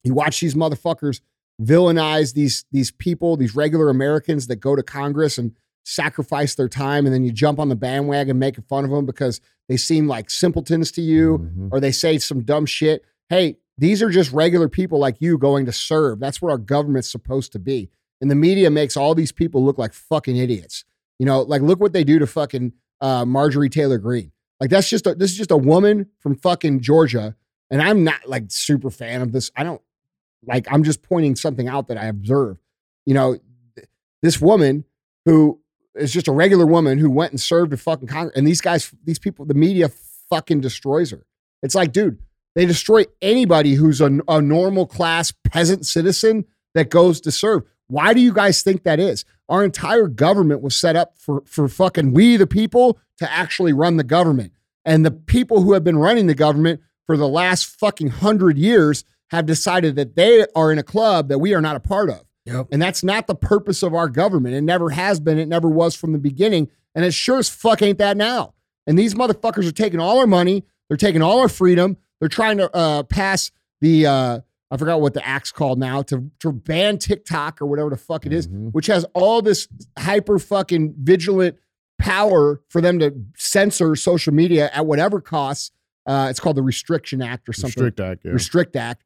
[0.05, 1.20] You watch these motherfuckers
[1.61, 5.53] villainize these these people, these regular Americans that go to Congress and
[5.85, 9.41] sacrifice their time, and then you jump on the bandwagon making fun of them because
[9.68, 11.68] they seem like simpletons to you Mhm.
[11.72, 13.05] or they say some dumb shit.
[13.28, 16.20] Hey, these are just regular people like you going to serve.
[16.20, 17.91] That's what our government's supposed to be.
[18.20, 20.85] And the media makes all these people look like fucking idiots.
[21.18, 24.33] You know, like look what they do to fucking uh, Marjorie Taylor Greene.
[24.61, 27.35] Like that's just a, this is just a woman from fucking Georgia,
[27.68, 29.51] and I'm not like super fan of this.
[29.57, 29.83] I don't
[30.47, 30.66] like.
[30.70, 32.61] I'm just pointing something out that I observed.
[33.05, 33.39] You know,
[33.75, 33.89] th-
[34.23, 34.85] this woman
[35.25, 35.61] who
[35.97, 38.95] is just a regular woman who went and served a fucking Congress, and these guys,
[39.03, 39.91] these people, the media
[40.31, 41.27] fucking destroys her.
[41.64, 42.18] It's like, dude,
[42.55, 46.44] they destroy anybody who's a, a normal class peasant citizen
[46.74, 47.62] that goes to serve.
[47.86, 49.24] Why do you guys think that is?
[49.48, 53.96] Our entire government was set up for for fucking we the people to actually run
[53.96, 54.53] the government.
[54.84, 59.05] And the people who have been running the government for the last fucking 100 years
[59.30, 62.22] have decided that they are in a club that we are not a part of.
[62.46, 62.68] Yep.
[62.72, 64.55] And that's not the purpose of our government.
[64.55, 65.38] It never has been.
[65.38, 66.68] It never was from the beginning.
[66.94, 68.55] And it sure as fuck ain't that now.
[68.86, 70.64] And these motherfuckers are taking all our money.
[70.88, 71.96] They're taking all our freedom.
[72.23, 73.51] They're trying to uh, pass
[73.81, 77.91] the, uh, I forgot what the act's called now, to, to ban TikTok or whatever
[77.91, 78.70] the fuck it is, Mhm.
[78.73, 79.66] which has all this
[79.99, 81.57] hyper fucking vigilant
[81.99, 85.73] power for them to censor social media at whatever costs.
[86.07, 87.83] Uh, it's called the Restriction Act or something.
[87.83, 88.25] Restrict Act.
[88.25, 88.31] Yeah.
[88.31, 89.03] Restrict Act.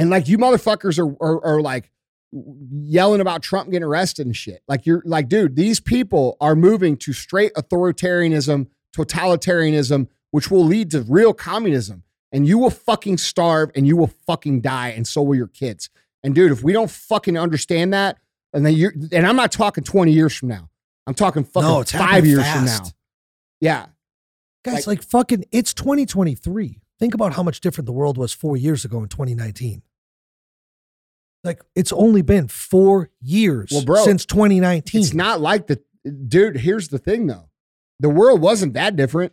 [0.00, 1.92] And like you motherfuckers are, are are like
[2.32, 4.62] yelling about Trump getting arrested and shit.
[4.66, 8.66] Like you're like, dude, these people are moving to straight authoritarianism,
[8.96, 12.02] totalitarianism, which will lead to real communism.
[12.32, 15.90] And you will fucking starve and you will fucking die, and so will your kids.
[16.24, 18.18] And dude, if we don't fucking understand that,
[18.52, 20.70] and then you're and I'm not talking 20 years from now.
[21.06, 22.80] I'm talking fucking No, five years from now.
[23.60, 23.86] Yeah.
[24.64, 26.80] Guys, like, fucking, it's 2023.
[26.98, 29.82] Think about how much different the world was four years ago in 2019.
[31.44, 35.00] Like, it's only been four years Well, bro, since 2019.
[35.00, 35.80] It's not like the
[36.26, 36.56] dude.
[36.56, 37.50] Here's the thing, though:
[38.00, 39.32] the world wasn't that different.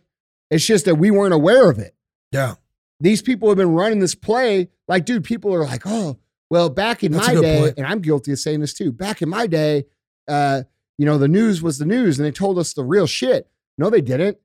[0.52, 1.94] It's just that we weren't aware of it.
[2.30, 2.56] Yeah.
[3.00, 4.68] These people have been running this play.
[4.86, 6.18] Like, dude, people are like, "Oh,
[6.50, 7.74] well, back in That's my day," point.
[7.78, 8.92] and I'm guilty of saying this too.
[8.92, 9.86] Back in my day,
[10.28, 10.64] uh,
[10.98, 13.48] you know, the news was the news, and they told us the real shit.
[13.78, 14.36] No, they didn't.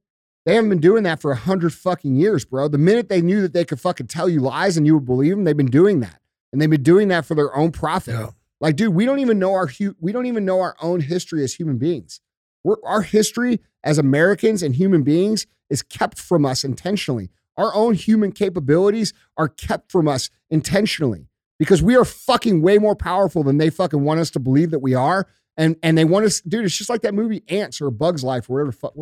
[0.45, 2.70] They haven't been doing that for a hundred fucking years, bro.
[2.70, 5.32] The minute they knew that they could fucking tell you lies and you would believe
[5.36, 6.22] them, they've been doing that,
[6.53, 8.14] and they've been doing that for their own profit.
[8.14, 8.30] Yeah.
[8.62, 11.43] Like, dude, we don't even know our hu- we don't even know our own history
[11.43, 12.22] as human beings.
[12.68, 17.29] We're, our history as Americans and human beings is kept from us intentionally.
[17.55, 21.29] Our own human capabilities are kept from us intentionally
[21.59, 24.79] because we are fucking way more powerful than they fucking want us to believe that
[24.79, 25.28] we are.
[25.55, 26.66] And and they want us, dude.
[26.66, 28.93] It's just like that movie Ants or Bugs Life the Fuck,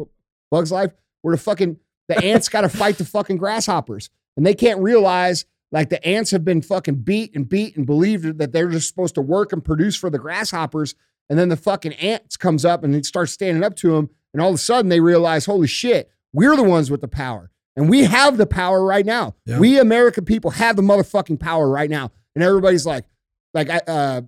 [0.51, 0.91] Bugs Life,
[1.23, 5.45] where the fucking the ants got to fight the fucking grasshoppers, and they can't realize
[5.71, 9.15] like the ants have been fucking beat and beat and believed that they're just supposed
[9.15, 10.93] to work and produce for the grasshoppers.
[11.29, 14.09] And then the fucking ants comes up and it starts standing up to them.
[14.33, 17.51] And all of a sudden they realize, holy shit, we're the ones with the power.
[17.75, 19.35] And we have the power right now.
[19.45, 19.59] Yeah.
[19.59, 22.11] We American people have the motherfucking power right now.
[22.35, 23.05] And everybody's like,
[23.53, 24.21] like, I, uh,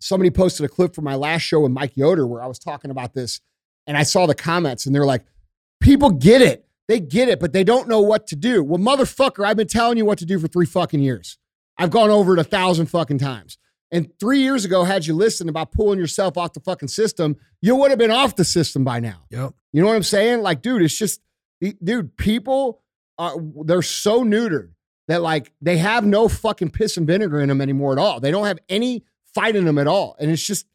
[0.00, 2.90] somebody posted a clip from my last show with Mike Yoder where I was talking
[2.90, 3.40] about this,
[3.86, 5.24] and I saw the comments, and they're like,
[5.80, 9.44] "People get it, they get it, but they don't know what to do." Well, motherfucker,
[9.44, 11.38] I've been telling you what to do for three fucking years.
[11.78, 13.58] I've gone over it a thousand fucking times.
[13.92, 17.74] And three years ago, had you listened about pulling yourself off the fucking system, you
[17.76, 19.24] would have been off the system by now.
[19.30, 19.54] Yep.
[19.72, 20.42] You know what I'm saying?
[20.42, 21.20] Like, dude, it's just,
[21.82, 22.82] dude, people
[23.18, 23.34] are,
[23.64, 24.70] they're so neutered
[25.08, 28.20] that like they have no fucking piss and vinegar in them anymore at all.
[28.20, 29.04] They don't have any
[29.34, 30.14] fight in them at all.
[30.20, 30.66] And it's just,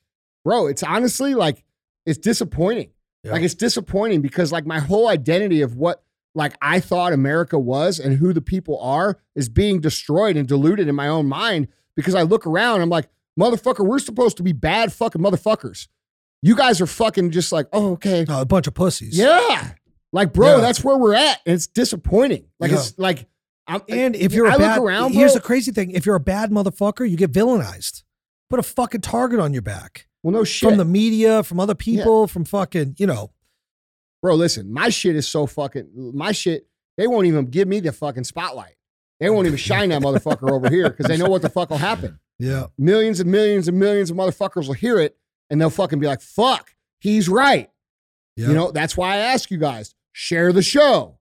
[0.43, 1.63] bro, it's honestly like,
[2.05, 2.91] it's disappointing.
[3.23, 3.31] Yeah.
[3.31, 6.03] Like, it's disappointing because like my whole identity of what
[6.35, 10.89] like I thought America was and who the people are is being destroyed and diluted
[10.89, 13.09] in my own mind because I look around, I'm like,
[13.39, 15.87] motherfucker, we're supposed to be bad fucking motherfuckers.
[16.41, 18.25] You guys are fucking just like, oh, okay.
[18.25, 19.17] Uh, a bunch of pussies.
[19.17, 19.71] Yeah.
[20.13, 20.61] Like, bro, Yeah.
[20.61, 21.39] that's where we're at.
[21.45, 22.45] And it's disappointing.
[22.59, 22.77] Like, Yeah.
[22.77, 23.27] it's like,
[23.67, 26.05] I'm, And if you're a I bad, look around, here's bro, the crazy thing: if
[26.05, 28.03] you're a bad motherfucker, you get villainized.
[28.51, 30.69] Put a fucking target on your back well, no shit.
[30.69, 33.31] from the media, from other people, from fucking, you know.
[34.21, 36.67] bro, listen, my shit is so fucking, my shit,
[36.97, 38.75] they won't even give me the fucking spotlight.
[39.25, 41.79] They won't even shine that motherfucker over here because they know what the fuck will
[41.79, 42.19] happen.
[42.37, 42.67] Yeah.
[42.77, 45.17] Millions and millions and millions of motherfuckers will hear it
[45.49, 47.71] and they'll fucking be like, fuck, he's right.
[48.35, 48.49] Yeah.
[48.49, 51.17] You know, that's why I ask you guys, share the show.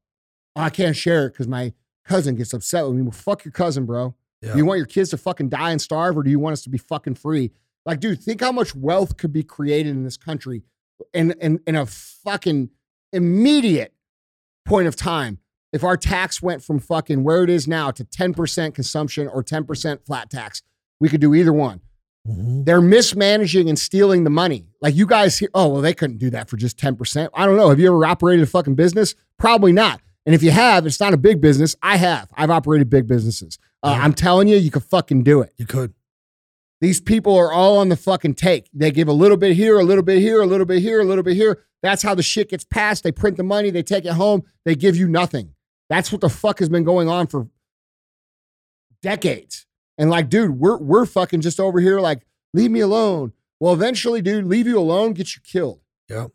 [0.54, 1.72] "Oh, I can't share it because my
[2.04, 3.02] cousin gets upset with me.
[3.02, 4.14] Well, fuck your cousin, bro.
[4.42, 6.62] Do you want your kids to fucking die and starve, or do you want us
[6.64, 7.52] to be fucking free?
[7.86, 10.64] Like, dude, think how much wealth could be created in this country
[11.14, 12.68] in, in, in a fucking
[13.14, 13.94] immediate
[14.66, 15.38] point of time
[15.74, 20.06] if our tax went from fucking where it is now to 10% consumption or 10%
[20.06, 20.62] flat tax.
[21.00, 21.80] We could do either one.
[22.26, 22.64] Mhm.
[22.64, 24.68] They're mismanaging and stealing the money.
[24.80, 27.30] Like you guys here, oh, well, they couldn't do that for just 10%.
[27.34, 27.68] I don't know.
[27.68, 29.14] Have you ever operated a fucking business?
[29.38, 30.00] Probably not.
[30.24, 31.76] And if you have, it's not a big business.
[31.82, 32.30] I have.
[32.34, 33.58] I've operated big businesses.
[33.82, 34.04] Uh, Yeah.
[34.04, 35.52] I'm telling you, you could fucking do it.
[35.58, 35.92] You could.
[36.80, 38.68] These people are all on the fucking take.
[38.72, 41.04] They give a little bit here, a little bit here, a little bit here, a
[41.04, 41.58] little bit here.
[41.82, 43.04] That's how the shit gets passed.
[43.04, 45.53] They print the money, they take it home, they give you nothing.
[45.88, 47.48] That's what the fuck has been going on for
[49.02, 49.66] decades.
[49.98, 53.32] And like, dude, we're we're fucking just over here like, leave me alone.
[53.60, 55.80] Well, eventually, dude, leave you alone, get you killed.
[56.08, 56.28] Yeah.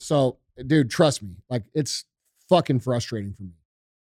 [0.00, 2.04] So, dude, trust me, like it's
[2.48, 3.54] fucking frustrating for me.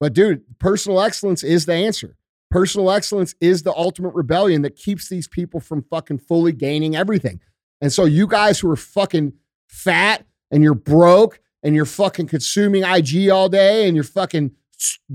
[0.01, 2.17] But dude, personal excellence is the answer.
[2.51, 7.41] Personal excellence is the ultimate rebellion that keeps these people from fucking fully gaining everything.
[7.81, 9.35] And so you guys who are fucking
[9.69, 14.53] fat and you're broke and you're fucking consuming IG all day and you're fucking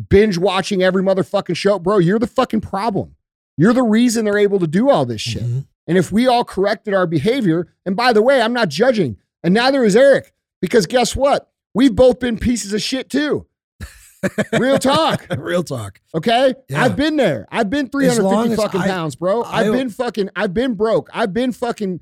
[0.10, 3.16] binge watching every motherfucking show, bro, you're the fucking problem.
[3.58, 5.44] You're the reason they're able to do all this shit.
[5.44, 5.66] Mhm.
[5.88, 9.54] And if we all corrected our behavior, and by the way, I'm not judging, and
[9.54, 11.50] neither is Eric, because guess what?
[11.74, 13.46] We've both been pieces of shit too.
[14.54, 15.26] Real talk.
[15.38, 16.00] Real talk.
[16.16, 16.54] Okay.
[16.70, 16.84] Yeah.
[16.84, 17.48] I've been there.
[17.52, 19.44] I've been 350 fucking I- pounds, bro.
[19.44, 21.10] I I've don't- been fucking, I've been broke.
[21.14, 22.00] I've been fucking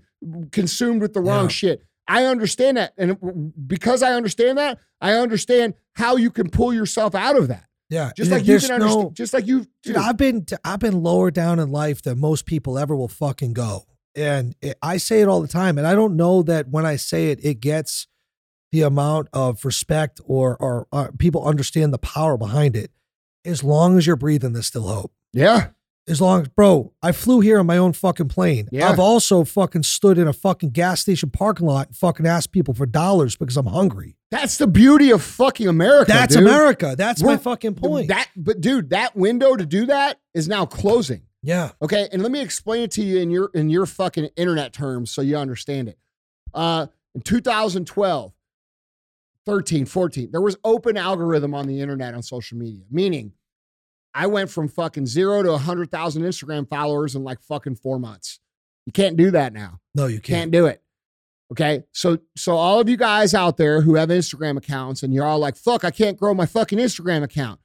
[0.51, 1.49] consumed with the wrong Yeah.
[1.49, 1.85] shit.
[2.07, 2.93] I understand that.
[2.97, 7.65] And because I understand that, I understand how you can pull yourself out of that.
[7.89, 8.11] Yeah.
[8.15, 11.31] Just like you can understand, no- just like you, Dude, I've been I've been lower
[11.31, 13.85] down in life than most people ever will fucking go.
[14.15, 16.95] And it, I say it all the time, and I don't know that when I
[16.95, 18.07] say it, it gets
[18.71, 22.91] the amount of respect or or uh, people understand the power behind it.
[23.45, 25.13] As long as you're breathing, there's still hope.
[25.33, 25.69] yeah.
[26.09, 28.69] As long as, bro, I flew here on my own fucking plane.
[28.71, 28.89] Yeah.
[28.89, 32.73] I've also fucking stood in a fucking gas station parking lot and fucking asked people
[32.73, 34.15] for dollars because I'm hungry.
[34.31, 36.11] That's the beauty of fucking America.
[36.13, 36.43] That's dude.
[36.47, 36.95] America.
[36.97, 38.07] That's my We're- fucking point.
[38.07, 41.23] That, but dude, that window to do that is now closing.
[41.43, 41.71] yeah.
[41.81, 45.11] Okay, and let me explain it to you in your in your fucking internet terms
[45.11, 45.97] so you understand it.
[46.53, 48.31] Uh, in 2012,
[49.45, 53.31] 13, 14, there was open algorithm on the internet on social media, meaning
[54.17, 58.39] I went from fucking zero to 100,000 Instagram followers in like fucking four months.
[58.85, 59.79] You can't do that now.
[59.95, 60.51] No, you Can't can't.
[60.51, 60.81] do it.
[61.51, 61.83] Okay.
[61.91, 65.39] So so all of you guys out there who have Instagram accounts and you're all
[65.39, 67.59] like, fuck, I can't grow my fucking Instagram account.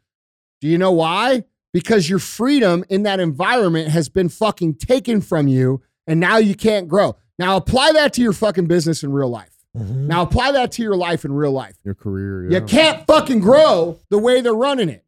[0.61, 1.45] Do you know why?
[1.73, 6.55] Because your freedom in that environment has been fucking taken from you and now you
[6.55, 7.17] can't grow.
[7.39, 9.57] Now apply that to your fucking business in real life.
[9.77, 10.07] Mhm.
[10.07, 11.77] Now apply that to your life in real life.
[11.83, 12.51] Your career.
[12.51, 12.59] Yeah.
[12.61, 15.05] You can't fucking grow the way they're running it.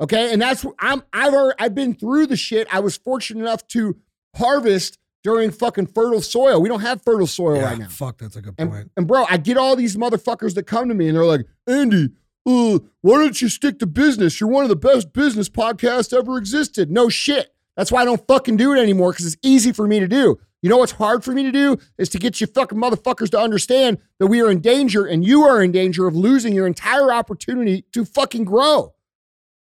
[0.00, 2.68] Okay, and that's I'm I've already, I've been through the shit.
[2.70, 3.96] I was fortunate enough to
[4.36, 6.60] harvest during fucking fertile soil.
[6.60, 7.88] We don't have fertile soil Yeah, right now.
[7.88, 8.90] Fuck, that's a good And, point.
[8.96, 12.10] and bro, I get all these motherfuckers that come to me and they're like, Andy,
[12.46, 14.40] uh, why don't you stick to business?
[14.40, 16.90] You're one of the best business podcasts ever existed.
[16.92, 17.52] No shit.
[17.76, 20.38] That's why I don't fucking do it anymore because it's easy for me to do.
[20.62, 23.38] You know what's hard for me to do is to get you fucking motherfuckers to
[23.40, 27.12] understand that we are in danger and you are in danger of losing your entire
[27.12, 28.92] opportunity to fucking grow.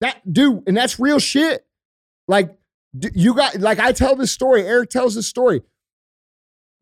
[0.04, 1.66] That dude, and that's real shit.
[2.28, 2.58] Like
[3.16, 4.68] you got, like I tell this story.
[4.68, 5.62] Eric tells this story.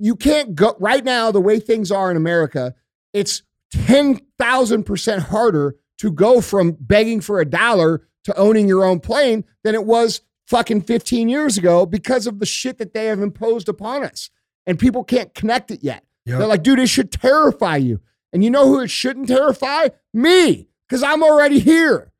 [0.02, 2.74] you can't go right now, the way things are in America,
[3.14, 3.44] it's
[3.76, 9.76] 10,000% harder to go from begging for a dollar to owning your own plane than
[9.76, 14.04] it was fucking 15 years ago because of the shit that they have imposed upon
[14.04, 14.32] us.
[14.66, 16.04] And people can't connect it yet.
[16.26, 16.40] Yep.
[16.40, 18.02] They're like, dude, it should terrify you.
[18.34, 19.90] And you know who it shouldn't terrify?
[20.14, 22.11] Me, because I'm already here.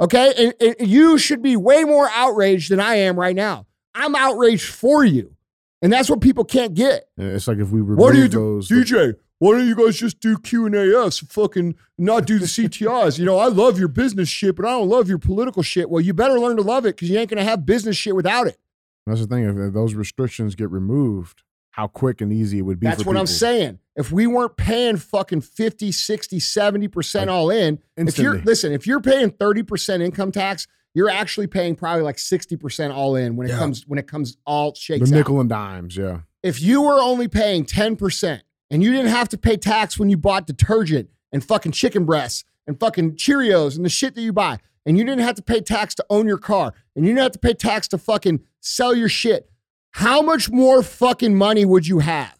[0.00, 0.52] Okay.
[0.60, 3.66] And, and you should be way more outraged than I am right now.
[3.94, 5.34] I'm outraged for you.
[5.82, 7.08] And that's what people can't get.
[7.16, 8.68] Yeah, It's like if we remove What do you do, those.
[8.68, 9.14] DJ?
[9.38, 13.20] Why don't you guys just do Q and AS, fucking not do the CTIs?
[13.20, 15.88] You know, I love your business shit, but I don't love your political shit.
[15.88, 18.48] Well, you better learn to love it because you ain't gonna have business shit without
[18.48, 18.58] it.
[19.06, 19.44] That's the thing.
[19.44, 22.88] If, those restrictions get removed, how quick and easy it would be.
[22.88, 23.78] That's what I'm saying.
[23.98, 28.42] If we weren't paying fucking 50, 60, 70% Like, all in, if you're Instantly.
[28.44, 33.36] listen, if you're paying 30% income tax, you're actually paying probably like 60% all in
[33.36, 33.58] when it Yeah.
[33.58, 35.16] comes when it comes all the shakes out.
[35.16, 35.96] nickel and dimes.
[35.96, 36.20] Yeah.
[36.44, 40.16] if you were only paying 10% and you didn't have to pay tax when you
[40.16, 44.58] bought detergent and fucking chicken breasts and fucking Cheerios and the shit that you buy,
[44.86, 47.32] and you didn't have to pay tax to own your car, and you didn't have
[47.32, 49.50] to pay tax to fucking sell your shit,
[49.92, 52.37] how much more fucking money would you have?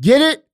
[0.00, 0.46] Get it?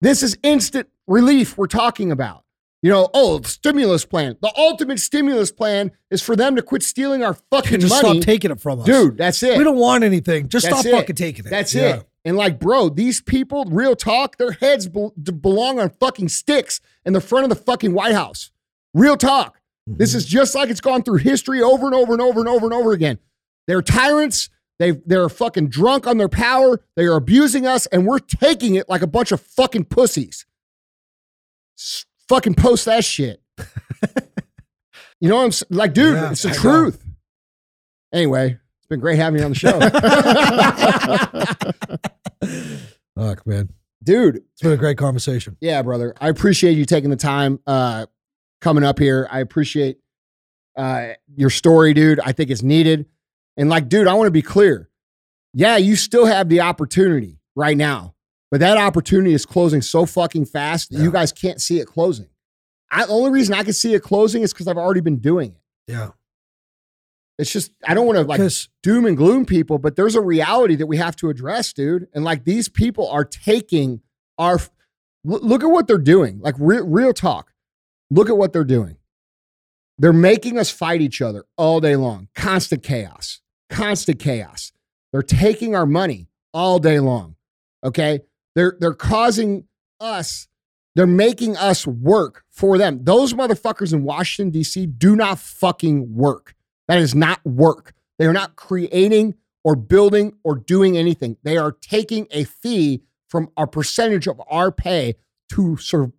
[0.00, 2.44] This is instant relief we're talking about.
[2.82, 4.36] You know, oh, the stimulus plan.
[4.42, 7.80] The ultimate stimulus plan is for them to quit stealing our fucking money.
[7.80, 8.18] just money.
[8.18, 8.86] stop taking it from us.
[8.86, 9.56] Dude, that's it.
[9.56, 10.50] We don't want anything.
[10.50, 10.94] Just That's stop it.
[10.94, 11.48] fucking taking it.
[11.48, 11.96] That's Yeah.
[11.96, 12.08] it.
[12.26, 15.10] And like, bro, these people, real talk, their heads be-
[15.40, 18.50] belong on fucking sticks in the front of the fucking White House.
[18.92, 19.60] Real talk.
[19.86, 20.18] This mm-hmm.
[20.18, 22.74] is just like it's gone through history over and over and over and over and
[22.74, 23.18] over again.
[23.66, 24.50] They're tyrants.
[24.78, 26.80] They they're fucking drunk on their power.
[26.96, 30.46] They are abusing us, and we're taking it like a bunch of fucking pussies.
[31.78, 33.40] S- fucking post that shit.
[35.20, 36.14] you know what I'm like, dude?
[36.14, 36.58] Yeah, it's the I know.
[36.58, 37.04] truth.
[38.12, 39.78] Anyway, it's been great having you on the show.
[43.16, 43.70] Fuck, man.
[44.02, 45.56] dude It's been a great conversation.
[45.60, 48.06] yeah brother i appreciate you taking the time uh
[48.60, 49.98] coming up here i appreciate
[50.76, 53.06] uh your story dude i think it's needed
[53.56, 54.88] and like dude i want to be clear
[55.52, 58.14] yeah you still have the opportunity right now
[58.50, 62.28] but that opportunity is closing so fucking fast that you guys can't see it closing
[62.90, 65.52] I, the only reason i can see it closing is because i've already been doing
[65.52, 66.10] it Yeah.
[67.38, 68.40] it's just i don't want to like
[68.82, 72.06] doom and gloom people, but there's a reality that we have to address, dude.
[72.14, 74.02] And like these people are taking
[74.38, 74.58] our
[75.24, 76.38] look at what they're doing.
[76.40, 77.50] Like real, real talk.
[78.10, 78.98] Look at what they're doing.
[79.98, 82.28] They're making us fight each other all day long.
[82.34, 83.40] Constant chaos.
[83.74, 84.72] Constant chaos.
[85.12, 87.36] They're taking our money all day long.
[87.84, 88.20] Okay?
[88.54, 89.64] They're they're causing
[90.00, 90.48] us
[90.94, 93.00] they're making us work for them.
[93.02, 94.86] Those motherfuckers in Washington D.C.
[94.86, 96.54] do not fucking work.
[96.86, 97.94] That is not work.
[98.18, 99.34] They are not creating
[99.64, 101.36] or building or doing anything.
[101.42, 105.16] They are taking a fee from a percentage of our pay
[105.50, 106.12] to survive.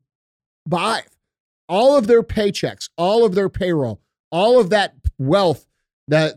[1.70, 5.68] All of their paychecks, all of their payroll, all of that wealth,
[6.08, 6.36] that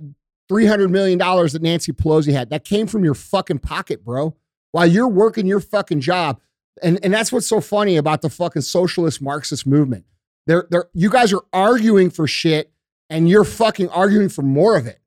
[0.51, 4.35] $300 million that Nancy Pelosi had, that came from your fucking pocket, bro.
[4.73, 6.41] While you're working your fucking job.
[6.83, 10.05] And, and that's what's so funny about the fucking socialist Marxist movement.
[10.47, 12.73] They're, they're, you guys are arguing for shit
[13.11, 15.01] and you're fucking arguing for more of it.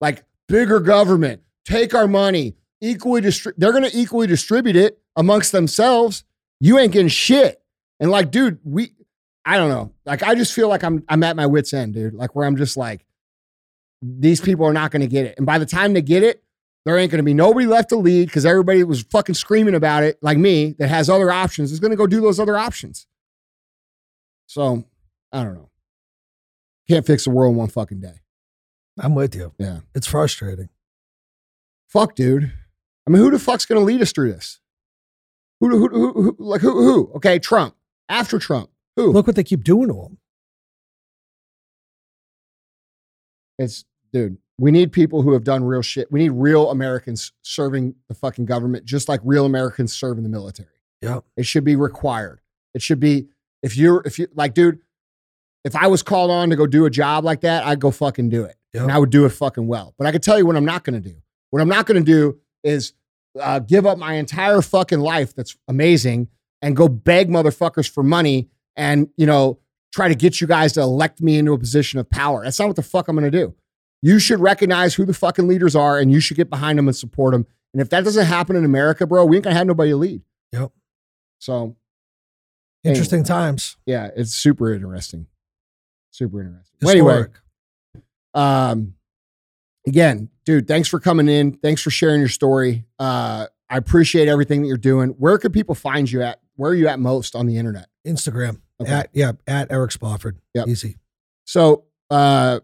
[0.00, 3.60] Like bigger government, take our money, equally distribute.
[3.60, 6.24] They're going to equally distribute it amongst themselves.
[6.60, 7.62] You ain't getting shit.
[8.00, 8.92] And like, dude, we,
[9.44, 9.92] I don't know.
[10.04, 12.14] Like, I just feel like I'm, I'm at my wits end, dude.
[12.14, 13.04] Like, where I'm just like,
[14.04, 15.34] these people are not going to get it.
[15.36, 16.42] And by the time they get it,
[16.84, 20.02] there ain't going to be nobody left to lead because everybody was fucking screaming about
[20.02, 23.06] it, like me, that has other options, is going to go do those other options.
[24.46, 24.84] So,
[25.32, 25.70] I don't know.
[26.86, 28.20] Can't fix the world in one fucking day.
[28.98, 29.54] I'm with you.
[29.58, 29.80] Yeah.
[29.94, 30.68] It's frustrating.
[31.88, 32.52] Fuck, dude.
[33.06, 34.60] I mean, who the fuck's going to lead us through this?
[35.60, 37.12] Who, who, who, who like who, who?
[37.16, 37.74] Okay, Trump.
[38.08, 39.12] After Trump, who?
[39.12, 40.18] Look what they keep doing to him.
[43.58, 43.84] It's
[44.14, 44.38] dude.
[44.58, 46.10] We need people who have done real shit.
[46.12, 50.30] We need real Americans serving the fucking government, just like real Americans serve in the
[50.30, 50.68] military.
[51.02, 51.24] Yep.
[51.36, 52.40] It should be required.
[52.72, 53.26] It should be
[53.62, 54.78] if you're if you like, dude.
[55.64, 58.28] If I was called on to go do a job like that, I'd go fucking
[58.28, 58.82] do it, Yep.
[58.82, 59.94] and I would do it fucking well.
[59.96, 61.16] But I can tell you what I'm not going to do.
[61.50, 62.92] What I'm not going to do is
[63.40, 66.28] uh, give up my entire fucking life that's amazing
[66.60, 69.58] and go beg motherfuckers for money and you know
[69.94, 72.44] try to get you guys to elect me into a position of power.
[72.44, 73.54] That's not what the fuck I'm going to do.
[74.04, 76.94] You should recognize who the fucking leaders are and you should get behind them and
[76.96, 77.46] support them.
[77.72, 80.22] And if that doesn't happen in America, bro, we ain't gonna have nobody to lead.
[80.52, 80.72] Yep.
[81.38, 81.76] So
[82.84, 83.28] Interesting Anyway.
[83.28, 83.76] times.
[83.86, 85.26] yeah, it's super interesting.
[86.10, 86.76] Super interesting.
[86.82, 87.24] Well, anyway,
[88.34, 88.94] um,
[89.86, 91.52] again, dude, thanks for coming in.
[91.52, 92.84] Thanks for sharing your story.
[92.98, 95.10] Uh, I appreciate everything that you're doing.
[95.10, 96.40] Where can people find you at?
[96.56, 97.88] Where are you at most on the internet?
[98.06, 98.92] Instagram Okay.
[98.92, 100.36] at yeah at Eric Spofford.
[100.52, 100.68] Yep.
[100.68, 100.98] Easy.
[101.46, 102.60] So, uh,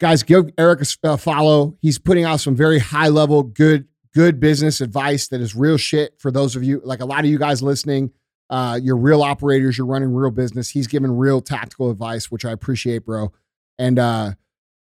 [0.00, 1.76] guys, give Eric a follow.
[1.80, 6.14] He's putting out some very high level, good, good business advice that is real shit
[6.18, 8.10] for those of you, like a lot of you guys listening.
[8.48, 9.78] Uh, you're real operators.
[9.78, 10.70] You're running real business.
[10.70, 13.30] He's giving real tactical advice, which I appreciate, bro.
[13.78, 14.32] And uh,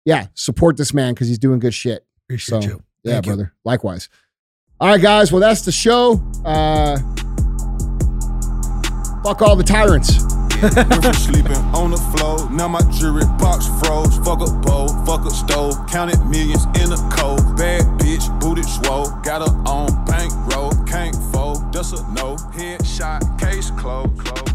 [0.06, 2.06] yeah, support this man because he's doing good shit.
[2.26, 2.82] Appreciate So, you.
[3.02, 3.30] Yeah, Thank you.
[3.32, 3.52] brother.
[3.64, 4.08] Likewise.
[4.80, 5.30] All right, guys.
[5.30, 6.22] Well, that's the show.
[6.44, 6.96] Uh,
[9.22, 10.24] fuck all the tyrants.
[10.62, 12.50] Went sleeping on the floor.
[12.50, 14.16] Now my jewelry box froze.
[14.18, 15.74] Fuck a bowl, fuck a stove.
[15.88, 17.56] Counted millions in a cold.
[17.56, 19.10] Bad bitch, booted swole.
[19.22, 20.72] Got her on bankroll.
[20.86, 22.36] Can't fold, that's a no.
[22.52, 24.18] Headshot, case closed.
[24.18, 24.49] closed.